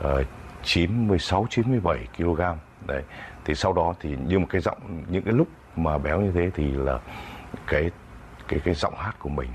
[0.05, 0.25] uh,
[0.63, 2.41] 96 97 kg
[2.87, 3.03] đấy
[3.45, 6.51] thì sau đó thì như một cái giọng những cái lúc mà béo như thế
[6.55, 6.99] thì là
[7.67, 7.91] cái
[8.47, 9.49] cái cái giọng hát của mình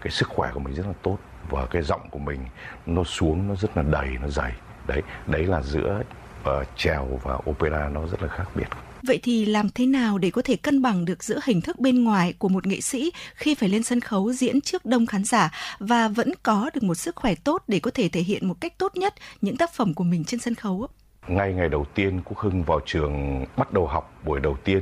[0.00, 1.18] cái sức khỏe của mình rất là tốt
[1.50, 2.40] và cái giọng của mình
[2.86, 4.52] nó xuống nó rất là đầy nó dày.
[4.86, 6.02] Đấy đấy là giữa
[6.50, 8.68] uh, trèo và opera nó rất là khác biệt
[9.06, 12.04] Vậy thì làm thế nào để có thể cân bằng được giữa hình thức bên
[12.04, 15.50] ngoài của một nghệ sĩ khi phải lên sân khấu diễn trước đông khán giả
[15.78, 18.78] và vẫn có được một sức khỏe tốt để có thể thể hiện một cách
[18.78, 20.86] tốt nhất những tác phẩm của mình trên sân khấu?
[21.28, 24.80] Ngay ngày đầu tiên Quốc Hưng vào trường bắt đầu học buổi đầu tiên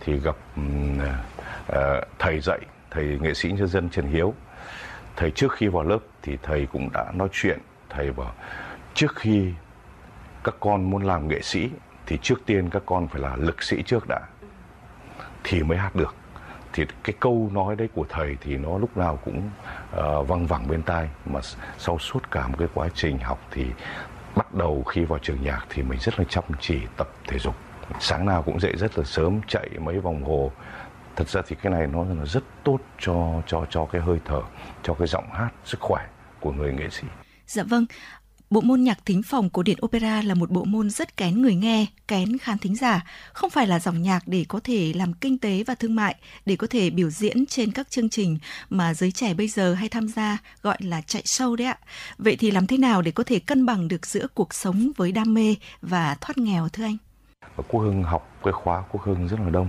[0.00, 0.36] thì gặp
[1.70, 1.76] uh,
[2.18, 2.60] thầy dạy,
[2.90, 4.34] thầy nghệ sĩ nhân dân Trần Hiếu.
[5.16, 7.58] Thầy trước khi vào lớp thì thầy cũng đã nói chuyện,
[7.90, 8.34] thầy bảo
[8.94, 9.52] trước khi
[10.44, 11.70] các con muốn làm nghệ sĩ
[12.06, 14.20] thì trước tiên các con phải là lực sĩ trước đã.
[15.44, 16.14] Thì mới hát được.
[16.72, 19.50] Thì cái câu nói đấy của thầy thì nó lúc nào cũng
[19.96, 21.08] uh, văng vẳng bên tai.
[21.26, 21.40] Mà
[21.78, 23.66] sau suốt cả một cái quá trình học thì
[24.36, 27.54] bắt đầu khi vào trường nhạc thì mình rất là chăm chỉ tập thể dục.
[28.00, 30.52] Sáng nào cũng dậy rất là sớm chạy mấy vòng hồ.
[31.16, 34.40] Thật ra thì cái này nó là rất tốt cho cho cho cái hơi thở
[34.82, 36.06] cho cái giọng hát sức khỏe
[36.40, 37.06] của người nghệ sĩ.
[37.46, 37.86] Dạ vâng.
[38.50, 41.54] Bộ môn nhạc thính phòng cổ điển opera là một bộ môn rất kén người
[41.54, 45.38] nghe, kén khán thính giả, không phải là dòng nhạc để có thể làm kinh
[45.38, 46.16] tế và thương mại,
[46.46, 48.38] để có thể biểu diễn trên các chương trình
[48.70, 51.78] mà giới trẻ bây giờ hay tham gia gọi là chạy show đấy ạ.
[52.18, 55.12] Vậy thì làm thế nào để có thể cân bằng được giữa cuộc sống với
[55.12, 56.96] đam mê và thoát nghèo thưa anh?
[57.68, 59.68] Quốc Hưng học cái khóa Quốc Hưng rất là đông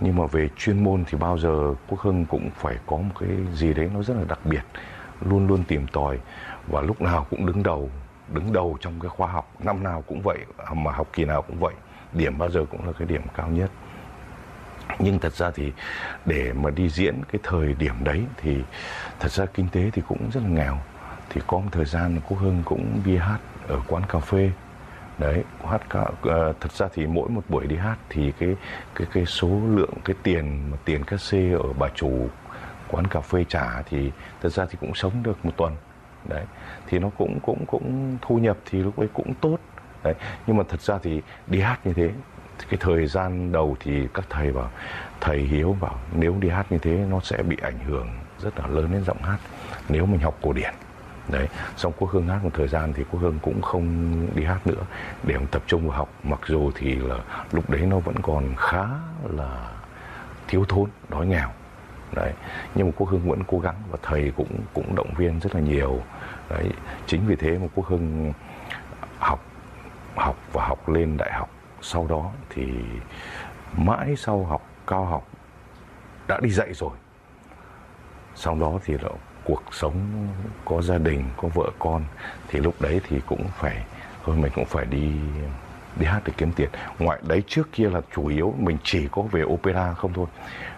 [0.00, 3.28] nhưng mà về chuyên môn thì bao giờ Quốc Hưng cũng phải có một cái
[3.54, 4.62] gì đấy nó rất là đặc biệt
[5.20, 6.18] luôn luôn tìm tòi
[6.66, 7.90] và lúc nào cũng đứng đầu
[8.32, 9.50] đứng đầu trong cái khoa học.
[9.58, 10.38] Năm nào cũng vậy
[10.74, 11.74] mà học kỳ nào cũng vậy
[12.12, 13.70] điểm bao giờ cũng là cái điểm cao nhất.
[14.98, 15.72] Nhưng thật ra thì
[16.26, 18.62] để mà đi diễn cái thời điểm đấy thì
[19.20, 20.78] thật ra kinh tế thì cũng rất là nghèo.
[21.30, 23.38] Thì có một thời gian quốc hưng cũng đi hát
[23.68, 24.50] ở quán cà phê.
[25.18, 28.56] Đấy hát cả uh, thật ra thì mỗi một buổi đi hát thì cái
[28.94, 32.28] cái cái số lượng cái tiền mà tiền cát xê ở bà chủ
[32.90, 34.10] quán cà phê trả thì
[34.42, 35.76] thật ra thì cũng sống được một tuần.
[36.28, 36.44] Đấy
[36.86, 39.58] thì nó cũng cũng cũng thu nhập thì lúc ấy cũng tốt.
[40.02, 40.14] Đấy,
[40.46, 42.10] nhưng mà thật ra thì đi hát như thế,
[42.68, 44.70] cái thời gian đầu thì các thầy bảo,
[45.20, 48.08] thầy hiếu bảo nếu đi hát như thế nó sẽ bị ảnh hưởng
[48.38, 49.38] rất là lớn đến giọng hát,
[49.88, 50.74] nếu mình học cổ điển.
[51.28, 54.66] Đấy, xong quốc hương hát một thời gian thì quốc hương cũng không đi hát
[54.66, 54.82] nữa,
[55.22, 57.18] để tập trung vào học, mặc dù thì là
[57.52, 58.84] lúc đấy nó vẫn còn khá
[59.30, 59.70] là
[60.48, 61.48] thiếu thốn, đói nghèo.
[62.12, 62.32] Đấy,
[62.74, 65.60] nhưng mà quốc hương vẫn cố gắng và thầy cũng cũng động viên rất là
[65.60, 66.00] nhiều
[66.50, 66.70] đấy,
[67.06, 68.32] chính vì thế mà quốc hưng
[69.18, 69.40] học
[70.16, 71.50] học và học lên đại học
[71.82, 72.66] sau đó thì
[73.76, 75.28] mãi sau học cao học
[76.28, 76.90] đã đi dạy rồi.
[78.34, 79.08] Sau đó thì là
[79.44, 80.28] cuộc sống
[80.64, 82.04] có gia đình, có vợ con
[82.48, 83.84] thì lúc đấy thì cũng phải,
[84.24, 85.12] thôi mình cũng phải đi
[85.96, 86.70] đi hát để kiếm tiền.
[86.98, 90.26] Ngoại đấy trước kia là chủ yếu mình chỉ có về opera không thôi.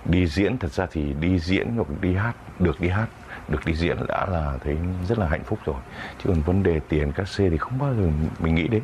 [0.04, 3.06] Đi diễn thật ra thì đi diễn hoặc đi hát, được đi hát
[3.48, 4.78] được đi diễn đã là thấy
[5.08, 5.76] rất là hạnh phúc rồi.
[6.18, 8.08] Chứ còn vấn đề tiền các xe thì không bao giờ
[8.38, 8.82] mình nghĩ đến.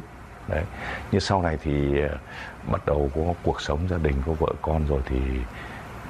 [0.49, 0.65] Đấy.
[1.13, 2.17] Như sau này thì ờ,
[2.73, 5.17] bắt đầu có cuộc sống gia đình, có vợ con rồi thì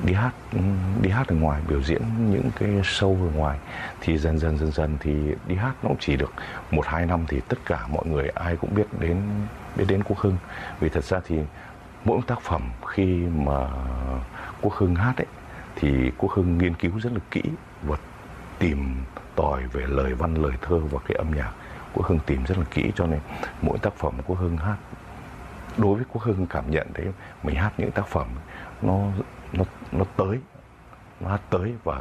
[0.05, 0.59] đi hát ừ,
[1.03, 3.59] đi hát ở ngoài, biểu diễn những cái show ở ngoài.
[4.01, 5.15] Thì dần dần dần dần thì
[5.47, 6.33] đi hát nó cũng chỉ được
[6.71, 9.23] một, hai năm thì tất cả mọi người ai cũng biết đến
[9.77, 10.37] biết đến quốc hưng.
[10.81, 11.39] Vì thật ra thì
[12.05, 13.05] mỗi tác phẩm khi
[13.37, 13.69] mà
[14.61, 15.27] quốc hưng hát ấy,
[15.77, 17.43] thì quốc hưng nghiên cứu rất là kỹ
[17.83, 17.97] và
[18.63, 19.05] tìm
[19.37, 21.53] tòi về lời văn, lời thơ và cái âm nhạc
[21.95, 23.21] quốc hưng tìm rất là kỹ, cho nên
[23.63, 24.77] mỗi tác phẩm quốc hưng hát,
[25.79, 27.07] đối với quốc hưng cảm nhận thấy
[27.43, 28.27] mình hát những tác phẩm
[28.83, 28.99] nó
[29.53, 30.39] nó nó tới,
[31.21, 32.01] nó hát tới và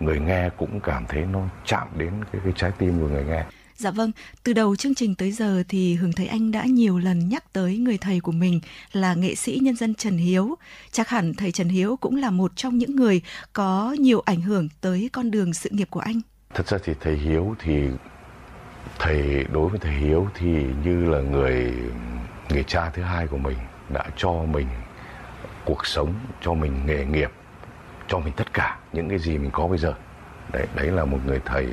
[0.00, 3.44] người nghe cũng cảm thấy nó chạm đến cái cái trái tim của người nghe.
[3.80, 4.12] Dạ vâng,
[4.44, 7.78] từ đầu chương trình tới giờ thì Hường thấy anh đã nhiều lần nhắc tới
[7.78, 8.60] người thầy của mình
[8.92, 10.54] là nghệ sĩ nhân dân Trần Hiếu.
[10.90, 13.20] Chắc hẳn thầy Trần Hiếu cũng là một trong những người
[13.52, 16.20] có nhiều ảnh hưởng tới con đường sự nghiệp của anh.
[16.54, 17.88] Thật ra thì thầy Hiếu thì
[18.98, 20.46] thầy đối với thầy Hiếu thì
[20.84, 21.72] như là người
[22.50, 23.58] người cha thứ hai của mình
[23.88, 24.66] đã cho mình
[25.64, 27.30] cuộc sống, cho mình nghề nghiệp,
[28.08, 29.94] cho mình tất cả những cái gì mình có bây giờ
[30.52, 31.66] đấy đấy là một người thầy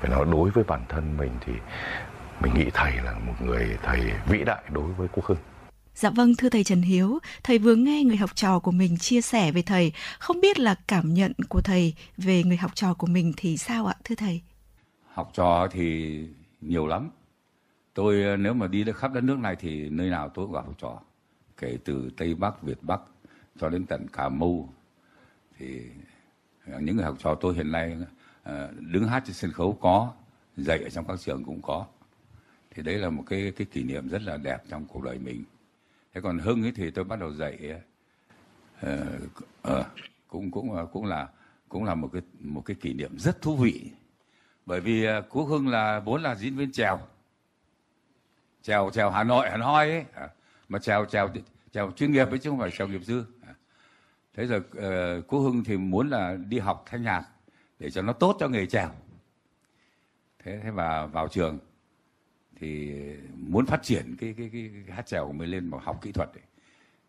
[0.00, 1.52] phải nói đối với bản thân mình thì
[2.40, 5.38] mình nghĩ thầy là một người thầy vĩ đại đối với quốc hưng
[5.94, 9.20] Dạ vâng, thưa thầy Trần Hiếu, thầy vừa nghe người học trò của mình chia
[9.20, 13.06] sẻ về thầy, không biết là cảm nhận của thầy về người học trò của
[13.06, 14.40] mình thì sao ạ, thưa thầy?
[15.06, 16.18] Học trò thì
[16.60, 17.10] nhiều lắm.
[17.94, 20.74] Tôi nếu mà đi khắp đất nước này thì nơi nào tôi cũng gặp học
[20.78, 21.00] trò.
[21.58, 23.00] Kể từ Tây Bắc, Việt Bắc
[23.60, 24.72] cho đến tận Cà Mau
[25.58, 25.80] thì
[26.80, 28.06] những người học trò tôi hiện nay Ờ,
[28.42, 30.12] Ờ, đứng hát trên sân khấu có
[30.56, 31.86] dạy ở trong các trường cũng có.
[32.70, 35.44] Thì đấy là một cái cái kỷ niệm rất là đẹp trong cuộc đời mình.
[36.14, 37.74] Thế còn hưng ấy thì tôi bắt đầu dạy
[38.86, 38.92] uh,
[39.68, 39.86] uh,
[40.28, 41.28] cũng cũng cũng là
[41.68, 43.90] cũng là một cái một cái kỷ niệm rất thú vị.
[44.66, 47.00] Bởi vì uh, quốc hưng là vốn là diễn viên trèo
[48.62, 50.04] trèo trèo hà nội hà nội ấy.
[50.14, 50.28] À,
[50.68, 51.30] mà trèo trèo
[51.72, 53.24] trèo chuyên nghiệp ấy chứ không phải trèo nghiệp dư.
[53.46, 53.54] À,
[54.34, 57.24] thế rồi uh, quốc hưng thì muốn là đi học thanh nhạc
[57.82, 58.90] để cho nó tốt cho nghề trèo
[60.44, 61.58] thế thế mà vào trường
[62.56, 62.94] thì
[63.36, 66.12] muốn phát triển cái cái cái, cái hát trèo của mình lên mà học kỹ
[66.12, 66.42] thuật ấy,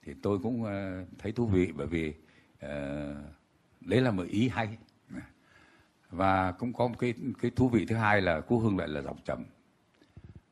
[0.04, 2.14] thì tôi cũng ờ, thấy thú vị bởi vì
[2.66, 2.70] uh,
[3.82, 4.78] đấy là một ý hay.
[6.10, 9.02] Và cũng có một cái cái thú vị thứ hai là cú hương lại là
[9.02, 9.46] giọng trầm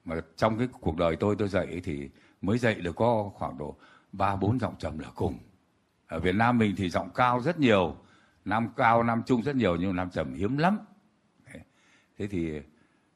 [0.06, 2.10] mà trong cái cuộc đời tôi tôi dạy thì
[2.42, 3.76] mới dạy được có khoảng độ
[4.12, 5.38] ba bốn giọng trầm là cùng.
[6.08, 7.96] Ở Việt Nam mình thì giọng cao rất nhiều
[8.46, 10.80] nam cao nam trung rất nhiều nhưng nam trầm hiếm lắm.
[12.18, 12.62] Thế thì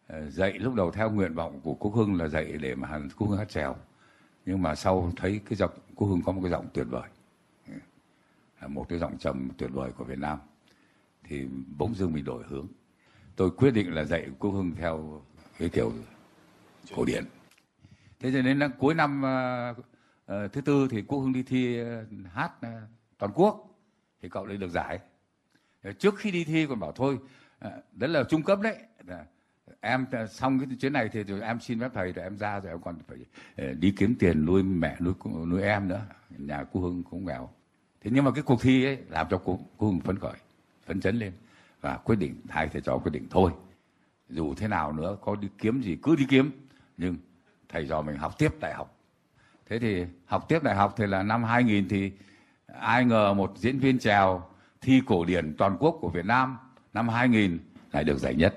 [0.08, 3.28] ờ, dạy lúc đầu theo nguyện vọng của quốc hưng là dạy để mà quốc
[3.28, 3.76] hưng hát trèo.
[4.46, 7.10] Nhưng mà sau thấy cái giọng quốc hưng có một cái giọng tuyệt vời.
[8.62, 10.40] Là một cái giọng trầm tuyệt vời của việt nam.
[11.24, 11.48] Thì
[11.78, 12.68] bỗng dưng mình đổi hướng.
[13.36, 15.22] Tôi quyết định là dạy quốc hưng theo
[15.60, 15.92] cái kiểu
[16.96, 17.26] cổ điển.
[18.20, 21.88] Thế cho nên là cuối năm uh, thứ tư thì quốc hưng đi thi uh,
[22.34, 22.72] hát uh,
[23.18, 23.70] toàn quốc.
[24.22, 25.00] Thì cậu ấy được giải.
[25.86, 27.18] Ờ, trước khi đi thi còn bảo thôi
[27.60, 28.78] ờ, đấy là trung cấp đấy.
[29.82, 32.72] Em xong cái chuyến này thì rồi em xin phép thầy rồi em ra rồi
[32.72, 33.18] em còn phải
[33.58, 35.14] ờ, đi kiếm tiền nuôi mẹ nuôi
[35.48, 36.02] nuôi em nữa.
[36.38, 37.50] Nhà cô hương cũng nghèo.
[38.02, 40.34] Thế nhưng mà cái cuộc thi ấy làm cho cô, cô hương phấn khởi
[40.86, 41.34] phấn chấn lên
[41.82, 43.52] và quyết định hai thầy trò quyết định thôi.
[44.30, 46.52] Dù thế nào nữa có đi kiếm gì cứ đi kiếm
[46.98, 47.18] nhưng
[47.70, 48.98] thầy trò mình học tiếp đại học.
[49.70, 52.12] Thế thì học tiếp đại học thì là năm 2000 thì
[52.68, 54.55] ai ngờ một diễn viên trèo
[54.86, 56.58] thi cổ điển toàn quốc của Việt Nam
[56.94, 57.60] năm 2000
[57.92, 58.56] lại được giải nhất.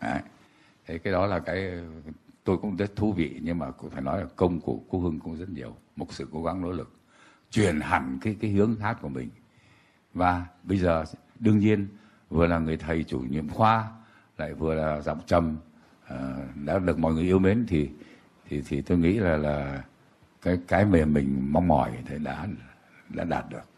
[0.00, 0.20] Đấy.
[0.86, 1.72] Thế cái đó là cái
[2.44, 5.20] tôi cũng rất thú vị nhưng mà cũng phải nói là công của cô Hưng
[5.20, 6.92] cũng rất nhiều, một sự cố gắng nỗ lực
[7.50, 9.30] chuyển hẳn cái cái hướng hát của mình.
[10.14, 11.04] Và bây giờ
[11.38, 11.88] đương nhiên
[12.30, 13.92] vừa là người thầy chủ nhiệm khoa
[14.38, 15.56] lại vừa là giọng trầm
[16.04, 16.18] uh,
[16.64, 17.90] đã được mọi người yêu mến thì
[18.48, 19.84] thì thì tôi nghĩ là là
[20.42, 22.46] cái cái mà mình mong mỏi thì đã
[23.08, 23.71] đã đạt được.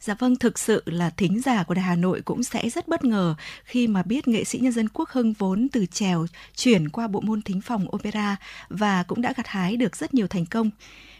[0.00, 3.04] Dạ vâng, thực sự là thính giả của Đài Hà Nội cũng sẽ rất bất
[3.04, 3.34] ngờ
[3.64, 7.20] khi mà biết nghệ sĩ nhân dân Quốc Hưng vốn từ trèo chuyển qua bộ
[7.20, 8.36] môn thính phòng opera
[8.68, 10.70] và cũng đã gặt hái được rất nhiều thành công.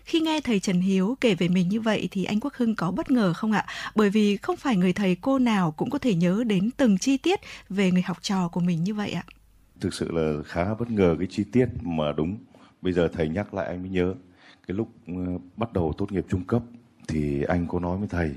[0.04, 2.90] Khi nghe thầy Trần Hiếu kể về mình như vậy thì anh Quốc Hưng có
[2.90, 3.66] bất ngờ không ạ?
[3.94, 7.16] Bởi vì không phải người thầy cô nào cũng có thể nhớ đến từng chi
[7.16, 9.22] tiết về người học trò của mình như vậy ạ.
[9.80, 12.38] Thực sự là khá bất ngờ cái chi tiết mà đúng.
[12.82, 14.14] Bây giờ thầy nhắc lại anh mới nhớ.
[14.66, 16.62] Cái lúc ờ, bắt đầu tốt nghiệp trung cấp
[17.08, 18.30] thì anh có nói với thầy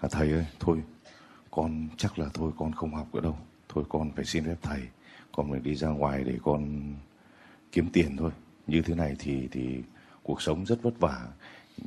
[0.00, 0.82] là thầy ơi, thôi,
[1.50, 3.36] con chắc là thôi, con không học nữa đâu.
[3.68, 4.80] Thôi, con phải xin phép thầy,
[5.32, 6.94] con phải đi ra ngoài để con
[7.72, 8.30] kiếm tiền thôi.
[8.66, 9.82] Như thế này thì thì
[10.22, 11.26] cuộc sống rất vất vả.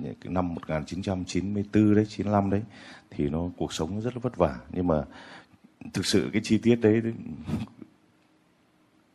[0.03, 2.61] Cái năm 1994 đấy 95 đấy,
[3.09, 4.59] thì nó, cuộc sống rất là vất vả.
[4.69, 5.03] Nhưng mà
[5.93, 7.01] thực sự cái chi tiết đấy,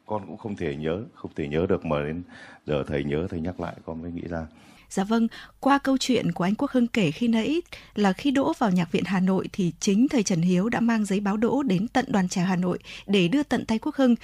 [0.06, 2.23] con cũng không thể nhớ, không thể nhớ được mà đến
[2.66, 4.47] giờ thầy nhớ, thầy nhắc lại, con mới nghĩ ra.
[4.89, 5.29] Dạ vâng,
[5.61, 7.63] qua câu chuyện của anh Quốc Hưng kể khi nãy
[7.95, 11.05] là khi đỗ vào Nhạc viện Hà Nội thì chính thầy Trần Hiếu đã mang
[11.05, 14.15] giấy báo đỗ đến tận đoàn trẻ Hà Nội để đưa tận tay Quốc Hưng.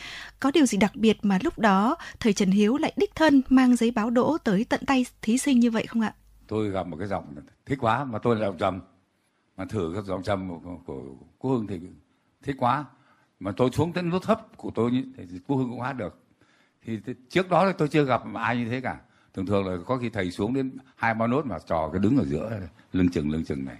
[0.40, 3.76] Có điều gì đặc biệt mà lúc đó thầy Trần Hiếu lại đích thân mang
[3.76, 6.14] giấy báo đỗ tới tận tay thí sinh như vậy không ạ?
[6.46, 7.34] Tôi gặp một cái giọng
[7.66, 8.80] thích quá mà tôi là giọng trầm.
[9.56, 11.02] Mà thử cái giọng trầm của
[11.38, 11.80] Quốc Hưng thì
[12.42, 12.84] thích quá.
[13.40, 16.18] Mà tôi xuống đến nốt thấp của tôi thì Quốc Hưng cũng hát được.
[16.84, 16.98] Thì
[17.30, 19.00] trước đó thì tôi chưa gặp ai như thế cả
[19.34, 22.16] thường thường là có khi thầy xuống đến hai ba nốt mà trò cái đứng
[22.16, 22.60] ở giữa
[22.92, 23.76] lưng chừng lưng chừng này.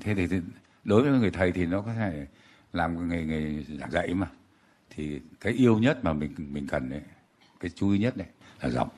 [0.00, 0.40] Thế thì, thì
[0.84, 2.26] đối với người thầy thì nó có thể
[2.72, 4.26] làm nghề nghề giảng dạy mà.
[4.90, 7.02] Thì cái yêu nhất mà mình mình cần đấy
[7.60, 8.26] cái chú ý nhất này
[8.60, 8.88] là giọng.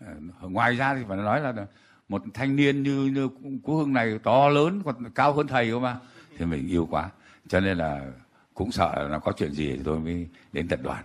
[0.00, 1.66] À, ngoài ra thì phải nói là
[2.08, 3.28] một thanh niên như như
[3.62, 5.98] cú hưng này to lớn còn cao hơn thầy cơ mà
[6.38, 7.10] thì mình yêu quá.
[7.48, 8.12] Cho nên là
[8.54, 11.04] cũng sợ là nó có chuyện gì thì tôi mới đến tập đoàn.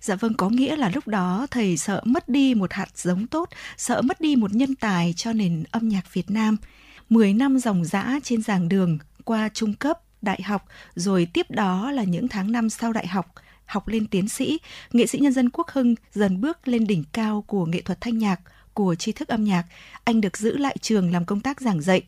[0.00, 3.48] Dạ vâng, có nghĩa là lúc đó thầy sợ mất đi một hạt giống tốt,
[3.76, 6.56] sợ mất đi một nhân tài cho nền âm nhạc Việt Nam.
[7.08, 11.90] Mười năm dòng dã trên giảng đường, qua trung cấp, đại học, rồi tiếp đó
[11.90, 13.34] là những tháng năm sau đại học,
[13.66, 14.58] học lên tiến sĩ,
[14.92, 18.18] nghệ sĩ nhân dân Quốc Hưng dần bước lên đỉnh cao của nghệ thuật thanh
[18.18, 18.40] nhạc,
[18.74, 19.64] của tri thức âm nhạc.
[20.04, 22.02] Anh được giữ lại trường làm công tác giảng dạy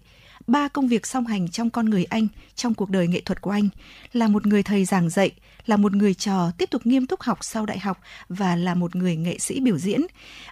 [0.46, 3.50] ba công việc song hành trong con người anh, trong cuộc đời nghệ thuật của
[3.50, 3.68] anh,
[4.12, 5.30] là một người thầy giảng dạy,
[5.66, 8.96] là một người trò tiếp tục nghiêm túc học sau đại học và là một
[8.96, 10.00] người nghệ sĩ biểu diễn.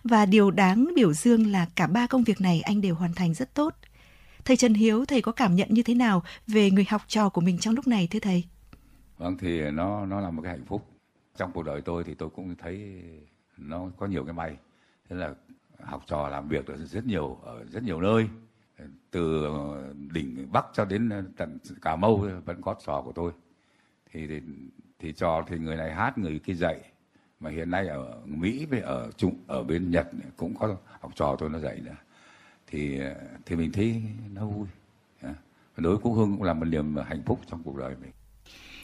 [0.05, 3.35] Và điều đáng biểu dương là cả ba công việc này anh đều hoàn thành
[3.35, 3.75] rất tốt.
[4.45, 7.41] Thầy Trần Hiếu, thầy có cảm nhận như thế nào về người học trò của
[7.41, 8.45] mình trong lúc này thưa thầy?
[9.19, 10.87] Vâng thì nó nó là một cái hạnh phúc.
[11.37, 13.03] Trong cuộc đời tôi thì tôi cũng thấy
[13.57, 14.57] nó có nhiều cái may.
[15.09, 15.35] Thế là
[15.83, 18.29] học trò làm việc được rất nhiều ở rất nhiều nơi
[19.11, 19.47] từ
[20.13, 23.33] đỉnh bắc cho đến tận cà mau vẫn có trò của tôi
[24.13, 24.41] thì thì,
[25.05, 26.81] thì trò thì người này hát người kia dạy.
[27.41, 30.07] Mà hiện nay ở mỹ với ở trung ở bên nhật
[30.37, 31.97] cũng có học trò tôi nó dạy nữa.
[32.67, 33.01] Thì
[33.47, 34.03] thì mình thấy
[34.35, 34.67] nó vui.
[35.23, 35.35] À,
[35.77, 38.11] đối với quốc hương cũng là một niềm hạnh phúc trong cuộc đời mình.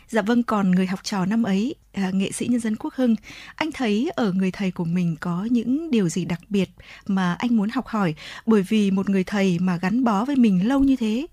[0.08, 3.16] Dạ vâng, còn người học trò năm ấy, à, nghệ sĩ nhân dân Quốc Hưng,
[3.54, 6.70] anh thấy ở người thầy của mình có những điều gì đặc biệt
[7.06, 8.14] mà anh muốn học hỏi?
[8.46, 11.26] Bởi vì một người thầy mà gắn bó với mình lâu như thế,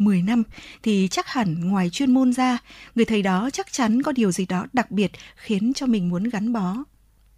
[0.00, 0.42] 10 năm
[0.82, 2.58] thì chắc hẳn ngoài chuyên môn ra,
[2.94, 6.24] người thầy đó chắc chắn có điều gì đó đặc biệt khiến cho mình muốn
[6.24, 6.76] gắn bó.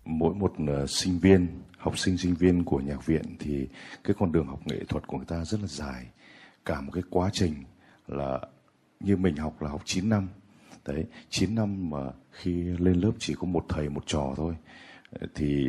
[0.05, 3.69] Mỗi một uh, sinh viên, học sinh sinh viên của nhạc viện thì
[4.05, 6.07] cái con đường học nghệ thuật của người ta rất là dài.
[6.65, 7.55] Cả một cái quá trình
[8.07, 8.41] là
[9.01, 10.29] như mình học là học 9 năm
[10.87, 11.99] đấy 9 năm mà
[12.31, 14.57] khi lên lớp chỉ có một thầy một trò thôi
[15.21, 15.67] ờ, thì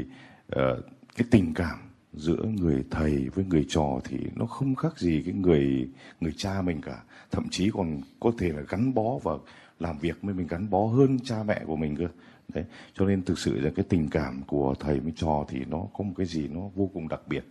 [0.55, 0.85] uh,
[1.15, 5.33] cái tình cảm giữa người thầy với người trò thì nó không khác gì cái
[5.33, 5.89] người
[6.21, 7.03] người cha mình cả.
[7.31, 9.33] Thậm chí còn có thể là gắn bó và
[9.79, 12.07] làm việc với mình, gắn bó hơn cha mẹ của mình cơ.
[12.53, 15.88] Đấy, cho nên thực sự là cái tình cảm của thầy với trò thì nó
[15.93, 17.45] có một cái gì nó vô cùng đặc biệt.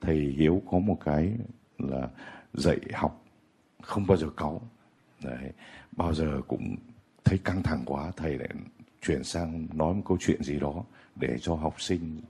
[0.00, 1.32] Thầy hiếu có một cái
[1.78, 2.08] là
[2.52, 3.24] dạy học
[3.82, 4.62] không bao giờ cáu.
[5.24, 5.50] Đấy,
[5.92, 6.76] bao giờ cũng
[7.24, 8.48] thấy căng thẳng quá, thầy lại
[9.02, 10.84] chuyển sang nói một câu chuyện gì đó
[11.16, 12.20] để cho học sinh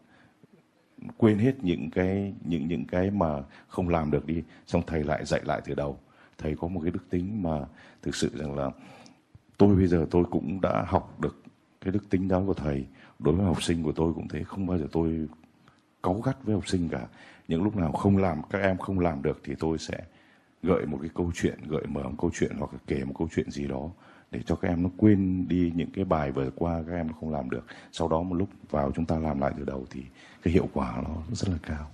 [1.17, 5.25] quên hết những cái, những những cái mà không làm được đi, xong thầy lại
[5.25, 5.99] dạy lại từ đầu.
[6.39, 7.61] Thầy có một cái đức tính mà
[8.03, 8.71] thực sự rằng là
[9.59, 11.43] tôi bây giờ tôi cũng đã học được
[11.81, 12.87] cái đức tính đó của thầy.
[13.19, 15.29] Đối với học sinh của tôi cũng thế, không bao giờ tôi
[16.03, 17.07] cáu gắt với học sinh cả.
[17.49, 20.01] Những lúc nào không làm, các em không làm được thì tôi sẽ
[20.63, 23.29] gợi một cái câu chuyện, gợi mở một câu chuyện hoặc là kể một câu
[23.35, 23.91] chuyện gì đó
[24.31, 27.13] để cho các em nó quên đi những cái bài vừa qua, các em nó
[27.21, 27.65] không làm được.
[27.93, 30.03] Sau đó một lúc vào chúng ta làm lại từ đầu thì
[30.43, 31.91] cái hiệu quả nó rất là cao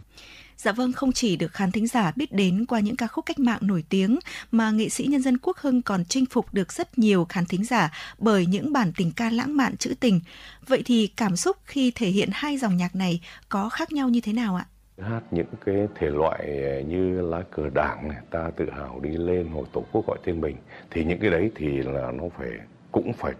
[0.56, 3.39] Dạ vâng, không chỉ được khán thính giả biết đến qua những ca khúc cách
[3.39, 4.18] mạng nổi tiếng
[4.51, 7.64] mà nghệ sĩ nhân dân Quốc Hưng còn chinh phục được rất nhiều khán thính
[7.64, 10.20] giả bởi những bản tình ca lãng mạn trữ tình.
[10.66, 14.20] Vậy thì cảm xúc khi thể hiện hai dòng nhạc này có khác nhau như
[14.20, 14.66] thế nào ạ?
[14.98, 16.47] hát những cái thể loại
[16.89, 20.40] như lá cờ đảng này ta tự hào đi lên hoặc tổ quốc gọi tên
[20.40, 20.56] mình
[20.90, 22.51] thì những cái đấy thì là nó phải
[22.93, 23.32] cũng phải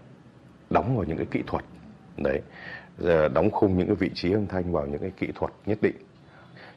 [0.69, 1.65] đóng vào những cái kỹ thuật
[2.17, 2.41] đấy
[2.97, 5.77] giờ đóng khung những cái vị trí âm thanh vào những cái kỹ thuật nhất
[5.81, 5.95] định.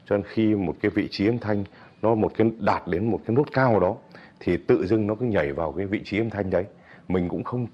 [0.06, 1.64] Cho nên khi một cái vị trí âm thanh
[2.02, 3.96] nó một cái đạt đến một cái nốt cao đó,
[4.40, 6.64] thì tự dưng nó cứ nhảy vào cái vị trí âm thanh đấy.
[7.08, 7.66] Mình cũng không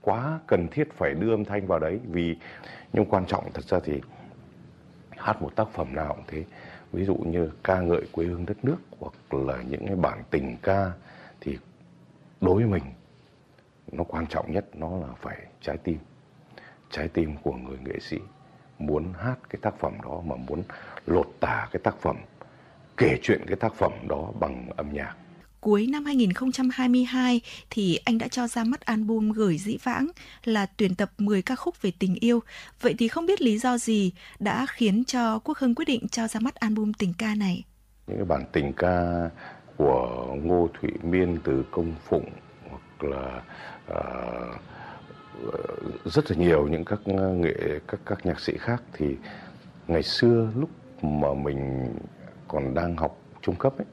[0.00, 2.36] quá cần thiết phải đưa âm thanh vào đấy, vì
[2.92, 4.00] nhưng quan trọng thật ra thì
[5.10, 6.44] hát một tác phẩm nào cũng thế.
[6.92, 10.56] Ví dụ như ca ngợi quê hương đất nước hoặc là những cái bản tình
[10.62, 10.92] ca
[11.40, 11.58] thì
[12.40, 12.82] đối với mình
[13.92, 15.98] nó quan trọng nhất, nó là phải trái tim
[16.92, 18.16] trái tim của người nghệ sĩ
[18.78, 20.62] muốn hát cái tác phẩm đó mà muốn
[21.06, 22.16] lột tả cái tác phẩm
[22.96, 25.14] kể chuyện cái tác phẩm đó bằng âm nhạc
[25.62, 27.40] cuối năm 2022
[27.70, 30.08] thì anh đã cho ra mắt album Gửi Dĩ Vãng
[30.44, 32.40] là tuyển tập 10 ca khúc về tình yêu.
[32.80, 36.28] Vậy thì không biết lý do gì đã khiến cho Quốc Hưng quyết định cho
[36.28, 37.64] ra mắt album tình ca này?
[38.06, 39.30] Những cái bản tình ca
[39.76, 42.30] của Ngô Thụy Miên từ Công Phụng
[42.70, 43.42] hoặc là
[43.92, 44.60] uh,
[46.04, 47.54] rất là nhiều những các ờ, nghệ
[47.88, 48.82] các các nhạc sĩ khác.
[48.92, 49.16] Thì
[49.88, 50.70] ngày xưa lúc
[51.02, 51.88] mà mình
[52.48, 53.86] còn đang học trung cấp ấy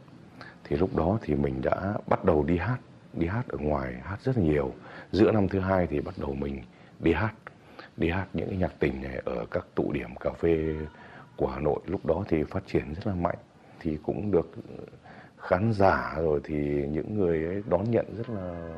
[0.63, 2.77] thì lúc đó thì mình đã bắt đầu đi hát
[3.13, 4.73] đi hát ở ngoài hát rất là nhiều.
[5.11, 6.61] Giữa năm thứ hai thì bắt đầu mình
[6.99, 7.33] đi hát
[7.97, 10.75] đi hát những cái nhạc tình này ở các tụ điểm cà phê
[11.35, 11.79] của Hà Nội.
[11.85, 13.37] Lúc đó thì phát triển rất là mạnh
[13.79, 14.51] thì cũng được
[15.37, 16.55] khán giả rồi thì
[16.87, 18.69] những người ấy đón nhận rất là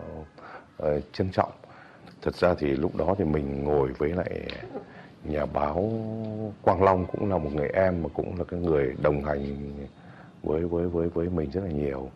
[0.83, 1.51] uh, trân trọng
[2.21, 4.41] thật ra thì lúc đó thì mình ngồi với lại
[5.23, 5.91] nhà báo
[6.61, 9.71] Quang Long cũng là một người em mà cũng là cái người đồng hành
[10.43, 12.09] với với với với mình rất là nhiều.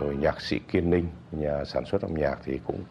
[0.00, 2.84] Rồi nhạc sĩ Kiên Ninh, nhà sản xuất âm nhạc thì cũng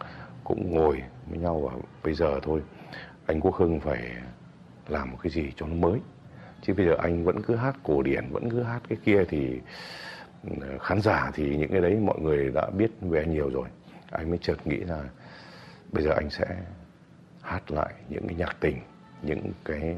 [0.44, 1.72] cũng ngồi với nhau và
[2.04, 2.62] bây giờ thôi.
[3.26, 4.12] Anh Quốc Hưng phải
[4.88, 6.00] làm một cái gì cho nó mới.
[6.62, 9.60] Chứ bây giờ anh vẫn cứ hát cổ điển, vẫn cứ hát cái kia thì
[10.44, 10.52] ừ,
[10.82, 13.68] khán giả thì những cái đấy mọi người đã biết về anh nhiều rồi.
[14.12, 15.04] Anh mới chợt nghĩ là
[15.96, 16.46] bây giờ anh sẽ
[17.42, 18.78] hát lại những cái nhạc tình
[19.22, 19.96] những cái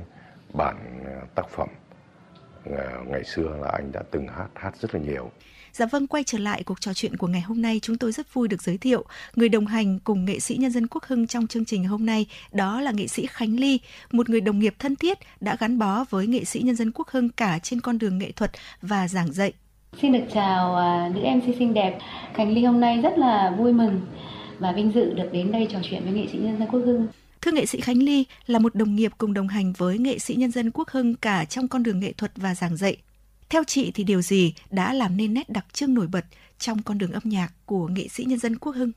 [0.53, 0.75] bản
[1.05, 1.67] ờ, tác phẩm
[2.65, 5.31] ờ, ngày xưa là anh đã từng hát hát rất là nhiều
[5.71, 8.33] Dạ vâng, quay trở lại cuộc trò chuyện của ngày hôm nay, chúng tôi rất
[8.33, 9.05] vui được giới thiệu
[9.35, 12.25] người đồng hành cùng nghệ sĩ nhân dân Quốc Hưng trong chương trình hôm nay,
[12.51, 13.79] đó là nghệ sĩ Khánh Ly,
[14.11, 17.07] một người đồng nghiệp thân thiết đã gắn bó với nghệ sĩ nhân dân Quốc
[17.09, 18.51] Hưng cả trên con đường nghệ thuật
[18.81, 19.53] và giảng dạy.
[20.01, 21.99] Xin được chào uh, nữ MC xinh đẹp.
[22.33, 24.01] Khánh Ly hôm nay rất là vui mừng
[24.59, 27.07] và vinh dự được đến đây trò chuyện với nghệ sĩ nhân dân Quốc Hưng.
[27.41, 30.35] Thưa nghệ sĩ Khánh Ly là một đồng nghiệp cùng đồng hành với nghệ sĩ
[30.35, 32.97] nhân dân Quốc Hưng cả trong con đường nghệ thuật và giảng dạy.
[33.49, 36.25] Theo chị thì điều gì đã làm nên nét đặc trưng nổi bật
[36.59, 38.91] trong con đường âm nhạc của nghệ sĩ nhân dân Quốc Hưng?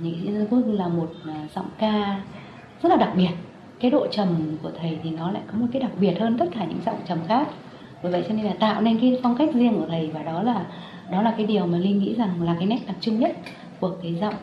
[0.00, 2.24] Nghệ sĩ nhân dân Quốc Hưng là một à, giọng ca
[2.82, 3.30] rất là đặc biệt.
[3.80, 6.46] Cái độ trầm của thầy thì nó lại có một cái đặc biệt hơn tất
[6.54, 7.48] cả những giọng trầm khác.
[8.02, 10.42] Vì vậy cho nên là tạo nên cái phong cách riêng của thầy và đó
[10.42, 10.66] là
[11.12, 13.36] đó là cái điều mà Linh nghĩ rằng là cái nét đặc trưng nhất
[13.80, 14.34] của cái giọng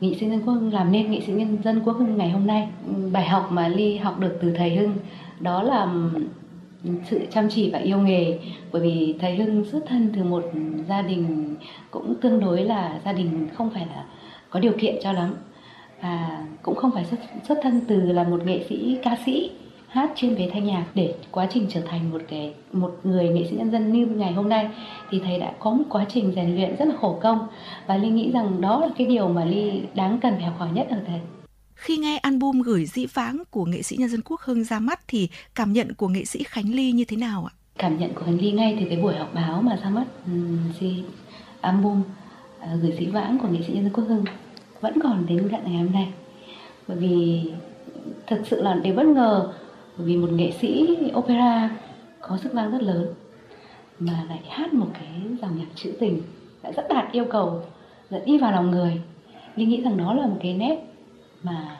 [0.00, 2.46] nghị sĩ nhân quốc hưng làm nên nghị sĩ nhân dân quốc hưng ngày hôm
[2.46, 2.68] nay.
[3.12, 4.96] Bài học mà ly học được từ thầy hưng
[5.40, 5.94] đó là
[7.04, 8.38] sự chăm chỉ và yêu nghề.
[8.72, 10.44] Bởi vì thầy hưng xuất thân từ một
[10.88, 11.54] gia đình
[11.90, 14.04] cũng tương đối là gia đình không phải là
[14.50, 15.34] có điều kiện cho lắm.
[16.02, 19.50] Và cũng không phải xuất, xuất thân từ là một nghệ sĩ ca sĩ
[19.94, 23.46] hát chuyên về thanh nhạc để quá trình trở thành một cái một người nghệ
[23.50, 24.68] sĩ nhân dân như ngày hôm nay
[25.10, 27.46] thì thầy đã có một quá trình rèn luyện rất là khổ công.
[27.86, 30.68] Và ly nghĩ rằng đó là cái điều mà ly đáng cần phải học hỏi
[30.72, 31.20] nhất ở thầy
[31.74, 35.00] khi nghe album gửi dĩ vãng của nghệ sĩ nhân dân quốc hưng ra mắt
[35.08, 37.52] thì cảm nhận của nghệ sĩ khánh ly như thế nào ạ?
[37.78, 40.58] Cảm nhận của khánh ly ngay từ cái buổi họp báo mà ra mắt um,
[41.60, 44.24] album uh, gửi dĩ vãng của nghệ sĩ nhân dân quốc hưng
[44.80, 46.12] vẫn còn đến tận ngày hôm nay.
[46.88, 47.42] Bởi vì
[48.26, 49.52] thực sự là điều bất ngờ
[49.96, 51.70] bởi vì một nghệ sĩ opera
[52.20, 53.14] có sức vang rất lớn
[53.98, 56.22] mà lại hát một cái dòng nhạc trữ tình
[56.62, 57.62] lại rất đạt yêu cầu,
[58.10, 59.02] lại đi vào lòng người.
[59.56, 60.78] Linh nghĩ rằng đó là một cái nét
[61.42, 61.76] mà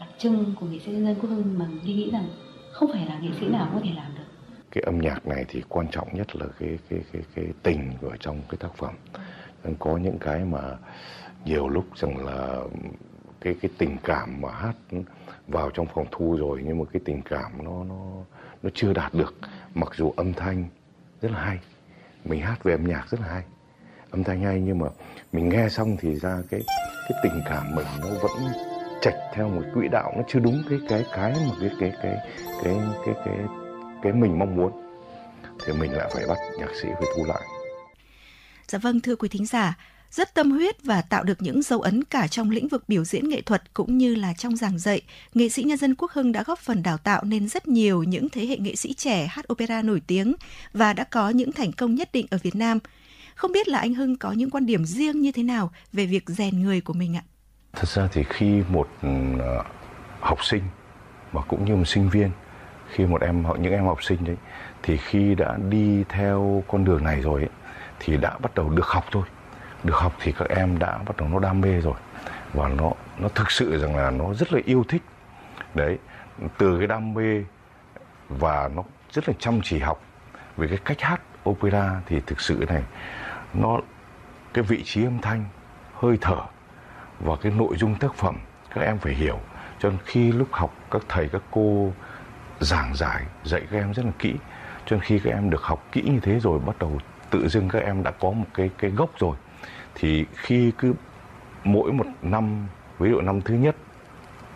[0.00, 2.24] đặc trưng của nghệ sĩ nhân dân quốc hưng mà Linh nghĩ rằng
[2.72, 4.24] không phải là nghệ sĩ nào có thể làm được.
[4.70, 8.16] Cái âm nhạc này thì quan trọng nhất là cái cái cái cái tình ở
[8.20, 8.94] trong cái tác phẩm.
[9.64, 10.60] Nên có những cái mà
[11.44, 12.56] nhiều lúc rằng là
[13.40, 14.74] cái cái tình cảm mà hát
[15.50, 18.04] vào trong phòng thu rồi nhưng mà cái tình cảm nó nó
[18.62, 19.34] nó chưa đạt được.
[19.74, 20.64] Mặc dù âm thanh
[21.22, 21.58] rất là hay
[22.24, 23.42] mình hát về âm nhạc rất là hay
[24.10, 24.86] âm thanh hay nhưng mà
[25.32, 26.60] mình nghe xong thì ra cái
[27.08, 28.32] cái tình cảm mình nó vẫn
[29.02, 32.16] chạch theo một quỹ đạo nó chưa đúng cái cái cái mà cái cái cái
[32.64, 32.74] cái
[33.06, 33.38] cái cái
[34.02, 34.72] cái mình mong muốn.
[35.66, 37.42] Thì mình lại phải bắt nhạc sĩ phải thu lại.
[38.66, 39.78] Dạ vâng thưa quý thính giả,
[40.10, 43.28] rất tâm huyết và tạo được những dấu ấn cả trong lĩnh vực biểu diễn
[43.28, 45.00] nghệ thuật cũng như là trong giảng dạy.
[45.34, 48.28] Nghệ sĩ nhân dân Quốc Hưng đã góp phần đào tạo nên rất nhiều những
[48.28, 50.34] thế hệ nghệ sĩ trẻ hát opera nổi tiếng
[50.72, 52.78] và đã có những thành công nhất định ở Việt Nam.
[53.34, 56.24] Không biết là anh Hưng có những quan điểm riêng như thế nào về việc
[56.26, 57.22] rèn người của mình ạ?
[57.72, 59.64] Thật ra thì khi một ờ,
[60.20, 60.62] học sinh
[61.32, 62.30] mà cũng như một sinh viên,
[62.94, 64.36] khi một em những em học sinh đấy
[64.82, 67.50] thì khi đã đi theo con đường này rồi ấy,
[68.00, 69.24] thì đã bắt đầu được học thôi
[69.84, 71.94] được học thì các em đã bắt đầu nó đam mê rồi.
[72.52, 75.02] Và nó nó thực sự rằng là nó rất là yêu thích.
[75.74, 75.98] Đấy,
[76.58, 77.44] từ cái đam mê
[78.28, 80.02] và nó rất là chăm chỉ học
[80.56, 82.82] về cái cách hát opera thì thực sự này,
[83.54, 83.80] nó,
[84.54, 85.44] cái vị trí âm thanh
[85.94, 86.40] hơi thở
[87.20, 88.36] và cái nội dung tác phẩm
[88.74, 89.38] các em phải hiểu.
[89.78, 91.92] Cho nên khi lúc học các thầy, các cô
[92.60, 94.34] giảng giải, dạy các em rất là kỹ.
[94.86, 96.98] Cho nên khi các em được học kỹ như thế rồi, bắt đầu
[97.30, 99.36] tự dưng các em đã có một cái cái gốc rồi
[99.94, 100.94] thì khi cứ
[101.64, 102.66] mỗi một năm
[102.98, 103.76] ví dụ năm thứ nhất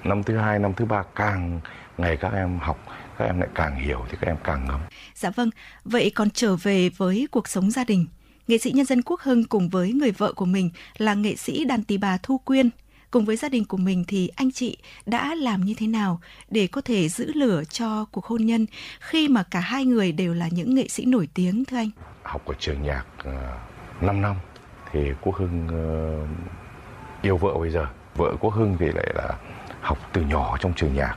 [0.05, 1.61] năm thứ hai năm thứ ba càng
[1.99, 2.79] ngày các em học
[3.19, 4.81] các em lại càng hiểu thì các em càng ngấm.
[5.15, 5.51] Dạ vâng
[5.85, 8.07] vậy còn trở về với cuộc sống gia đình
[8.49, 11.65] nghệ sĩ nhân dân quốc hưng cùng với người vợ của mình là nghệ sĩ
[11.65, 12.71] đàn tỳ bà thu quyên.
[13.11, 16.21] Cùng với gia đình của mình thì anh chị đã làm như thế nào
[16.51, 18.67] để có thể giữ lửa cho cuộc hôn nhân
[19.01, 21.91] khi mà cả hai người đều là những nghệ sĩ nổi tiếng thưa anh?
[22.23, 24.37] Học ở trường nhạc uh, 5 năm
[24.95, 26.17] thì Quốc Hưng ờ,
[27.23, 27.87] yêu vợ bây giờ.
[28.15, 29.29] Vợ Quốc Hưng thì lại là
[29.81, 31.17] học từ nhỏ trong trường nhạc.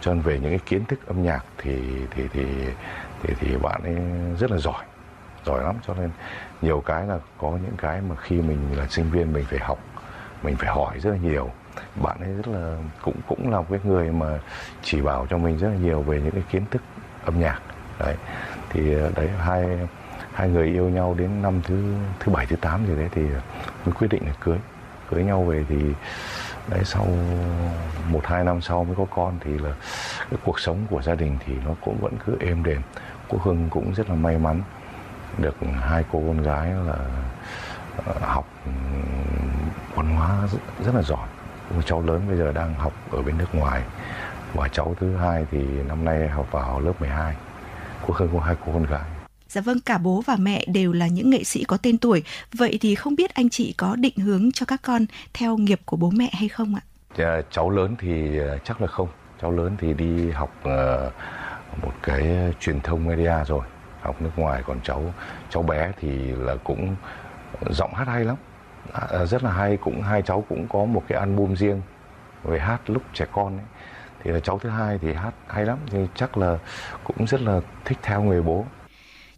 [0.00, 2.44] Cho nên về những cái kiến thức âm nhạc thì thì thì
[3.22, 3.96] thì thì bạn ấy
[4.38, 4.84] rất là giỏi
[5.46, 5.76] giỏi lắm.
[5.86, 6.10] Cho nên
[6.62, 9.78] nhiều cái là có những cái mà khi mình là sinh viên mình phải học,
[10.42, 11.50] mình phải hỏi rất là nhiều.
[12.02, 14.38] Bạn ấy rất là, cũng cũng là cái người mà
[14.82, 16.82] chỉ bảo cho mình rất là nhiều về những cái kiến thức
[17.24, 17.60] âm nhạc.
[17.98, 18.16] Đấy.
[18.70, 19.78] Thì ờ, đấy, hai
[20.32, 23.22] hai người yêu nhau đến năm thứ thứ bảy thứ tám gì đấy thì
[23.84, 24.58] mới quyết định là cưới.
[25.10, 25.76] Cưới nhau về thì
[26.68, 27.06] đấy sau
[28.08, 29.70] một hai năm sau mới có con thì là
[30.30, 32.82] cái cuộc sống của gia đình thì nó cũng vẫn cứ êm đềm.
[33.28, 34.62] Cô hưng cũng rất là may mắn
[35.38, 36.96] được hai cô con gái là
[38.06, 38.46] ờ, học
[39.94, 41.28] văn hóa rất, rất là giỏi.
[41.84, 43.82] Cháu lớn bây giờ đang học ở bên nước ngoài
[44.54, 47.34] và cháu thứ hai thì năm nay học vào lớp 12
[48.06, 49.11] cô hưng có hai cô con gái.
[49.52, 52.22] Dạ vâng, cả bố và mẹ đều là những nghệ sĩ có tên tuổi.
[52.52, 55.96] Vậy thì không biết anh chị có định hướng cho các con theo nghiệp của
[55.96, 56.82] bố mẹ hay không ạ?
[57.16, 59.08] Dạ, cháu lớn thì ờ, chắc là không.
[59.42, 61.12] Cháu lớn thì đi học uh,
[61.82, 63.60] một cái truyền thông media rồi,
[64.02, 64.62] học nước ngoài.
[64.66, 65.14] Còn cháu
[65.50, 66.08] cháu bé thì
[66.38, 66.96] là cũng
[67.70, 68.36] giọng hát hay lắm,
[68.92, 69.76] à, ờ, rất là hay.
[69.76, 71.82] Cũng hai cháu cũng có một cái album riêng
[72.44, 73.66] về hát lúc trẻ con ấy.
[74.24, 76.58] Thì là cháu thứ hai thì hát hay lắm, thì chắc là
[77.04, 78.66] cũng rất là thích theo người bố.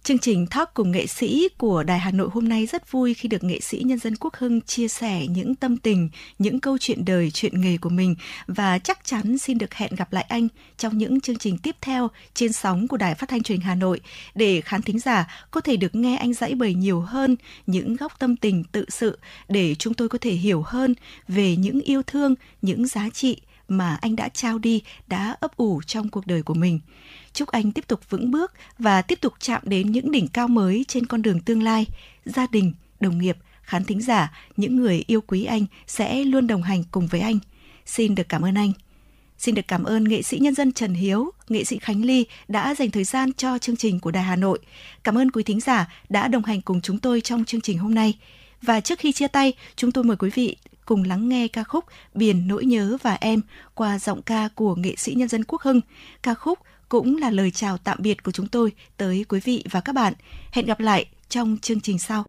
[0.05, 3.29] Chương trình Talk cùng nghệ sĩ của Đài Hà Nội hôm nay rất vui khi
[3.29, 7.05] được nghệ sĩ nhân dân Quốc Hưng chia sẻ những tâm tình, những câu chuyện
[7.05, 8.15] đời, chuyện nghề của mình
[8.47, 10.49] và chắc chắn xin được hẹn gặp lại anh
[10.79, 13.75] trong những chương trình tiếp theo trên sóng của Đài Phát thanh Truyền hình Hà
[13.75, 14.01] Nội
[14.35, 17.37] để khán thính giả có thể được nghe anh giải bày nhiều hơn
[17.67, 19.19] những góc tâm tình tự sự
[19.49, 20.95] để chúng tôi có thể hiểu hơn
[21.29, 23.37] về những yêu thương, những giá trị
[23.69, 26.81] mà anh đã trao đi, đã ấp ủ trong cuộc đời của mình.
[27.35, 30.85] Chúc anh tiếp tục vững bước và tiếp tục chạm đến những đỉnh cao mới
[30.89, 31.87] trên con đường tương lai.
[32.25, 36.63] Gia đình, đồng nghiệp, khán thính giả, những người yêu quý anh sẽ luôn đồng
[36.63, 37.39] hành cùng với anh.
[37.87, 38.73] Xin được cảm ơn anh.
[39.39, 42.75] Xin được cảm ơn nghệ sĩ nhân dân Trần Hiếu, nghệ sĩ Khánh Ly đã
[42.75, 44.59] dành thời gian cho chương trình của Đài Hà Nội.
[45.05, 47.95] Cảm ơn quý thính giả đã đồng hành cùng chúng tôi trong chương trình hôm
[47.95, 48.19] nay.
[48.63, 51.85] Và trước khi chia tay, chúng tôi mời quý vị cùng lắng nghe ca khúc
[52.15, 53.41] Biển nỗi nhớ và em
[53.75, 55.81] qua giọng ca của nghệ sĩ nhân dân Quốc Hưng.
[56.23, 56.59] Ca khúc
[56.95, 60.13] cũng là lời chào tạm biệt của chúng tôi tới quý vị và các bạn.
[60.53, 62.25] Hẹn gặp lại trong chương trình sau.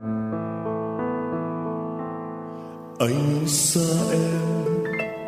[3.00, 3.82] Anh xa
[4.12, 4.56] em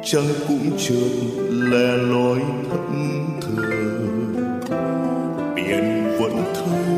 [0.06, 1.10] chẳng cũng chợt
[1.50, 2.40] lẻ loi
[2.70, 2.82] thất
[3.42, 4.34] thường
[5.56, 6.96] biển vẫn thấy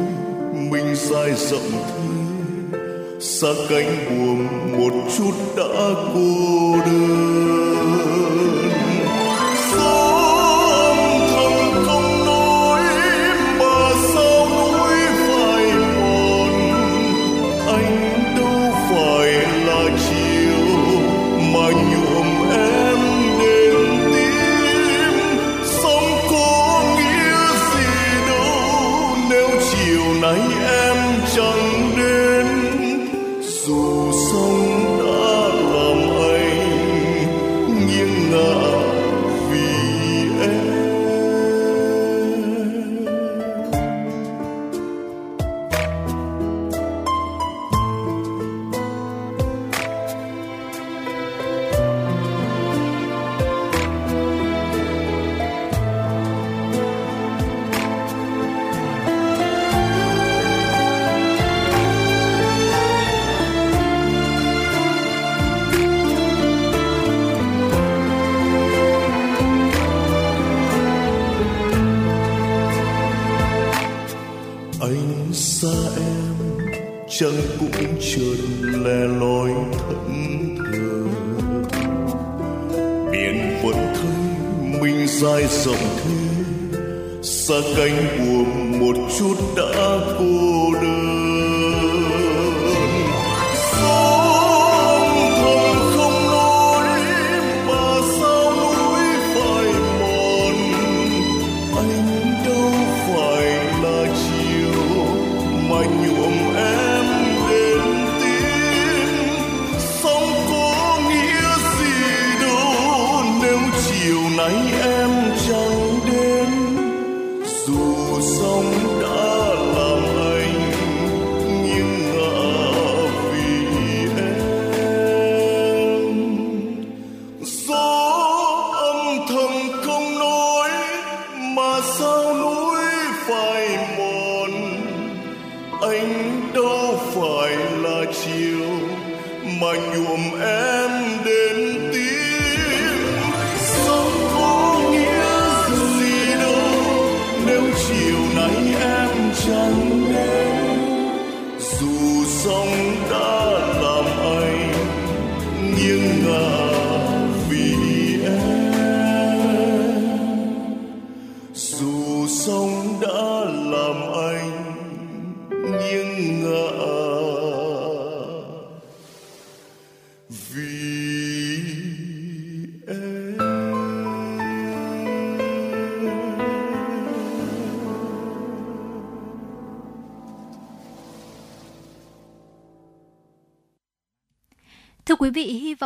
[0.72, 4.48] mình dài rộng thế xa cánh buồm
[4.80, 7.79] một chút đã cô đơn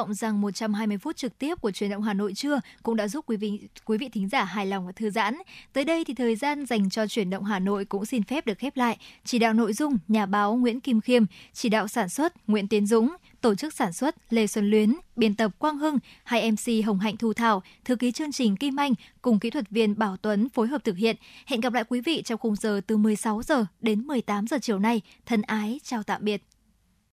[0.04, 3.26] vọng rằng 120 phút trực tiếp của truyền động Hà Nội trưa cũng đã giúp
[3.28, 5.38] quý vị quý vị thính giả hài lòng và thư giãn.
[5.74, 8.58] Tới đây thì thời gian dành cho truyền động Hà Nội cũng xin phép được
[8.58, 8.98] khép lại.
[9.26, 11.24] Chỉ đạo nội dung nhà báo Nguyễn Kim Khiêm,
[11.54, 15.36] chỉ đạo sản xuất Nguyễn Tiến Dũng, tổ chức sản xuất Lê Xuân Luyến, biên
[15.36, 18.94] tập Quang Hưng, hai MC Hồng Hạnh Thu Thảo, thư ký chương trình Kim Anh
[19.22, 21.16] cùng kỹ thuật viên Bảo Tuấn phối hợp thực hiện.
[21.46, 24.80] Hẹn gặp lại quý vị trong khung giờ từ 16 giờ đến 18 giờ chiều
[24.80, 25.02] nay.
[25.26, 26.44] Thân ái chào tạm biệt.